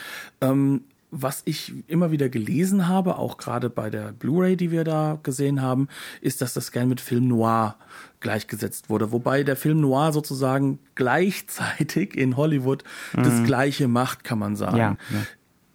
Ähm, 0.50 0.84
was 1.12 1.41
ich 1.45 1.74
immer 1.88 2.12
wieder 2.12 2.30
gelesen 2.30 2.88
habe, 2.88 3.18
auch 3.18 3.38
gerade 3.38 3.70
bei 3.70 3.89
der 3.89 4.12
Blu-ray, 4.12 4.55
die 4.55 4.72
wir 4.72 4.84
da 4.84 5.20
gesehen 5.24 5.62
haben, 5.62 5.88
ist, 6.22 6.41
dass 6.41 6.53
das 6.53 6.72
gern 6.72 6.88
mit 6.88 7.01
Film 7.01 7.28
Noir 7.28 7.76
gleichgesetzt 8.20 8.89
wurde. 8.89 9.12
Wobei 9.12 9.43
der 9.43 9.55
Film 9.55 9.82
Noir 9.82 10.12
sozusagen 10.14 10.80
gleichzeitig 10.95 12.16
in 12.16 12.38
Hollywood 12.38 12.84
mhm. 13.14 13.24
das 13.24 13.43
Gleiche 13.43 13.88
macht, 13.88 14.24
kann 14.24 14.39
man 14.39 14.55
sagen. 14.55 14.78
Ja, 14.78 14.97
ja. 15.10 15.26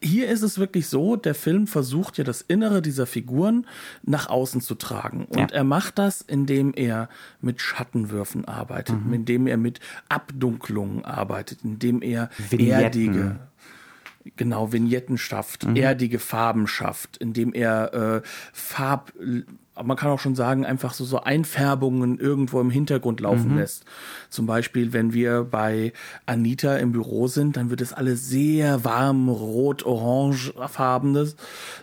Hier 0.00 0.28
ist 0.28 0.42
es 0.42 0.58
wirklich 0.58 0.88
so, 0.88 1.16
der 1.16 1.34
Film 1.34 1.66
versucht 1.66 2.18
ja 2.18 2.24
das 2.24 2.42
Innere 2.42 2.82
dieser 2.82 3.06
Figuren 3.06 3.66
nach 4.02 4.28
außen 4.28 4.60
zu 4.60 4.74
tragen. 4.74 5.24
Und 5.24 5.50
ja. 5.50 5.56
er 5.56 5.64
macht 5.64 5.98
das, 5.98 6.20
indem 6.20 6.74
er 6.74 7.08
mit 7.40 7.62
Schattenwürfen 7.62 8.44
arbeitet, 8.44 9.02
mhm. 9.02 9.14
indem 9.14 9.46
er 9.46 9.56
mit 9.56 9.80
Abdunklungen 10.10 11.06
arbeitet, 11.06 11.60
indem 11.64 12.02
er 12.02 12.28
Vignetten. 12.50 12.82
erdige 12.82 13.38
genau 14.36 14.72
Vignetten 14.72 15.18
schafft, 15.18 15.66
mhm. 15.66 15.76
erdige 15.76 16.18
Farben 16.18 16.66
schafft, 16.66 17.18
indem 17.18 17.52
er 17.52 17.94
äh, 17.94 18.22
Farb 18.52 19.12
man 19.82 19.96
kann 19.96 20.10
auch 20.10 20.20
schon 20.20 20.36
sagen, 20.36 20.64
einfach 20.64 20.94
so, 20.94 21.04
so 21.04 21.20
Einfärbungen 21.20 22.18
irgendwo 22.18 22.60
im 22.60 22.70
Hintergrund 22.70 23.20
laufen 23.20 23.52
mhm. 23.52 23.58
lässt. 23.58 23.84
Zum 24.30 24.46
Beispiel, 24.46 24.92
wenn 24.92 25.12
wir 25.12 25.44
bei 25.44 25.92
Anita 26.26 26.76
im 26.76 26.92
Büro 26.92 27.26
sind, 27.26 27.56
dann 27.56 27.70
wird 27.70 27.80
es 27.80 27.92
alles 27.92 28.28
sehr 28.28 28.84
warm, 28.84 29.28
rot-orange-farbenes 29.28 31.34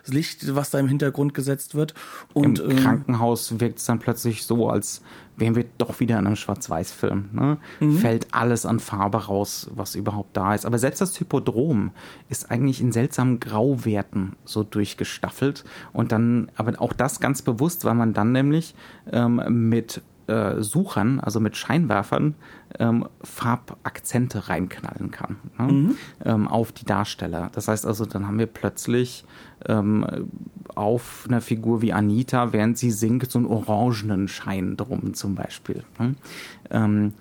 Licht, 0.06 0.56
was 0.56 0.70
da 0.70 0.80
im 0.80 0.88
Hintergrund 0.88 1.34
gesetzt 1.34 1.76
wird. 1.76 1.94
Und 2.34 2.60
Im 2.60 2.72
ähm, 2.72 2.78
Krankenhaus 2.78 3.60
wirkt 3.60 3.80
es 3.80 3.86
dann 3.86 4.00
plötzlich 4.00 4.46
so, 4.46 4.70
als 4.70 5.02
wären 5.42 5.56
wir 5.56 5.66
doch 5.78 6.00
wieder 6.00 6.18
in 6.18 6.28
einem 6.28 6.38
Schwarz-Weiß-Film. 6.38 7.30
Ne? 7.34 7.58
Mhm. 7.82 7.98
Fällt 7.98 8.34
alles 8.34 8.66
an 8.66 8.80
Farbe 8.80 9.26
raus, 9.26 9.70
was 9.76 9.96
überhaupt 9.96 10.38
da 10.38 10.56
ist. 10.56 10.66
Aber 10.66 10.78
selbst 10.78 11.02
das 11.02 11.20
Hypodrom 11.20 11.92
ist 12.30 12.50
eigentlich 12.50 12.80
in 12.80 12.94
seltsamen 12.94 13.42
Grauwerten 13.42 14.38
so 14.46 14.64
durchgestaffelt. 14.64 15.66
Und 15.92 16.14
dann, 16.14 16.50
aber 16.56 16.80
auch 16.80 16.94
das 16.94 17.20
ganz 17.20 17.42
bewusst, 17.42 17.84
weil 17.84 17.96
man 17.96 18.14
dann 18.14 18.32
nämlich 18.32 18.76
ähm, 19.12 19.42
mit 19.70 20.02
äh, 20.32 20.64
Suchern, 20.64 21.20
also 21.20 21.40
mit 21.40 21.58
Scheinwerfern, 21.58 22.36
ähm, 22.80 23.08
Farbakzente 23.22 24.48
reinknallen 24.48 25.12
kann 25.12 25.36
ne? 25.60 25.72
mhm. 25.72 25.98
ähm, 26.24 26.48
auf 26.48 26.72
die 26.72 26.86
Darsteller. 26.86 27.50
Das 27.54 27.68
heißt 27.68 27.86
also, 27.86 28.06
dann 28.06 28.28
haben 28.28 28.40
wir 28.40 28.46
plötzlich 28.46 29.26
ähm, 29.68 30.30
auf 30.74 31.26
einer 31.28 31.42
Figur 31.42 31.82
wie 31.82 31.92
Anita, 31.92 32.54
während 32.54 32.78
sie 32.78 32.92
singt, 32.92 33.30
so 33.30 33.40
einen 33.40 33.46
orangenen 33.46 34.28
Schein 34.28 34.78
drum 34.78 35.14
zum 35.14 35.36
Beispiel. 35.36 35.84
Ne? 36.00 36.16
Ähm, 36.70 37.14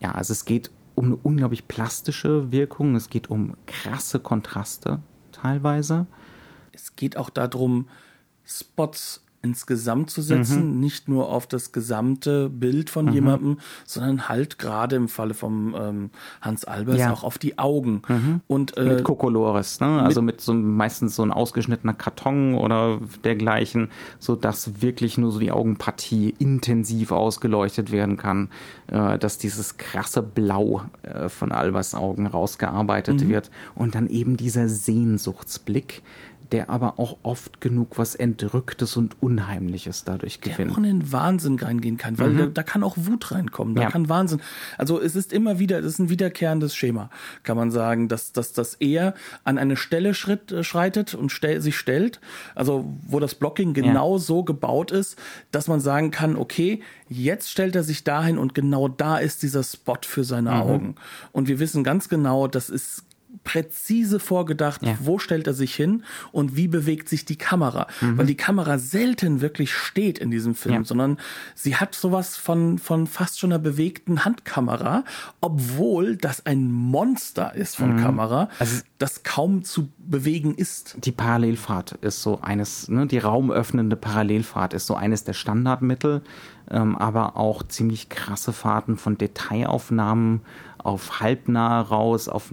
ja, 0.00 0.12
also 0.12 0.32
es 0.32 0.44
geht 0.44 0.70
um 0.94 1.06
eine 1.06 1.16
unglaublich 1.16 1.68
plastische 1.68 2.52
Wirkung, 2.52 2.96
es 2.96 3.08
geht 3.08 3.30
um 3.30 3.54
krasse 3.66 4.20
Kontraste 4.20 5.00
teilweise. 5.32 6.06
Es 6.72 6.96
geht 6.96 7.16
auch 7.16 7.30
darum, 7.30 7.88
Spots 8.44 9.24
insgesamt 9.40 10.10
zu 10.10 10.20
setzen, 10.20 10.74
mhm. 10.74 10.80
nicht 10.80 11.08
nur 11.08 11.28
auf 11.28 11.46
das 11.46 11.72
gesamte 11.72 12.48
Bild 12.48 12.90
von 12.90 13.06
mhm. 13.06 13.12
jemandem, 13.12 13.58
sondern 13.84 14.28
halt 14.28 14.58
gerade 14.58 14.96
im 14.96 15.08
Falle 15.08 15.34
vom 15.34 15.76
ähm, 15.78 16.10
Hans 16.40 16.64
Albers 16.64 16.98
ja. 16.98 17.12
auch 17.12 17.22
auf 17.22 17.38
die 17.38 17.58
Augen. 17.58 18.02
Mhm. 18.08 18.40
Und, 18.48 18.76
äh, 18.76 18.84
mit 18.84 19.04
Kokolores, 19.04 19.80
ne? 19.80 20.02
also 20.02 20.22
mit 20.22 20.40
so 20.40 20.52
meistens 20.54 21.14
so 21.14 21.22
ein 21.22 21.30
ausgeschnittener 21.30 21.94
Karton 21.94 22.54
oder 22.54 23.00
dergleichen, 23.22 23.90
so 24.18 24.34
dass 24.34 24.82
wirklich 24.82 25.18
nur 25.18 25.30
so 25.30 25.38
die 25.38 25.52
Augenpartie 25.52 26.34
intensiv 26.38 27.12
ausgeleuchtet 27.12 27.92
werden 27.92 28.16
kann, 28.16 28.48
äh, 28.88 29.18
dass 29.18 29.38
dieses 29.38 29.76
krasse 29.76 30.22
Blau 30.22 30.82
äh, 31.02 31.28
von 31.28 31.52
Albers 31.52 31.94
Augen 31.94 32.26
rausgearbeitet 32.26 33.22
mhm. 33.22 33.28
wird 33.28 33.50
und 33.74 33.94
dann 33.94 34.08
eben 34.08 34.36
dieser 34.36 34.68
Sehnsuchtsblick, 34.68 36.02
der 36.52 36.70
aber 36.70 36.98
auch 36.98 37.18
oft 37.22 37.60
genug 37.60 37.98
was 37.98 38.14
Entrücktes 38.14 38.96
und 38.96 39.22
Unheimliches 39.22 40.04
dadurch 40.04 40.40
gewinnt. 40.40 40.58
Der 40.58 40.72
auch 40.72 40.78
in 40.78 40.84
den 40.84 41.12
Wahnsinn 41.12 41.58
reingehen 41.58 41.96
kann, 41.96 42.18
weil 42.18 42.30
mhm. 42.30 42.38
da, 42.38 42.46
da, 42.46 42.62
kann 42.62 42.82
auch 42.82 42.96
Wut 42.96 43.30
reinkommen, 43.32 43.74
da 43.74 43.82
ja. 43.82 43.90
kann 43.90 44.08
Wahnsinn. 44.08 44.40
Also 44.76 45.00
es 45.00 45.14
ist 45.16 45.32
immer 45.32 45.58
wieder, 45.58 45.78
es 45.80 45.86
ist 45.86 45.98
ein 45.98 46.08
wiederkehrendes 46.08 46.74
Schema, 46.74 47.10
kann 47.42 47.56
man 47.56 47.70
sagen, 47.70 48.08
dass, 48.08 48.32
dass, 48.32 48.52
dass 48.52 48.74
er 48.74 49.14
an 49.44 49.58
eine 49.58 49.76
Stelle 49.76 50.14
schritt, 50.14 50.52
äh, 50.52 50.64
schreitet 50.64 51.14
und 51.14 51.30
stell, 51.30 51.60
sich 51.60 51.76
stellt, 51.76 52.20
also 52.54 52.84
wo 53.06 53.20
das 53.20 53.34
Blocking 53.34 53.74
genau 53.74 54.14
ja. 54.14 54.18
so 54.18 54.42
gebaut 54.44 54.90
ist, 54.90 55.16
dass 55.50 55.68
man 55.68 55.80
sagen 55.80 56.10
kann, 56.10 56.36
okay, 56.36 56.82
jetzt 57.08 57.50
stellt 57.50 57.76
er 57.76 57.82
sich 57.82 58.04
dahin 58.04 58.38
und 58.38 58.54
genau 58.54 58.88
da 58.88 59.18
ist 59.18 59.42
dieser 59.42 59.62
Spot 59.62 59.98
für 60.02 60.24
seine 60.24 60.50
mhm. 60.50 60.56
Augen. 60.56 60.94
Und 61.32 61.48
wir 61.48 61.58
wissen 61.58 61.84
ganz 61.84 62.08
genau, 62.08 62.46
das 62.46 62.70
ist 62.70 63.04
präzise 63.44 64.20
vorgedacht, 64.20 64.82
ja. 64.82 64.96
wo 65.00 65.18
stellt 65.18 65.46
er 65.46 65.54
sich 65.54 65.74
hin 65.74 66.04
und 66.32 66.56
wie 66.56 66.68
bewegt 66.68 67.08
sich 67.08 67.24
die 67.24 67.36
Kamera. 67.36 67.86
Mhm. 68.00 68.18
Weil 68.18 68.26
die 68.26 68.36
Kamera 68.36 68.78
selten 68.78 69.40
wirklich 69.40 69.72
steht 69.72 70.18
in 70.18 70.30
diesem 70.30 70.54
Film, 70.54 70.74
ja. 70.74 70.84
sondern 70.84 71.18
sie 71.54 71.76
hat 71.76 71.94
sowas 71.94 72.36
von, 72.36 72.78
von 72.78 73.06
fast 73.06 73.38
schon 73.38 73.52
einer 73.52 73.58
bewegten 73.58 74.24
Handkamera, 74.24 75.04
obwohl 75.40 76.16
das 76.16 76.44
ein 76.46 76.70
Monster 76.70 77.54
ist 77.54 77.76
von 77.76 77.96
mhm. 77.96 78.00
Kamera, 78.00 78.48
also, 78.58 78.82
das 78.98 79.22
kaum 79.22 79.64
zu 79.64 79.88
bewegen 79.98 80.54
ist. 80.54 80.96
Die 81.04 81.12
Parallelfahrt 81.12 81.92
ist 82.00 82.22
so 82.22 82.40
eines, 82.42 82.88
ne, 82.88 83.06
die 83.06 83.18
raumöffnende 83.18 83.96
Parallelfahrt 83.96 84.74
ist 84.74 84.86
so 84.86 84.94
eines 84.94 85.24
der 85.24 85.34
Standardmittel, 85.34 86.22
ähm, 86.70 86.96
aber 86.96 87.36
auch 87.36 87.62
ziemlich 87.62 88.08
krasse 88.08 88.52
Fahrten 88.52 88.96
von 88.96 89.16
Detailaufnahmen 89.16 90.42
auf 90.88 91.20
halbnah 91.20 91.80
raus, 91.80 92.28
auf 92.28 92.52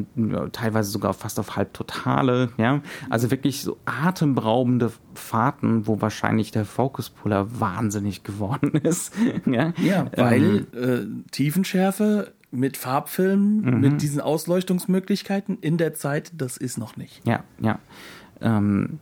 teilweise 0.52 0.90
sogar 0.90 1.14
fast 1.14 1.40
auf 1.40 1.56
halbtotale, 1.56 2.50
ja. 2.58 2.82
Also 3.10 3.32
wirklich 3.32 3.62
so 3.62 3.78
atemberaubende 3.86 4.92
Fahrten, 5.14 5.88
wo 5.88 6.02
wahrscheinlich 6.02 6.52
der 6.52 6.66
Focuspuller 6.66 7.60
wahnsinnig 7.60 8.24
geworden 8.24 8.72
ist. 8.84 9.14
ja, 9.46 9.74
ja 9.78 10.06
weil 10.16 10.68
ähm, 10.74 11.24
äh, 11.26 11.32
Tiefenschärfe 11.32 12.34
mit 12.52 12.78
Farbfilmen, 12.78 13.62
mhm. 13.62 13.80
mit 13.80 14.02
diesen 14.02 14.22
Ausleuchtungsmöglichkeiten 14.22 15.58
in 15.60 15.78
der 15.78 15.94
Zeit, 15.94 16.32
das 16.36 16.58
ist 16.58 16.78
noch 16.78 16.96
nicht. 16.96 17.26
Ja, 17.26 17.44
ja. 17.60 17.80
Ähm, 18.42 19.00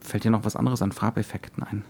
fällt 0.00 0.24
dir 0.24 0.30
noch 0.30 0.44
was 0.44 0.56
anderes 0.56 0.82
an 0.82 0.92
Farbeffekten 0.92 1.62
ein? 1.62 1.84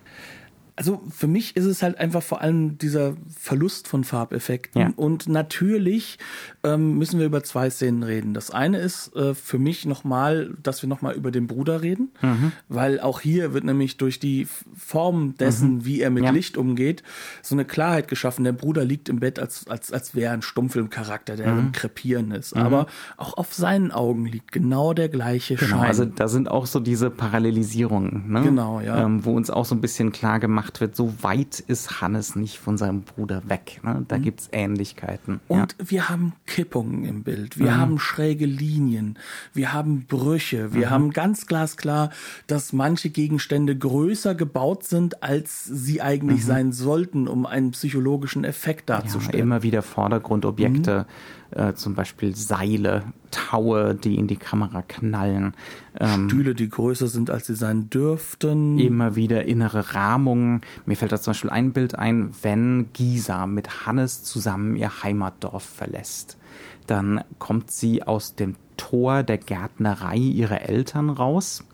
Also 0.80 1.02
für 1.10 1.26
mich 1.26 1.56
ist 1.56 1.66
es 1.66 1.82
halt 1.82 1.98
einfach 1.98 2.22
vor 2.22 2.40
allem 2.40 2.78
dieser 2.78 3.14
Verlust 3.28 3.86
von 3.86 4.02
Farbeffekten. 4.02 4.80
Ja. 4.80 4.92
Und 4.96 5.28
natürlich 5.28 6.18
ähm, 6.64 6.96
müssen 6.96 7.18
wir 7.18 7.26
über 7.26 7.42
zwei 7.42 7.68
Szenen 7.68 8.02
reden. 8.02 8.32
Das 8.32 8.50
eine 8.50 8.78
ist 8.78 9.14
äh, 9.14 9.34
für 9.34 9.58
mich 9.58 9.84
nochmal, 9.84 10.54
dass 10.62 10.80
wir 10.80 10.88
nochmal 10.88 11.16
über 11.16 11.32
den 11.32 11.46
Bruder 11.46 11.82
reden, 11.82 12.12
mhm. 12.22 12.52
weil 12.70 12.98
auch 12.98 13.20
hier 13.20 13.52
wird 13.52 13.64
nämlich 13.64 13.98
durch 13.98 14.20
die 14.20 14.48
Form 14.74 15.34
dessen, 15.36 15.74
mhm. 15.74 15.84
wie 15.84 16.00
er 16.00 16.08
mit 16.08 16.24
ja. 16.24 16.30
Licht 16.30 16.56
umgeht, 16.56 17.02
so 17.42 17.54
eine 17.54 17.66
Klarheit 17.66 18.08
geschaffen. 18.08 18.44
Der 18.44 18.52
Bruder 18.52 18.82
liegt 18.82 19.10
im 19.10 19.20
Bett, 19.20 19.38
als, 19.38 19.66
als, 19.68 19.92
als 19.92 20.14
wäre 20.14 20.32
ein 20.32 20.40
Stummfilmcharakter, 20.40 21.36
der 21.36 21.52
mhm. 21.52 21.58
im 21.58 21.72
Krepieren 21.72 22.30
ist. 22.30 22.56
Mhm. 22.56 22.62
Aber 22.62 22.86
auch 23.18 23.36
auf 23.36 23.52
seinen 23.52 23.92
Augen 23.92 24.24
liegt 24.24 24.50
genau 24.50 24.94
der 24.94 25.10
gleiche 25.10 25.56
genau, 25.56 25.76
Schein. 25.76 25.88
Also 25.88 26.06
da 26.06 26.26
sind 26.26 26.50
auch 26.50 26.64
so 26.64 26.80
diese 26.80 27.10
Parallelisierungen, 27.10 28.32
ne? 28.32 28.44
Genau, 28.44 28.80
ja. 28.80 29.04
Ähm, 29.04 29.26
wo 29.26 29.36
uns 29.36 29.50
auch 29.50 29.66
so 29.66 29.74
ein 29.74 29.82
bisschen 29.82 30.10
klar 30.10 30.40
gemacht 30.40 30.69
gemacht 30.70 30.80
wird, 30.80 30.96
so 30.96 31.22
weit 31.22 31.60
ist 31.60 32.00
Hannes 32.00 32.36
nicht 32.36 32.58
von 32.58 32.78
seinem 32.78 33.02
Bruder 33.02 33.42
weg. 33.48 33.80
Ne? 33.82 34.04
Da 34.08 34.18
mhm. 34.18 34.22
gibt's 34.22 34.48
Ähnlichkeiten. 34.52 35.40
Und 35.48 35.76
ja. 35.78 35.90
wir 35.90 36.08
haben 36.08 36.32
Kippungen 36.46 37.04
im 37.04 37.22
Bild, 37.22 37.58
wir 37.58 37.72
mhm. 37.72 37.76
haben 37.76 37.98
schräge 37.98 38.46
Linien, 38.46 39.18
wir 39.52 39.72
haben 39.72 40.06
Brüche, 40.06 40.72
wir 40.72 40.86
mhm. 40.86 40.90
haben 40.90 41.10
ganz 41.10 41.46
glasklar, 41.46 42.10
dass 42.46 42.72
manche 42.72 43.10
Gegenstände 43.10 43.76
größer 43.76 44.34
gebaut 44.34 44.84
sind, 44.84 45.22
als 45.22 45.64
sie 45.64 46.00
eigentlich 46.00 46.42
mhm. 46.42 46.46
sein 46.46 46.72
sollten, 46.72 47.28
um 47.28 47.46
einen 47.46 47.72
psychologischen 47.72 48.44
Effekt 48.44 48.88
darzustellen. 48.90 49.38
Ja, 49.38 49.42
immer 49.42 49.62
wieder 49.62 49.82
Vordergrundobjekte. 49.82 51.06
Äh, 51.52 51.74
zum 51.74 51.94
Beispiel 51.94 52.36
Seile, 52.36 53.04
Taue, 53.30 53.94
die 53.94 54.16
in 54.16 54.26
die 54.26 54.36
Kamera 54.36 54.82
knallen. 54.82 55.54
Ähm, 55.98 56.28
Stühle, 56.28 56.54
die 56.54 56.68
größer 56.68 57.08
sind, 57.08 57.30
als 57.30 57.46
sie 57.46 57.56
sein 57.56 57.90
dürften. 57.90 58.78
Immer 58.78 59.16
wieder 59.16 59.44
innere 59.44 59.94
Rahmungen. 59.94 60.60
Mir 60.86 60.96
fällt 60.96 61.12
da 61.12 61.20
zum 61.20 61.32
Beispiel 61.32 61.50
ein 61.50 61.72
Bild 61.72 61.96
ein, 61.96 62.30
wenn 62.42 62.92
Gisa 62.92 63.46
mit 63.46 63.86
Hannes 63.86 64.22
zusammen 64.22 64.76
ihr 64.76 65.02
Heimatdorf 65.02 65.64
verlässt. 65.64 66.38
Dann 66.86 67.22
kommt 67.38 67.70
sie 67.70 68.02
aus 68.02 68.36
dem 68.36 68.56
Tor 68.76 69.22
der 69.22 69.38
Gärtnerei 69.38 70.16
ihrer 70.16 70.62
Eltern 70.62 71.10
raus 71.10 71.64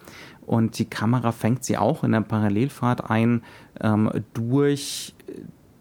und 0.46 0.78
die 0.78 0.84
Kamera 0.84 1.32
fängt 1.32 1.64
sie 1.64 1.76
auch 1.76 2.04
in 2.04 2.12
der 2.12 2.20
Parallelfahrt 2.20 3.10
ein 3.10 3.42
ähm, 3.80 4.10
durch 4.32 5.14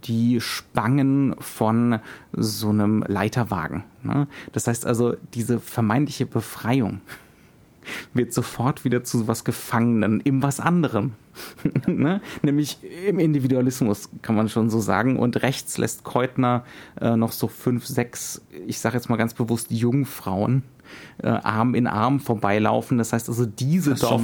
die 0.05 0.39
Spangen 0.41 1.35
von 1.39 1.99
so 2.31 2.69
einem 2.69 3.03
Leiterwagen. 3.07 3.83
Ne? 4.03 4.27
Das 4.51 4.67
heißt 4.67 4.85
also, 4.85 5.15
diese 5.33 5.59
vermeintliche 5.59 6.25
Befreiung 6.25 7.01
wird 8.13 8.33
sofort 8.33 8.83
wieder 8.83 9.03
zu 9.03 9.27
was 9.27 9.43
Gefangenen, 9.43 10.19
im 10.21 10.41
was 10.41 10.59
anderem. 10.59 11.13
ne? 11.87 12.21
Nämlich 12.41 12.79
im 13.07 13.19
Individualismus, 13.19 14.09
kann 14.21 14.35
man 14.35 14.49
schon 14.49 14.69
so 14.69 14.79
sagen. 14.79 15.17
Und 15.17 15.41
rechts 15.41 15.77
lässt 15.77 16.03
Keutner 16.03 16.63
äh, 16.99 17.15
noch 17.15 17.31
so 17.31 17.47
fünf, 17.47 17.85
sechs, 17.85 18.41
ich 18.67 18.79
sage 18.79 18.95
jetzt 18.95 19.09
mal 19.09 19.17
ganz 19.17 19.33
bewusst 19.33 19.71
Jungfrauen 19.71 20.63
äh, 21.21 21.27
Arm 21.27 21.75
in 21.75 21.87
Arm 21.87 22.19
vorbeilaufen. 22.19 22.97
Das 22.97 23.13
heißt 23.13 23.29
also, 23.29 23.45
diese, 23.45 23.95
Dorf 23.95 24.21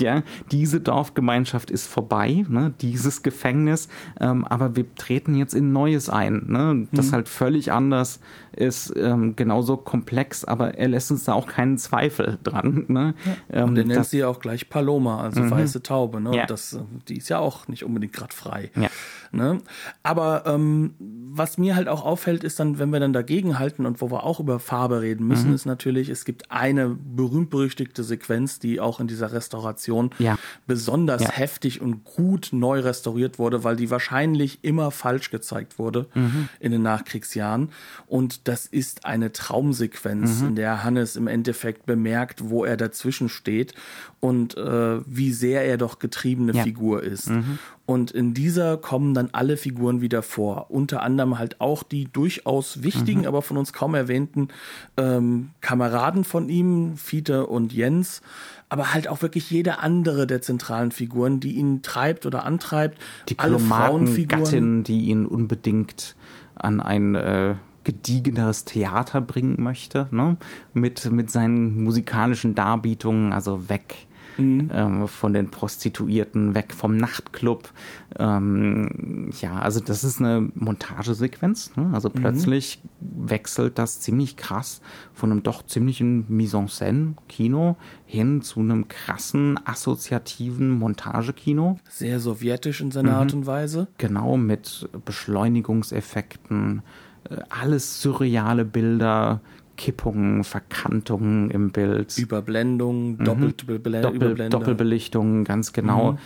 ja, 0.00 0.22
diese 0.50 0.80
Dorfgemeinschaft 0.80 1.70
ist 1.70 1.86
vorbei, 1.86 2.44
ne, 2.48 2.72
dieses 2.80 3.22
Gefängnis, 3.22 3.88
ähm, 4.20 4.44
aber 4.44 4.76
wir 4.76 4.94
treten 4.94 5.34
jetzt 5.34 5.54
in 5.54 5.72
Neues 5.72 6.08
ein, 6.08 6.44
ne, 6.48 6.88
das 6.92 7.08
mhm. 7.08 7.12
halt 7.12 7.28
völlig 7.28 7.72
anders 7.72 8.20
ist, 8.54 8.92
ähm, 8.96 9.34
genauso 9.36 9.76
komplex, 9.76 10.44
aber 10.44 10.74
er 10.74 10.88
lässt 10.88 11.10
uns 11.10 11.24
da 11.24 11.32
auch 11.32 11.46
keinen 11.46 11.78
Zweifel 11.78 12.38
dran. 12.42 12.84
Ne? 12.88 13.14
Ja. 13.52 13.64
Und 13.64 13.76
er 13.76 13.84
nennt 13.84 14.06
sie 14.06 14.18
ja 14.18 14.28
auch 14.28 14.40
gleich 14.40 14.68
Paloma, 14.68 15.22
also 15.22 15.40
mhm. 15.40 15.50
weiße 15.50 15.82
Taube. 15.82 16.20
Ne? 16.20 16.36
Ja. 16.36 16.46
Das, 16.46 16.78
die 17.08 17.16
ist 17.16 17.28
ja 17.28 17.38
auch 17.38 17.68
nicht 17.68 17.84
unbedingt 17.84 18.12
gerade 18.12 18.34
frei. 18.34 18.70
Ja. 18.76 18.88
Ne? 19.32 19.58
Aber 20.02 20.44
ähm, 20.46 20.94
was 21.34 21.56
mir 21.56 21.74
halt 21.74 21.88
auch 21.88 22.04
auffällt, 22.04 22.44
ist 22.44 22.60
dann, 22.60 22.78
wenn 22.78 22.90
wir 22.90 23.00
dann 23.00 23.14
dagegen 23.14 23.58
halten 23.58 23.86
und 23.86 24.02
wo 24.02 24.10
wir 24.10 24.24
auch 24.24 24.40
über 24.40 24.60
Farbe 24.60 25.00
reden 25.00 25.26
müssen, 25.26 25.48
mhm. 25.48 25.54
ist 25.54 25.64
natürlich, 25.64 26.10
es 26.10 26.26
gibt 26.26 26.50
eine 26.50 26.90
berühmt-berüchtigte 26.90 28.04
Sequenz, 28.04 28.58
die 28.58 28.78
auch 28.78 29.00
in 29.00 29.06
dieser 29.06 29.32
Restauration 29.32 30.10
ja. 30.18 30.38
besonders 30.66 31.22
ja. 31.22 31.32
heftig 31.32 31.80
und 31.80 32.04
gut 32.04 32.50
neu 32.52 32.80
restauriert 32.80 33.38
wurde, 33.38 33.64
weil 33.64 33.76
die 33.76 33.90
wahrscheinlich 33.90 34.58
immer 34.62 34.90
falsch 34.90 35.30
gezeigt 35.30 35.78
wurde 35.78 36.06
mhm. 36.14 36.50
in 36.60 36.72
den 36.72 36.82
Nachkriegsjahren. 36.82 37.70
Und 38.06 38.46
das 38.48 38.66
ist 38.66 39.06
eine 39.06 39.32
Traumsequenz, 39.32 40.40
mhm. 40.40 40.48
in 40.48 40.56
der 40.56 40.84
Hannes 40.84 41.16
im 41.16 41.26
Endeffekt 41.26 41.86
bemerkt, 41.86 42.50
wo 42.50 42.66
er 42.66 42.76
dazwischen 42.76 43.30
steht 43.30 43.72
und 44.20 44.58
äh, 44.58 45.00
wie 45.06 45.32
sehr 45.32 45.64
er 45.64 45.78
doch 45.78 45.98
getriebene 45.98 46.52
ja. 46.52 46.62
Figur 46.62 47.02
ist. 47.02 47.30
Mhm. 47.30 47.58
Und 47.84 48.12
in 48.12 48.32
dieser 48.32 48.76
kommen 48.76 49.12
dann 49.12 49.30
alle 49.32 49.56
Figuren 49.56 50.00
wieder 50.00 50.22
vor. 50.22 50.70
Unter 50.70 51.02
anderem 51.02 51.38
halt 51.38 51.60
auch 51.60 51.82
die 51.82 52.04
durchaus 52.04 52.82
wichtigen, 52.82 53.20
mhm. 53.20 53.26
aber 53.26 53.42
von 53.42 53.56
uns 53.56 53.72
kaum 53.72 53.94
erwähnten 53.94 54.48
ähm, 54.96 55.50
Kameraden 55.60 56.22
von 56.22 56.48
ihm, 56.48 56.96
Fiete 56.96 57.46
und 57.46 57.72
Jens. 57.72 58.22
Aber 58.68 58.94
halt 58.94 59.08
auch 59.08 59.20
wirklich 59.20 59.50
jede 59.50 59.80
andere 59.80 60.26
der 60.26 60.40
zentralen 60.42 60.92
Figuren, 60.92 61.40
die 61.40 61.52
ihn 61.52 61.82
treibt 61.82 62.24
oder 62.24 62.44
antreibt. 62.44 62.98
Die 63.28 63.38
alle 63.38 63.58
Frauenfiguren. 63.58 64.44
Gattin, 64.44 64.84
die 64.84 65.06
ihn 65.06 65.26
unbedingt 65.26 66.14
an 66.54 66.80
ein 66.80 67.16
äh, 67.16 67.56
gediegeneres 67.82 68.64
Theater 68.64 69.20
bringen 69.20 69.56
möchte, 69.58 70.06
ne? 70.12 70.36
mit, 70.72 71.10
mit 71.10 71.30
seinen 71.30 71.82
musikalischen 71.82 72.54
Darbietungen, 72.54 73.32
also 73.32 73.68
weg 73.68 74.06
mhm. 74.36 74.70
ähm, 74.72 75.08
von 75.08 75.32
den 75.32 75.50
Prostituierten, 75.50 76.54
weg 76.54 76.72
vom 76.72 76.96
Nachtclub. 76.96 77.70
Ähm, 78.18 79.30
ja, 79.40 79.58
also 79.58 79.80
das 79.80 80.04
ist 80.04 80.20
eine 80.20 80.50
Montagesequenz. 80.54 81.76
Ne? 81.76 81.90
Also 81.92 82.08
mhm. 82.08 82.14
plötzlich 82.14 82.80
mhm. 83.00 83.30
wechselt 83.30 83.78
das 83.78 84.00
ziemlich 84.00 84.36
krass 84.36 84.80
von 85.12 85.30
einem 85.30 85.42
doch 85.42 85.64
ziemlichen 85.64 86.24
Mise-en-Scène-Kino 86.28 87.76
hin 88.06 88.42
zu 88.42 88.60
einem 88.60 88.88
krassen 88.88 89.58
assoziativen 89.64 90.70
Montagekino. 90.70 91.78
Sehr 91.88 92.20
sowjetisch 92.20 92.80
in 92.80 92.90
seiner 92.90 93.12
mhm. 93.12 93.16
Art 93.16 93.34
und 93.34 93.46
Weise. 93.46 93.88
Genau, 93.98 94.36
mit 94.36 94.88
Beschleunigungseffekten, 95.04 96.82
äh, 97.30 97.36
alles 97.48 98.02
surreale 98.02 98.64
Bilder, 98.64 99.40
Kippungen, 99.76 100.44
Verkantungen 100.44 101.50
im 101.50 101.70
Bild. 101.70 102.16
Überblendung, 102.18 103.12
mhm. 103.12 103.24
Doppelbele 103.24 104.00
Doppel, 104.00 104.48
Doppelbelichtung, 104.48 105.44
ganz 105.44 105.72
genau. 105.72 106.12
Mhm. 106.12 106.18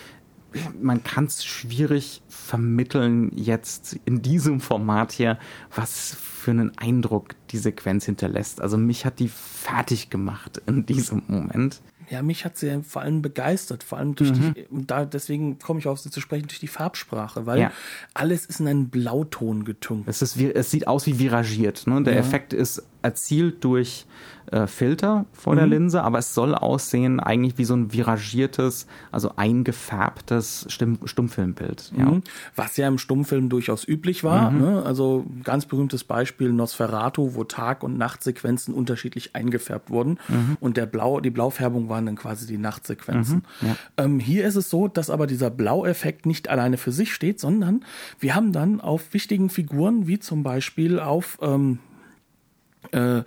Man 0.81 1.05
kann 1.05 1.25
es 1.25 1.45
schwierig 1.45 2.23
vermitteln 2.29 3.31
jetzt 3.35 3.99
in 4.07 4.23
diesem 4.23 4.61
Format 4.61 5.13
hier, 5.13 5.39
was 5.75 6.15
für 6.15 6.51
einen 6.53 6.79
Eindruck 6.79 7.35
die 7.51 7.59
Sequenz 7.59 8.07
hinterlässt. 8.07 8.63
Also 8.63 8.79
mich 8.79 9.05
hat 9.05 9.19
die 9.19 9.29
fertig 9.29 10.09
gemacht 10.09 10.63
in 10.67 10.87
diesem 10.87 11.23
Moment 11.29 11.83
ja, 12.09 12.23
mich 12.23 12.45
hat 12.45 12.57
sie 12.57 12.83
vor 12.83 13.03
allem 13.03 13.21
begeistert, 13.23 13.83
vor 13.83 13.99
allem 13.99 14.15
durch 14.15 14.31
mhm. 14.31 14.55
die, 14.55 14.67
da, 14.71 15.05
deswegen 15.05 15.59
komme 15.59 15.81
ich 15.81 15.89
auf 15.89 15.99
sie 15.99 16.11
zu 16.11 16.21
sprechen, 16.21 16.47
durch 16.47 16.61
die 16.61 16.69
Farbsprache, 16.69 17.47
weil 17.47 17.61
ja. 17.61 17.73
alles 18.15 18.47
ist 18.47 18.61
in 18.61 18.69
einen 18.69 18.89
Blauton 18.91 19.65
getunkt. 19.65 20.09
Es, 20.09 20.23
ist, 20.23 20.37
es 20.37 20.71
sieht 20.71 20.87
aus 20.87 21.07
wie 21.07 21.19
viragiert. 21.19 21.87
Ne? 21.87 22.03
Der 22.03 22.15
ja. 22.15 22.21
Effekt 22.21 22.53
ist 22.53 22.83
erzielt 23.03 23.63
durch 23.65 24.07
äh, 24.53 24.67
Filter 24.67 25.27
vor 25.33 25.55
mhm. 25.55 25.59
der 25.59 25.67
Linse, 25.67 26.03
aber 26.03 26.19
es 26.19 26.35
soll 26.35 26.55
aussehen 26.55 27.21
eigentlich 27.21 27.59
wie 27.59 27.65
so 27.65 27.75
ein 27.75 27.93
viragiertes, 27.93 28.87
also 29.11 29.33
eingefärbtes 29.37 30.67
Stimm 30.69 30.99
Stummfilmbild. 31.05 31.93
Ja. 31.97 32.07
Mhm. 32.07 32.23
Was 32.55 32.77
ja 32.77 32.87
im 32.87 32.99
Stummfilm 32.99 33.49
durchaus 33.49 33.87
üblich 33.87 34.23
war. 34.23 34.51
Mhm. 34.51 34.61
Ne? 34.61 34.83
Also 34.85 35.27
ganz 35.43 35.67
berühmtes 35.67 36.05
Beispiel 36.05 36.53
Nosferatu, 36.53 37.35
wo 37.35 37.45
Tag- 37.45 37.83
und 37.83 37.99
Nachtsequenzen 37.99 38.73
unterschiedlich 38.73 39.35
eingefärbt 39.35 39.91
wurden 39.91 40.19
mhm. 40.29 40.57
und 40.61 40.77
der 40.77 40.87
Blau, 40.87 41.21
die 41.21 41.31
Blaufärbung 41.31 41.89
waren 41.89 42.07
dann 42.07 42.17
quasi 42.17 42.47
die 42.47 42.59
Nachtsequenzen. 42.59 43.43
Mhm. 43.61 43.67
Ja. 43.67 43.77
Ähm, 43.97 44.21
hier 44.21 44.47
ist 44.47 44.57
es 44.57 44.71
so, 44.71 44.87
dass 44.89 45.11
aber 45.11 45.27
dieser 45.27 45.51
Blaueffekt 45.51 46.25
nicht 46.27 46.49
alleine 46.49 46.77
für 46.77 46.93
sich 46.93 47.13
steht, 47.13 47.41
sondern 47.41 47.85
wir 48.21 48.35
haben 48.35 48.53
dann 48.53 48.81
auf 48.81 49.13
wichtigen 49.13 49.51
Figuren 49.51 50.07
wie 50.07 50.19
zum 50.19 50.43
Beispiel 50.43 51.01
auf 51.01 51.39
ähm, 51.43 51.81
äh, 52.93 53.23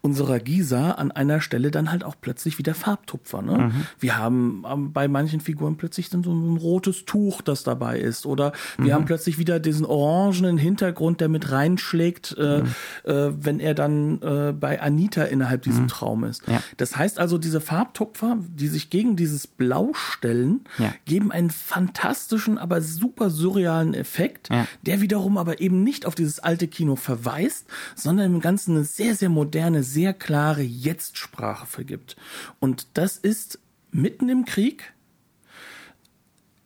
unserer 0.00 0.38
Gisa 0.38 0.92
an 0.92 1.10
einer 1.10 1.40
Stelle 1.40 1.70
dann 1.70 1.90
halt 1.90 2.04
auch 2.04 2.16
plötzlich 2.20 2.58
wieder 2.58 2.74
Farbtupfer. 2.74 3.42
Ne? 3.42 3.58
Mhm. 3.58 3.86
Wir 3.98 4.18
haben 4.18 4.64
ähm, 4.70 4.92
bei 4.92 5.08
manchen 5.08 5.40
Figuren 5.40 5.76
plötzlich 5.76 6.10
dann 6.10 6.22
so 6.22 6.32
ein 6.32 6.56
rotes 6.56 7.04
Tuch, 7.04 7.42
das 7.42 7.62
dabei 7.62 7.98
ist. 7.98 8.26
Oder 8.26 8.52
wir 8.76 8.86
mhm. 8.86 8.92
haben 8.92 9.04
plötzlich 9.04 9.38
wieder 9.38 9.60
diesen 9.60 9.86
orangenen 9.86 10.58
Hintergrund, 10.58 11.20
der 11.20 11.28
mit 11.28 11.50
reinschlägt, 11.50 12.36
äh, 12.38 12.62
mhm. 12.62 12.66
äh, 13.04 13.44
wenn 13.44 13.60
er 13.60 13.74
dann 13.74 14.20
äh, 14.22 14.52
bei 14.52 14.80
Anita 14.80 15.24
innerhalb 15.24 15.62
diesem 15.62 15.84
mhm. 15.84 15.88
Traum 15.88 16.24
ist. 16.24 16.46
Ja. 16.46 16.62
Das 16.76 16.96
heißt 16.96 17.18
also, 17.18 17.38
diese 17.38 17.60
Farbtupfer, 17.60 18.38
die 18.48 18.68
sich 18.68 18.90
gegen 18.90 19.16
dieses 19.16 19.46
Blau 19.46 19.92
stellen, 19.94 20.62
ja. 20.78 20.92
geben 21.04 21.32
einen 21.32 21.50
fantastischen, 21.50 22.58
aber 22.58 22.80
super 22.80 23.30
surrealen 23.30 23.94
Effekt, 23.94 24.48
ja. 24.50 24.66
der 24.82 25.00
wiederum 25.00 25.38
aber 25.38 25.60
eben 25.60 25.82
nicht 25.82 26.06
auf 26.06 26.14
dieses 26.14 26.40
alte 26.40 26.68
Kino 26.68 26.96
verweist, 26.96 27.66
sondern 27.94 28.34
im 28.34 28.40
Ganzen 28.40 28.76
eine 28.76 28.84
sehr, 28.98 29.14
sehr 29.14 29.28
moderne, 29.28 29.84
sehr 29.84 30.12
klare 30.12 30.62
Jetzt-Sprache 30.62 31.66
vergibt. 31.66 32.16
Und 32.58 32.88
das 32.94 33.16
ist 33.16 33.60
mitten 33.92 34.28
im 34.28 34.44
Krieg 34.44 34.92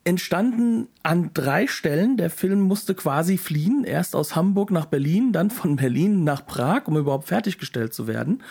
entstanden 0.04 0.88
an 1.04 1.30
drei 1.32 1.66
Stellen. 1.66 2.16
Der 2.16 2.30
Film 2.30 2.60
musste 2.60 2.94
quasi 2.94 3.38
fliehen, 3.38 3.84
erst 3.84 4.16
aus 4.16 4.34
Hamburg 4.34 4.70
nach 4.70 4.86
Berlin, 4.86 5.32
dann 5.32 5.50
von 5.50 5.76
Berlin 5.76 6.24
nach 6.24 6.44
Prag, 6.44 6.86
um 6.86 6.96
überhaupt 6.96 7.28
fertiggestellt 7.28 7.94
zu 7.94 8.06
werden. 8.06 8.42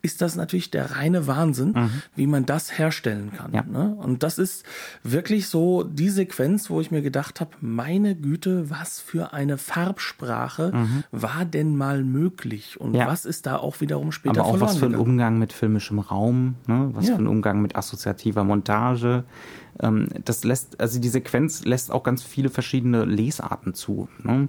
Ist 0.00 0.22
das 0.22 0.36
natürlich 0.36 0.70
der 0.70 0.92
reine 0.92 1.26
Wahnsinn, 1.26 1.72
mhm. 1.72 2.02
wie 2.16 2.26
man 2.26 2.46
das 2.46 2.78
herstellen 2.78 3.32
kann. 3.36 3.52
Ja. 3.52 3.62
Ne? 3.62 3.94
Und 3.94 4.22
das 4.22 4.38
ist 4.38 4.64
wirklich 5.02 5.48
so 5.48 5.82
die 5.82 6.08
Sequenz, 6.08 6.70
wo 6.70 6.80
ich 6.80 6.90
mir 6.90 7.02
gedacht 7.02 7.40
habe, 7.40 7.50
meine 7.60 8.14
Güte, 8.14 8.70
was 8.70 9.00
für 9.00 9.32
eine 9.34 9.58
Farbsprache 9.58 10.72
mhm. 10.74 11.04
war 11.10 11.44
denn 11.44 11.76
mal 11.76 12.02
möglich? 12.02 12.80
Und 12.80 12.94
ja. 12.94 13.06
was 13.06 13.26
ist 13.26 13.46
da 13.46 13.56
auch 13.56 13.80
wiederum 13.80 14.10
später 14.10 14.40
Aber 14.40 14.48
auch 14.48 14.60
was 14.60 14.78
für 14.78 14.86
ein 14.86 14.94
Umgang 14.94 15.38
mit 15.38 15.52
filmischem 15.52 15.98
Raum, 15.98 16.54
ne? 16.66 16.90
was 16.92 17.08
ja. 17.08 17.16
für 17.16 17.22
ein 17.22 17.26
Umgang 17.26 17.60
mit 17.60 17.76
assoziativer 17.76 18.44
Montage 18.44 19.24
ähm, 19.80 20.08
das 20.24 20.44
lässt, 20.44 20.80
also 20.80 21.00
die 21.00 21.08
Sequenz 21.08 21.64
lässt 21.64 21.90
auch 21.90 22.02
ganz 22.02 22.22
viele 22.22 22.50
verschiedene 22.50 23.04
Lesarten 23.04 23.74
zu. 23.74 24.08
Ne? 24.22 24.48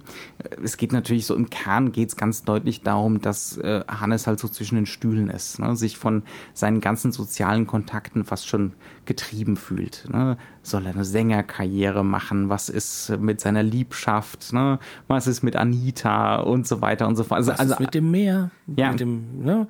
Es 0.62 0.76
geht 0.76 0.92
natürlich 0.92 1.26
so 1.26 1.34
im 1.34 1.50
Kern 1.50 1.92
geht 1.92 2.10
es 2.10 2.16
ganz 2.16 2.44
deutlich 2.44 2.82
darum, 2.82 3.20
dass 3.20 3.56
äh, 3.58 3.82
Hannes 3.88 4.26
halt 4.26 4.38
so 4.38 4.48
zwischen 4.48 4.76
den 4.76 4.86
Stühlen 4.86 5.28
ist, 5.30 5.58
ne? 5.58 5.76
sich 5.76 5.98
von 5.98 6.22
seinen 6.54 6.80
ganzen 6.80 7.12
sozialen 7.12 7.66
Kontakten 7.66 8.24
fast 8.24 8.48
schon 8.48 8.72
getrieben 9.04 9.56
fühlt. 9.56 10.08
Ne? 10.12 10.36
Soll 10.62 10.86
er 10.86 10.94
eine 10.94 11.04
Sängerkarriere 11.04 12.04
machen? 12.04 12.48
Was 12.48 12.68
ist 12.68 13.12
mit 13.18 13.40
seiner 13.40 13.62
Liebschaft? 13.62 14.52
Ne? 14.52 14.78
Was 15.08 15.26
ist 15.26 15.42
mit 15.42 15.56
Anita 15.56 16.36
und 16.36 16.66
so 16.66 16.80
weiter 16.80 17.08
und 17.08 17.16
so 17.16 17.24
fort? 17.24 17.38
Also, 17.38 17.52
Was 17.52 17.60
also 17.60 17.74
ist 17.74 17.80
mit 17.80 17.94
dem 17.94 18.10
Meer? 18.10 18.50
Ja. 18.76 18.90
Mit 18.90 19.00
dem, 19.00 19.44
ne? 19.44 19.68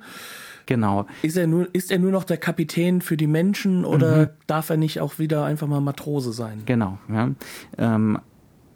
Genau. 0.67 1.07
Ist 1.23 1.37
er 1.37 1.47
nur, 1.47 1.73
ist 1.73 1.91
er 1.91 1.97
nur 1.97 2.11
noch 2.11 2.23
der 2.23 2.37
Kapitän 2.37 3.01
für 3.01 3.17
die 3.17 3.25
Menschen 3.25 3.83
oder 3.85 4.17
mhm. 4.17 4.29
darf 4.45 4.69
er 4.69 4.77
nicht 4.77 5.01
auch 5.01 5.17
wieder 5.17 5.45
einfach 5.45 5.67
mal 5.67 5.81
Matrose 5.81 6.31
sein? 6.31 6.61
Genau, 6.65 6.99
ja. 7.11 7.31
Ähm, 7.77 8.19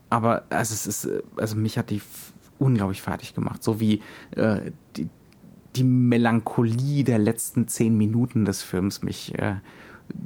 aber 0.10 0.44
also 0.50 0.74
es 0.74 0.88
ist, 0.88 1.10
also 1.38 1.56
mich 1.56 1.78
hat 1.78 1.90
die 1.90 2.02
unglaublich 2.60 3.02
fertig 3.02 3.34
gemacht. 3.34 3.64
So 3.64 3.80
wie 3.80 4.02
äh, 4.36 4.72
die, 4.96 5.10
die 5.76 5.84
Melancholie 5.84 7.04
der 7.04 7.20
letzten 7.20 7.68
zehn 7.68 7.98
Minuten 7.98 8.46
des 8.46 8.62
Films 8.62 9.04
mich 9.04 9.38
äh, 9.38 9.56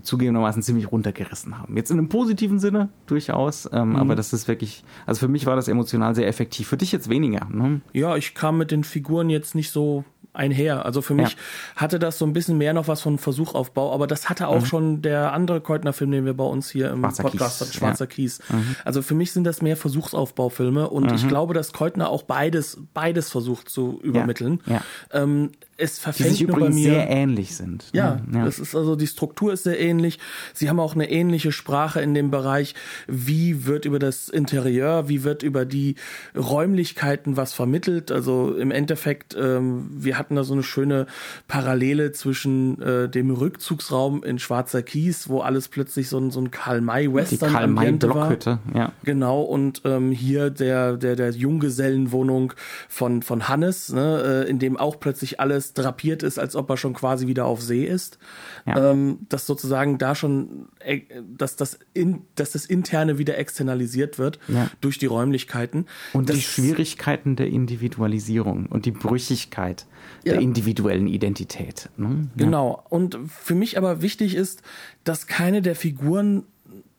zugegebenermaßen 0.02 0.62
ziemlich 0.62 0.92
runtergerissen 0.92 1.58
haben. 1.58 1.78
Jetzt 1.78 1.92
in 1.92 1.98
einem 1.98 2.10
positiven 2.10 2.60
Sinne 2.60 2.90
durchaus, 3.06 3.70
ähm, 3.72 3.90
mhm. 3.90 3.96
aber 3.98 4.16
das 4.16 4.34
ist 4.34 4.48
wirklich, 4.48 4.84
also 5.06 5.20
für 5.20 5.28
mich 5.28 5.46
war 5.46 5.56
das 5.56 5.68
emotional 5.68 6.16
sehr 6.16 6.28
effektiv. 6.28 6.68
Für 6.68 6.78
dich 6.78 6.92
jetzt 6.92 7.10
weniger. 7.10 7.48
Ne? 7.52 7.82
Ja, 7.94 8.16
ich 8.16 8.34
kam 8.34 8.58
mit 8.58 8.72
den 8.72 8.84
Figuren 8.84 9.30
jetzt 9.30 9.56
nicht 9.56 9.72
so 9.72 10.04
einher. 10.36 10.86
Also 10.86 11.02
für 11.02 11.14
mich 11.14 11.32
ja. 11.32 11.38
hatte 11.76 12.00
das 12.00 12.18
so 12.18 12.26
ein 12.26 12.34
bisschen 12.34 12.58
mehr 12.58 12.74
noch 12.74 12.88
was 12.88 13.02
von 13.02 13.18
Versuchaufbau, 13.18 13.94
aber 13.94 14.08
das 14.08 14.30
hatte 14.30 14.48
auch 14.48 14.62
mhm. 14.62 14.66
schon 14.66 15.02
der 15.02 15.34
andere 15.34 15.62
Keutner-Film, 15.62 16.12
den 16.12 16.26
wir 16.26 16.34
bei 16.34 16.44
uns 16.44 16.70
hier 16.70 16.92
im 16.92 17.00
Schwarzer 17.00 17.24
Podcast 17.24 17.62
hatten, 17.62 17.74
Schwarzer 17.74 18.06
ja. 18.06 18.10
Kies. 18.10 18.40
Mhm. 18.50 18.76
Also 18.84 19.02
für 19.02 19.16
mich 19.16 19.32
sind 19.32 19.44
das 19.44 19.62
mehr 19.62 19.78
Versuchsaufbaufilme 19.78 20.90
und 20.90 21.10
mhm. 21.10 21.16
ich 21.16 21.28
glaube, 21.28 21.54
dass 21.54 21.74
Keutner 21.74 22.10
auch 22.10 22.24
beides, 22.24 22.78
beides 22.94 23.30
versucht 23.30 23.70
zu 23.70 24.00
übermitteln. 24.02 24.62
Ja. 24.66 24.82
Ähm, 25.12 25.52
es 25.78 26.00
verfängt 26.00 26.40
die 26.40 26.46
sich 26.46 26.48
mir. 26.48 26.70
sehr 26.72 27.10
ähnlich 27.10 27.56
sind. 27.56 27.90
Ja, 27.94 28.22
ja, 28.34 28.46
das 28.46 28.60
ist 28.60 28.76
also 28.76 28.96
die 28.96 29.08
Struktur 29.08 29.52
ist 29.52 29.64
sehr 29.64 29.80
ähnlich. 29.80 30.20
Sie 30.54 30.70
haben 30.70 30.80
auch 30.80 30.96
eine 30.96 31.10
ähnliche 31.10 31.52
Sprache 31.52 32.02
in 32.02 32.14
dem 32.14 32.32
Bereich. 32.32 32.76
Wie 33.08 33.66
wird 33.66 33.84
über 33.84 34.00
das 34.00 34.30
Interieur, 34.30 35.10
wie 35.10 35.24
wird 35.24 35.44
über 35.44 35.66
die 35.66 35.96
Räumlichkeiten 36.36 37.36
was 37.36 37.54
vermittelt? 37.54 38.10
Also 38.12 38.56
im 38.56 38.72
Endeffekt, 38.72 39.36
ähm, 39.38 39.90
wir 39.92 40.18
hatten 40.18 40.36
da 40.36 40.46
so 40.46 40.54
eine 40.54 40.64
schöne 40.64 41.08
Parallele 41.50 42.14
zwischen 42.14 42.82
äh, 42.82 43.10
dem 43.10 43.32
Rückzugsraum 43.32 44.24
in 44.24 44.40
Schwarzer 44.40 44.82
Kies, 44.82 45.28
wo 45.28 45.42
alles 45.42 45.68
plötzlich 45.68 46.08
so 46.08 46.18
ein, 46.18 46.32
so 46.32 46.40
ein 46.40 46.52
Karl-May-Western 46.52 47.52
Karl 47.52 47.68
May 47.68 47.92
Blockhütte, 47.92 48.60
ja. 48.74 48.94
Genau, 49.04 49.42
und 49.42 49.82
ähm, 49.84 50.12
hier 50.12 50.50
der, 50.50 50.96
der, 50.98 51.16
der 51.18 51.32
Junggesellenwohnung 51.32 52.54
von, 52.88 53.22
von 53.22 53.50
Hannes, 53.50 53.92
ne, 53.92 54.46
äh, 54.46 54.50
in 54.50 54.60
dem 54.60 54.78
auch 54.78 55.00
plötzlich 55.00 55.40
alles 55.40 55.65
alles 55.66 55.74
drapiert 55.74 56.24
ist, 56.24 56.40
als 56.40 56.56
ob 56.56 56.70
er 56.70 56.78
schon 56.78 56.94
quasi 56.94 57.28
wieder 57.28 57.46
auf 57.46 57.62
See 57.62 57.86
ist. 57.86 58.18
Ja. 58.66 58.92
Ähm, 58.92 59.20
dass 59.30 59.46
sozusagen 59.46 59.98
da 59.98 60.16
schon, 60.16 60.68
äh, 60.80 61.02
dass 61.38 61.56
das, 61.56 61.80
in, 61.94 62.22
dass 62.36 62.52
das 62.52 62.66
Interne 62.66 63.18
wieder 63.18 63.38
externalisiert 63.38 64.18
wird 64.18 64.40
ja. 64.48 64.70
durch 64.82 64.98
die 64.98 65.06
Räumlichkeiten. 65.06 65.86
Und 66.14 66.30
das, 66.30 66.38
die 66.38 66.42
Schwierigkeiten 66.42 67.36
der 67.36 67.48
Individualisierung 67.48 68.68
und 68.68 68.86
die 68.86 68.92
Brüchigkeit 68.92 69.86
ja. 70.24 70.34
der 70.34 70.42
individuellen 70.42 71.08
Identität. 71.08 71.90
Ne? 71.98 72.28
Genau. 72.36 72.84
Und 72.90 73.18
für 73.28 73.56
mich 73.56 73.78
aber 73.78 74.02
wichtig 74.02 74.36
ist, 74.36 74.62
dass 75.04 75.28
keine 75.28 75.62
der 75.62 75.76
Figuren 75.76 76.44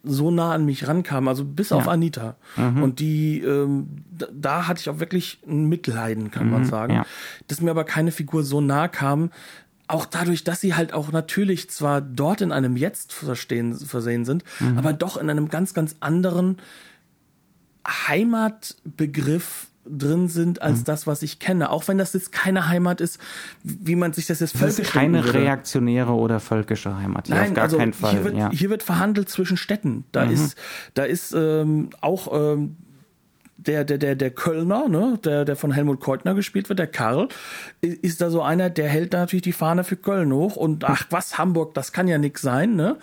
so 0.07 0.31
nah 0.31 0.53
an 0.53 0.65
mich 0.65 0.87
rankam, 0.87 1.29
also 1.29 1.45
bis 1.45 1.71
ja. 1.71 1.77
auf 1.77 1.89
Anita. 1.89 2.37
Mhm. 2.57 2.83
Und 2.83 3.01
die, 3.01 3.41
ähm, 3.41 3.89
da, 4.11 4.27
da, 4.33 4.67
hatte 4.69 4.81
ich 4.81 4.89
auch 4.89 5.01
wirklich 5.01 5.41
ein 5.47 5.69
Mitleiden, 5.69 6.31
kann 6.31 6.47
mhm. 6.47 6.53
man 6.53 6.65
sagen. 6.65 6.95
Ja. 6.95 7.07
Dass 7.49 7.61
mir 7.61 7.71
aber 7.71 7.85
keine 7.85 8.13
Figur 8.13 8.43
so 8.43 8.61
nah 8.61 8.89
kam, 8.89 9.31
auch 9.89 10.07
dadurch, 10.07 10.45
dass 10.45 10.61
sie 10.61 10.75
halt 10.75 10.93
auch 10.93 11.13
natürlich 11.13 11.71
zwar 11.71 12.01
dort 12.01 12.41
in 12.41 12.53
einem 12.53 12.77
Jetzt 12.77 13.13
verstehen, 13.13 13.75
versehen 13.75 14.25
sind, 14.25 14.45
mhm. 14.61 14.79
aber 14.79 14.93
doch 14.93 15.17
in 15.17 15.31
einem 15.31 15.49
ganz, 15.49 15.75
ganz 15.75 15.97
anderen 16.01 16.59
Heimatbegriff 17.87 19.69
drin 19.89 20.29
sind 20.29 20.63
als 20.63 20.81
mhm. 20.81 20.85
das, 20.85 21.07
was 21.07 21.23
ich 21.23 21.39
kenne. 21.39 21.71
Auch 21.71 21.89
wenn 21.89 21.99
das 21.99 22.13
jetzt 22.13 22.33
keine 22.33 22.69
Heimat 22.69 23.01
ist, 23.01 23.19
wie 23.63 23.97
man 23.97 24.13
sich 24.13 24.27
das 24.27 24.41
jetzt 24.41 24.57
völkisch 24.57 24.77
Das 24.77 24.87
ist 24.87 24.93
keine 24.93 25.25
würde. 25.25 25.39
reaktionäre 25.39 26.13
oder 26.13 26.41
völkische 26.41 26.97
Heimat. 26.97 27.27
Hier 27.27 27.37
Nein, 27.37 27.49
auf 27.49 27.55
gar 27.55 27.65
also 27.65 27.79
keinen 27.79 27.93
Fall. 27.93 28.13
Hier 28.13 28.25
wird, 28.25 28.37
ja. 28.37 28.51
hier 28.51 28.71
wird 28.71 28.83
verhandelt 28.83 29.29
zwischen 29.29 29.57
Städten. 29.57 30.05
Da 30.13 30.25
mhm. 30.25 30.33
ist, 30.33 30.57
da 30.95 31.05
ist 31.05 31.33
ähm, 31.33 31.91
auch 32.01 32.29
ähm, 32.33 32.77
der, 33.67 33.85
der, 33.85 33.99
der, 33.99 34.15
der 34.15 34.31
Kölner, 34.31 34.89
ne, 34.89 35.19
der, 35.25 35.45
der 35.45 35.57
von 35.57 35.73
Helmut 35.73 36.01
Keutner 36.01 36.35
gespielt 36.35 36.69
wird, 36.69 36.79
der 36.79 36.87
Karl, 36.87 37.29
ist 37.81 38.21
da 38.21 38.31
so 38.31 38.43
einer, 38.43 38.71
der 38.71 38.89
hält 38.89 39.15
da 39.15 39.19
natürlich 39.19 39.43
die 39.43 39.53
Fahne 39.53 39.85
für 39.85 39.97
Köln 39.97 40.33
hoch 40.33 40.57
und 40.57 40.85
ach 40.85 41.07
was, 41.11 41.39
Hamburg, 41.39 41.75
das 41.75 41.93
kann 41.93 42.09
ja 42.09 42.19
nix 42.19 42.43
sein, 42.43 42.77
ne? 42.77 42.97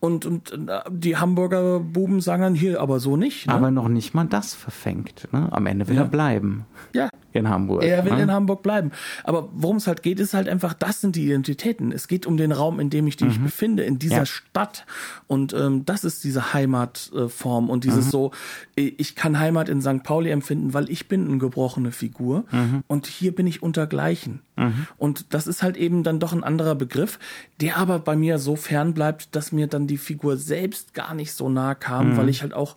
Und, 0.00 0.24
und 0.24 0.50
äh, 0.52 0.80
die 0.90 1.18
Hamburger 1.18 1.78
Buben 1.78 2.22
sagen 2.22 2.42
dann 2.42 2.54
hier 2.54 2.80
aber 2.80 3.00
so 3.00 3.18
nicht. 3.18 3.46
Ne? 3.46 3.52
Aber 3.52 3.70
noch 3.70 3.88
nicht 3.88 4.14
mal 4.14 4.24
das 4.24 4.54
verfängt, 4.54 5.28
ne? 5.30 5.48
Am 5.52 5.66
Ende 5.66 5.88
will 5.88 5.96
ja. 5.96 6.02
er 6.02 6.08
bleiben. 6.08 6.64
Ja, 6.94 7.10
in 7.32 7.48
Hamburg. 7.48 7.84
Er 7.84 8.04
will 8.04 8.14
ne? 8.14 8.22
in 8.22 8.32
Hamburg 8.32 8.62
bleiben. 8.62 8.92
Aber 9.24 9.50
worum 9.52 9.76
es 9.76 9.86
halt 9.86 10.02
geht, 10.02 10.18
ist 10.18 10.34
halt 10.34 10.48
einfach, 10.48 10.72
das 10.72 11.00
sind 11.00 11.16
die 11.16 11.26
Identitäten. 11.26 11.92
Es 11.92 12.08
geht 12.08 12.26
um 12.26 12.36
den 12.36 12.50
Raum, 12.50 12.80
in 12.80 12.90
dem 12.90 13.06
ich 13.06 13.20
mich 13.20 13.38
mhm. 13.38 13.44
befinde, 13.44 13.82
in 13.82 13.98
dieser 13.98 14.16
ja. 14.16 14.26
Stadt. 14.26 14.86
Und 15.26 15.52
ähm, 15.52 15.84
das 15.84 16.04
ist 16.04 16.24
diese 16.24 16.54
Heimatform 16.54 17.68
äh, 17.68 17.72
und 17.72 17.84
dieses 17.84 18.06
mhm. 18.06 18.10
so, 18.10 18.30
ich 18.74 19.14
kann 19.14 19.38
Heimat 19.38 19.68
in 19.68 19.82
St. 19.82 20.02
Pauli 20.02 20.30
empfinden, 20.30 20.74
weil 20.74 20.90
ich 20.90 21.08
bin 21.08 21.28
eine 21.28 21.38
gebrochene 21.38 21.92
Figur 21.92 22.44
mhm. 22.50 22.82
und 22.86 23.06
hier 23.06 23.34
bin 23.34 23.46
ich 23.46 23.62
untergleichen. 23.62 24.40
Mhm. 24.60 24.86
Und 24.98 25.34
das 25.34 25.46
ist 25.46 25.62
halt 25.62 25.76
eben 25.76 26.02
dann 26.02 26.20
doch 26.20 26.32
ein 26.32 26.44
anderer 26.44 26.74
Begriff, 26.74 27.18
der 27.60 27.76
aber 27.76 27.98
bei 27.98 28.16
mir 28.16 28.38
so 28.38 28.56
fern 28.56 28.94
bleibt, 28.94 29.34
dass 29.34 29.52
mir 29.52 29.66
dann 29.66 29.86
die 29.86 29.98
Figur 29.98 30.36
selbst 30.36 30.94
gar 30.94 31.14
nicht 31.14 31.32
so 31.32 31.48
nah 31.48 31.74
kam, 31.74 32.10
mhm. 32.10 32.16
weil 32.16 32.28
ich 32.28 32.42
halt 32.42 32.54
auch 32.54 32.76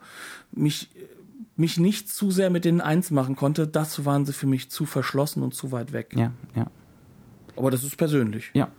mich 0.51 0.89
mich 1.55 1.77
nicht 1.77 2.09
zu 2.09 2.31
sehr 2.31 2.49
mit 2.49 2.65
denen 2.65 2.81
eins 2.81 3.11
machen 3.11 3.35
konnte. 3.35 3.67
Dazu 3.67 4.05
waren 4.05 4.25
sie 4.25 4.33
für 4.33 4.47
mich 4.47 4.71
zu 4.71 4.85
verschlossen 4.85 5.43
und 5.43 5.53
zu 5.53 5.71
weit 5.71 5.93
weg. 5.93 6.13
Ja, 6.15 6.31
ja. 6.55 6.65
Aber 7.55 7.69
das 7.69 7.83
ist 7.83 7.95
persönlich. 7.95 8.49
Ja. 8.53 8.69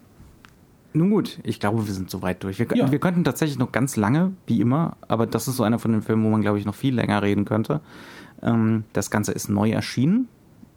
Nun 0.93 1.11
gut, 1.11 1.41
ich 1.43 1.59
glaube, 1.59 1.87
wir 1.87 1.95
sind 1.95 2.11
so 2.11 2.23
weit 2.23 2.43
durch. 2.45 2.59
Wir, 2.59 2.67
ja. 2.75 2.91
wir 2.91 2.99
könnten 3.01 3.25
tatsächlich 3.25 3.59
noch 3.59 3.73
ganz 3.73 3.97
lange, 3.97 4.33
wie 4.47 4.61
immer, 4.61 4.97
aber 5.09 5.27
das 5.27 5.49
ist 5.49 5.57
so 5.57 5.65
einer 5.65 5.79
von 5.79 5.93
den 5.93 6.03
Filmen, 6.03 6.25
wo 6.25 6.31
man, 6.31 6.41
glaube 6.41 6.59
ich, 6.59 6.65
noch 6.65 6.75
viel 6.75 6.95
länger 6.95 7.23
reden 7.23 7.45
könnte. 7.45 7.81
Ähm, 8.43 8.85
das 8.93 9.11
Ganze 9.11 9.33
ist 9.33 9.49
neu 9.49 9.71
erschienen 9.71 10.29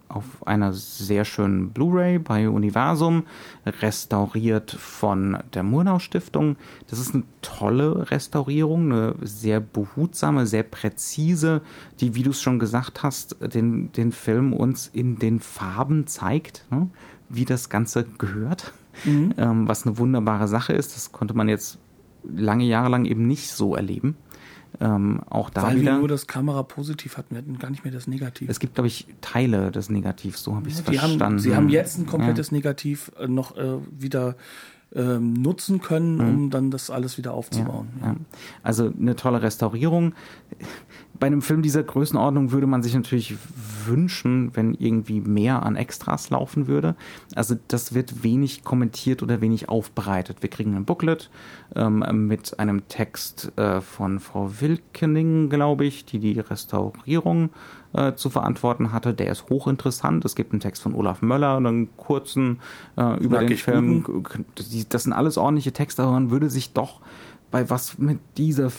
auf 0.09 0.45
einer 0.45 0.73
sehr 0.73 1.25
schönen 1.25 1.69
Blu-ray 1.71 2.19
bei 2.19 2.49
Universum, 2.49 3.23
restauriert 3.65 4.71
von 4.71 5.37
der 5.53 5.63
Murnau 5.63 5.99
Stiftung. 5.99 6.55
Das 6.89 6.99
ist 6.99 7.13
eine 7.13 7.23
tolle 7.41 8.09
Restaurierung, 8.11 8.91
eine 8.91 9.15
sehr 9.21 9.59
behutsame, 9.59 10.45
sehr 10.45 10.63
präzise, 10.63 11.61
die, 11.99 12.15
wie 12.15 12.23
du 12.23 12.31
es 12.31 12.41
schon 12.41 12.59
gesagt 12.59 13.03
hast, 13.03 13.37
den, 13.53 13.91
den 13.91 14.11
Film 14.11 14.53
uns 14.53 14.87
in 14.87 15.19
den 15.19 15.39
Farben 15.39 16.07
zeigt, 16.07 16.65
ne? 16.71 16.89
wie 17.29 17.45
das 17.45 17.69
Ganze 17.69 18.05
gehört. 18.17 18.73
Mhm. 19.03 19.33
Ähm, 19.37 19.67
was 19.67 19.85
eine 19.85 19.97
wunderbare 19.99 20.47
Sache 20.47 20.73
ist. 20.73 20.95
Das 20.95 21.11
konnte 21.11 21.35
man 21.35 21.49
jetzt 21.49 21.77
lange 22.23 22.65
Jahre 22.65 22.89
lang 22.89 23.05
eben 23.05 23.27
nicht 23.27 23.51
so 23.51 23.75
erleben. 23.75 24.15
Ähm, 24.79 25.21
auch 25.29 25.49
da 25.49 25.63
Weil 25.63 25.81
wieder. 25.81 25.93
wir 25.93 25.99
nur 25.99 26.07
das 26.07 26.27
Kamera 26.27 26.61
positiv 26.63 27.17
hatten, 27.17 27.35
wir 27.35 27.39
hatten 27.39 27.57
gar 27.57 27.71
nicht 27.71 27.83
mehr 27.83 27.93
das 27.93 28.07
Negativ. 28.07 28.49
Es 28.49 28.59
gibt, 28.59 28.75
glaube 28.75 28.87
ich, 28.87 29.07
Teile 29.21 29.71
des 29.71 29.89
Negativs, 29.89 30.43
so 30.43 30.55
habe 30.55 30.67
ich 30.67 30.75
es 30.75 30.79
ja, 30.79 30.85
verstanden. 30.85 31.23
Haben, 31.23 31.39
sie 31.39 31.55
haben 31.55 31.69
jetzt 31.69 31.97
ein 31.97 32.05
komplettes 32.05 32.51
ja. 32.51 32.57
Negativ 32.57 33.11
äh, 33.19 33.27
noch 33.27 33.57
äh, 33.57 33.77
wieder 33.89 34.35
ähm, 34.95 35.33
nutzen 35.33 35.81
können, 35.81 36.15
mhm. 36.15 36.21
um 36.21 36.49
dann 36.49 36.71
das 36.71 36.89
alles 36.89 37.17
wieder 37.17 37.33
aufzubauen. 37.33 37.89
Ja, 38.01 38.07
ja. 38.07 38.15
Also 38.63 38.93
eine 38.97 39.15
tolle 39.15 39.41
Restaurierung. 39.41 40.13
Bei 41.19 41.27
einem 41.27 41.41
Film 41.41 41.61
dieser 41.61 41.83
Größenordnung 41.83 42.51
würde 42.51 42.67
man 42.67 42.83
sich 42.83 42.93
natürlich 42.93 43.35
wünschen, 43.85 44.55
wenn 44.55 44.73
irgendwie 44.73 45.21
mehr 45.21 45.63
an 45.63 45.75
Extras 45.75 46.29
laufen 46.29 46.67
würde. 46.67 46.95
Also 47.35 47.55
das 47.67 47.93
wird 47.93 48.23
wenig 48.23 48.63
kommentiert 48.63 49.23
oder 49.23 49.41
wenig 49.41 49.69
aufbereitet. 49.69 50.37
Wir 50.41 50.49
kriegen 50.49 50.75
ein 50.75 50.85
Booklet 50.85 51.29
ähm, 51.75 52.27
mit 52.27 52.59
einem 52.59 52.87
Text 52.87 53.51
äh, 53.57 53.81
von 53.81 54.19
Frau 54.19 54.51
Wilkening, 54.59 55.49
glaube 55.49 55.85
ich, 55.85 56.05
die 56.05 56.19
die 56.19 56.39
Restaurierung 56.39 57.49
äh, 57.93 58.13
zu 58.13 58.29
verantworten 58.29 58.91
hatte. 58.91 59.13
Der 59.13 59.31
ist 59.31 59.49
hochinteressant. 59.49 60.25
Es 60.25 60.35
gibt 60.35 60.51
einen 60.51 60.59
Text 60.59 60.83
von 60.83 60.93
Olaf 60.93 61.21
Möller, 61.21 61.57
einen 61.57 61.95
kurzen 61.97 62.59
äh, 62.97 63.17
über 63.19 63.37
Mag 63.37 63.47
den 63.47 63.57
Film. 63.57 64.03
Guten. 64.03 64.45
Das 64.89 65.03
sind 65.03 65.13
alles 65.13 65.37
ordentliche 65.37 65.71
Texte, 65.71 66.03
aber 66.03 66.11
man 66.11 66.31
würde 66.31 66.49
sich 66.49 66.73
doch 66.73 67.01
bei 67.49 67.69
was 67.69 67.97
mit 67.97 68.19
dieser 68.37 68.69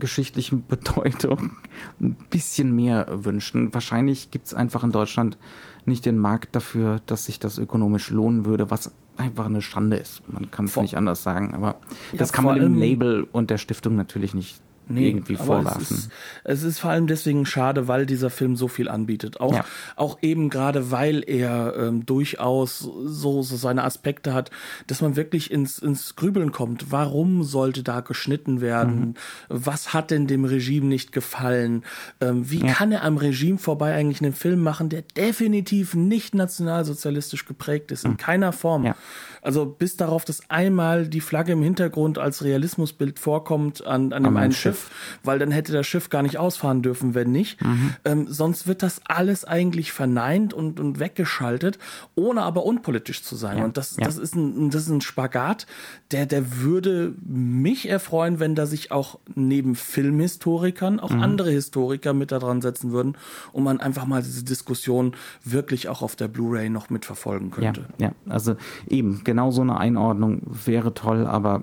filmgeschichtlichen 0.00 0.64
Bedeutung 0.68 1.52
ein 2.00 2.16
bisschen 2.30 2.74
mehr 2.74 3.06
wünschen. 3.24 3.72
Wahrscheinlich 3.74 4.30
gibt 4.30 4.46
es 4.46 4.54
einfach 4.54 4.82
in 4.84 4.92
Deutschland 4.92 5.36
nicht 5.84 6.04
den 6.06 6.18
Markt 6.18 6.54
dafür, 6.56 7.00
dass 7.06 7.26
sich 7.26 7.38
das 7.38 7.58
ökonomisch 7.58 8.10
lohnen 8.10 8.44
würde, 8.44 8.70
was 8.70 8.92
einfach 9.16 9.46
eine 9.46 9.60
Schande 9.62 9.96
ist. 9.96 10.22
Man 10.28 10.50
kann 10.50 10.64
es 10.66 10.76
nicht 10.76 10.96
anders 10.96 11.22
sagen, 11.22 11.54
aber 11.54 11.76
Ja, 12.12 12.18
das 12.18 12.32
kann 12.32 12.44
man 12.44 12.54
dem 12.56 12.64
allem- 12.64 12.78
Label 12.78 13.26
und 13.32 13.50
der 13.50 13.58
Stiftung 13.58 13.96
natürlich 13.96 14.34
nicht 14.34 14.60
irgendwie 14.96 15.36
aber 15.36 15.44
vorwerfen. 15.44 15.82
Es 15.82 15.90
ist, 15.90 16.10
es 16.44 16.62
ist 16.62 16.78
vor 16.80 16.90
allem 16.90 17.06
deswegen 17.06 17.46
schade, 17.46 17.88
weil 17.88 18.06
dieser 18.06 18.30
Film 18.30 18.56
so 18.56 18.68
viel 18.68 18.88
anbietet. 18.88 19.40
Auch, 19.40 19.54
Ja. 19.54 19.64
auch 19.96 20.18
eben 20.22 20.50
gerade, 20.50 20.90
weil 20.90 21.22
er 21.26 21.74
ähm, 21.76 22.06
durchaus 22.06 22.78
so, 22.78 23.42
so 23.42 23.56
seine 23.56 23.84
Aspekte 23.84 24.34
hat, 24.34 24.50
dass 24.86 25.00
man 25.02 25.16
wirklich 25.16 25.50
ins, 25.50 25.78
ins 25.78 26.16
Grübeln 26.16 26.52
kommt. 26.52 26.90
Warum 26.90 27.42
sollte 27.42 27.82
da 27.82 28.00
geschnitten 28.00 28.60
werden? 28.60 29.14
Was 29.48 29.92
hat 29.94 30.10
denn 30.10 30.26
dem 30.26 30.44
Regime 30.44 30.86
nicht 30.86 31.12
gefallen? 31.12 31.84
Ähm, 32.20 32.50
wie 32.50 32.60
kann 32.60 32.92
er 32.92 33.04
am 33.04 33.16
Regime 33.16 33.58
vorbei 33.58 33.94
eigentlich 33.94 34.22
einen 34.22 34.32
Film 34.34 34.62
machen, 34.62 34.88
der 34.88 35.02
definitiv 35.02 35.94
nicht 35.94 36.34
nationalsozialistisch 36.34 37.44
geprägt 37.46 37.90
ist, 37.92 38.04
in 38.04 38.16
keiner 38.16 38.52
Form? 38.52 38.84
Ja. 38.84 38.96
Also 39.42 39.64
bis 39.66 39.96
darauf, 39.96 40.24
dass 40.24 40.48
einmal 40.50 41.08
die 41.08 41.20
Flagge 41.20 41.52
im 41.52 41.62
Hintergrund 41.62 42.18
als 42.18 42.44
Realismusbild 42.44 43.18
vorkommt 43.18 43.86
an, 43.86 44.12
an 44.12 44.22
dem 44.22 44.26
einem 44.26 44.36
einen 44.36 44.52
Schiff. 44.52 44.79
Schiff, 44.80 45.18
weil 45.24 45.38
dann 45.38 45.50
hätte 45.50 45.72
das 45.72 45.86
Schiff 45.86 46.08
gar 46.10 46.22
nicht 46.22 46.38
ausfahren 46.38 46.82
dürfen, 46.82 47.14
wenn 47.14 47.30
nicht. 47.32 47.58
Ähm, 48.04 48.26
sonst 48.28 48.66
wird 48.66 48.82
das 48.82 49.00
alles 49.06 49.44
eigentlich 49.44 49.92
verneint 49.92 50.54
und, 50.54 50.80
und 50.80 50.98
weggeschaltet, 50.98 51.78
ohne 52.14 52.42
aber 52.42 52.64
unpolitisch 52.64 53.22
zu 53.22 53.36
sein. 53.36 53.58
Ja, 53.58 53.64
Und 53.64 53.76
das, 53.76 53.96
ja. 53.96 54.04
das, 54.04 54.16
ist 54.16 54.34
ein, 54.34 54.70
das 54.70 54.82
ist 54.82 54.88
ein 54.90 55.00
Spagat, 55.00 55.66
der, 56.10 56.26
der 56.26 56.58
würde 56.58 57.14
mich 57.24 57.88
erfreuen, 57.88 58.40
wenn 58.40 58.54
da 58.54 58.66
sich 58.66 58.90
auch 58.92 59.18
neben 59.34 59.74
Filmhistorikern 59.74 61.00
auch 61.00 61.10
andere 61.10 61.50
Historiker 61.50 62.12
mit 62.12 62.32
da 62.32 62.38
dran 62.38 62.62
setzen 62.62 62.92
würden 62.92 63.16
und 63.52 63.64
man 63.64 63.80
einfach 63.80 64.06
mal 64.06 64.22
diese 64.22 64.44
Diskussion 64.44 65.14
wirklich 65.44 65.88
auch 65.88 66.02
auf 66.02 66.16
der 66.16 66.28
Blu-ray 66.28 66.70
noch 66.70 66.90
mitverfolgen 66.90 67.50
Ja, 67.50 67.72
könnte. 67.72 67.84
ja, 67.98 68.12
also 68.28 68.56
eben, 68.88 69.22
genau 69.24 69.50
so 69.50 69.62
eine 69.62 69.78
Einordnung 69.78 70.42
wäre 70.46 70.94
toll, 70.94 71.26
aber 71.26 71.62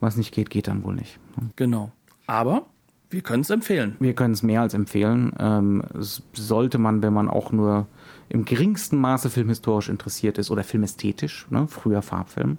was 0.00 0.16
nicht 0.16 0.32
geht, 0.34 0.50
geht 0.50 0.68
dann 0.68 0.84
wohl 0.84 0.94
nicht. 0.94 1.18
Genau. 1.56 1.92
Aber 2.26 2.66
wir 3.08 3.20
können 3.20 3.42
es 3.42 3.50
empfehlen. 3.50 3.96
Wir 4.00 4.14
können 4.14 4.34
es 4.34 4.42
mehr 4.42 4.62
als 4.62 4.74
empfehlen. 4.74 5.32
Ähm, 5.38 5.82
sollte 6.32 6.78
man, 6.78 7.02
wenn 7.02 7.12
man 7.12 7.28
auch 7.28 7.52
nur 7.52 7.86
im 8.28 8.44
geringsten 8.44 8.98
Maße 8.98 9.30
filmhistorisch 9.30 9.88
interessiert 9.88 10.38
ist 10.38 10.50
oder 10.50 10.64
filmästhetisch, 10.64 11.46
ne, 11.50 11.68
früher 11.68 12.02
Farbfilm, 12.02 12.58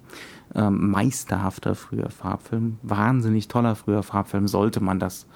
ähm, 0.56 0.92
meisterhafter 0.92 1.76
früher 1.76 2.10
Farbfilm, 2.10 2.78
wahnsinnig 2.82 3.50
toller 3.50 3.76
früher 3.76 4.04
Farbfilm, 4.04 4.48
sollte 4.48 4.80
man 4.80 5.00
das, 5.00 5.28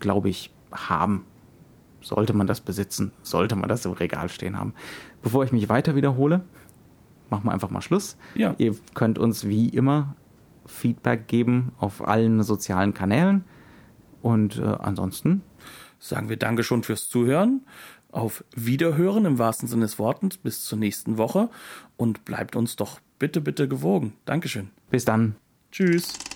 glaube 0.00 0.28
ich, 0.28 0.52
haben. 0.70 1.24
Sollte 2.02 2.34
man 2.34 2.46
das 2.46 2.60
besitzen, 2.60 3.12
sollte 3.22 3.56
man 3.56 3.68
das 3.68 3.86
im 3.86 3.92
Regal 3.92 4.28
stehen 4.28 4.58
haben. 4.58 4.74
Bevor 5.22 5.44
ich 5.44 5.52
mich 5.52 5.68
weiter 5.68 5.94
wiederhole, 5.94 6.42
machen 7.30 7.44
wir 7.44 7.52
einfach 7.52 7.70
mal 7.70 7.80
Schluss. 7.80 8.16
Ja. 8.34 8.54
Ihr 8.58 8.76
könnt 8.94 9.18
uns 9.18 9.48
wie 9.48 9.68
immer 9.70 10.14
Feedback 10.66 11.26
geben 11.26 11.72
auf 11.78 12.06
allen 12.06 12.42
sozialen 12.42 12.92
Kanälen. 12.92 13.44
Und 14.22 14.58
äh, 14.58 14.64
ansonsten 14.64 15.42
sagen 15.98 16.28
wir 16.28 16.36
Dankeschön 16.36 16.82
fürs 16.82 17.08
Zuhören. 17.08 17.64
Auf 18.10 18.44
Wiederhören 18.54 19.26
im 19.26 19.38
wahrsten 19.38 19.68
Sinne 19.68 19.82
des 19.82 19.98
Wortes 19.98 20.38
bis 20.38 20.64
zur 20.64 20.78
nächsten 20.78 21.18
Woche 21.18 21.50
und 21.96 22.24
bleibt 22.24 22.56
uns 22.56 22.76
doch 22.76 23.00
bitte, 23.18 23.40
bitte 23.40 23.68
gewogen. 23.68 24.14
Dankeschön. 24.24 24.70
bis 24.90 25.04
dann. 25.04 25.36
Tschüss. 25.70 26.27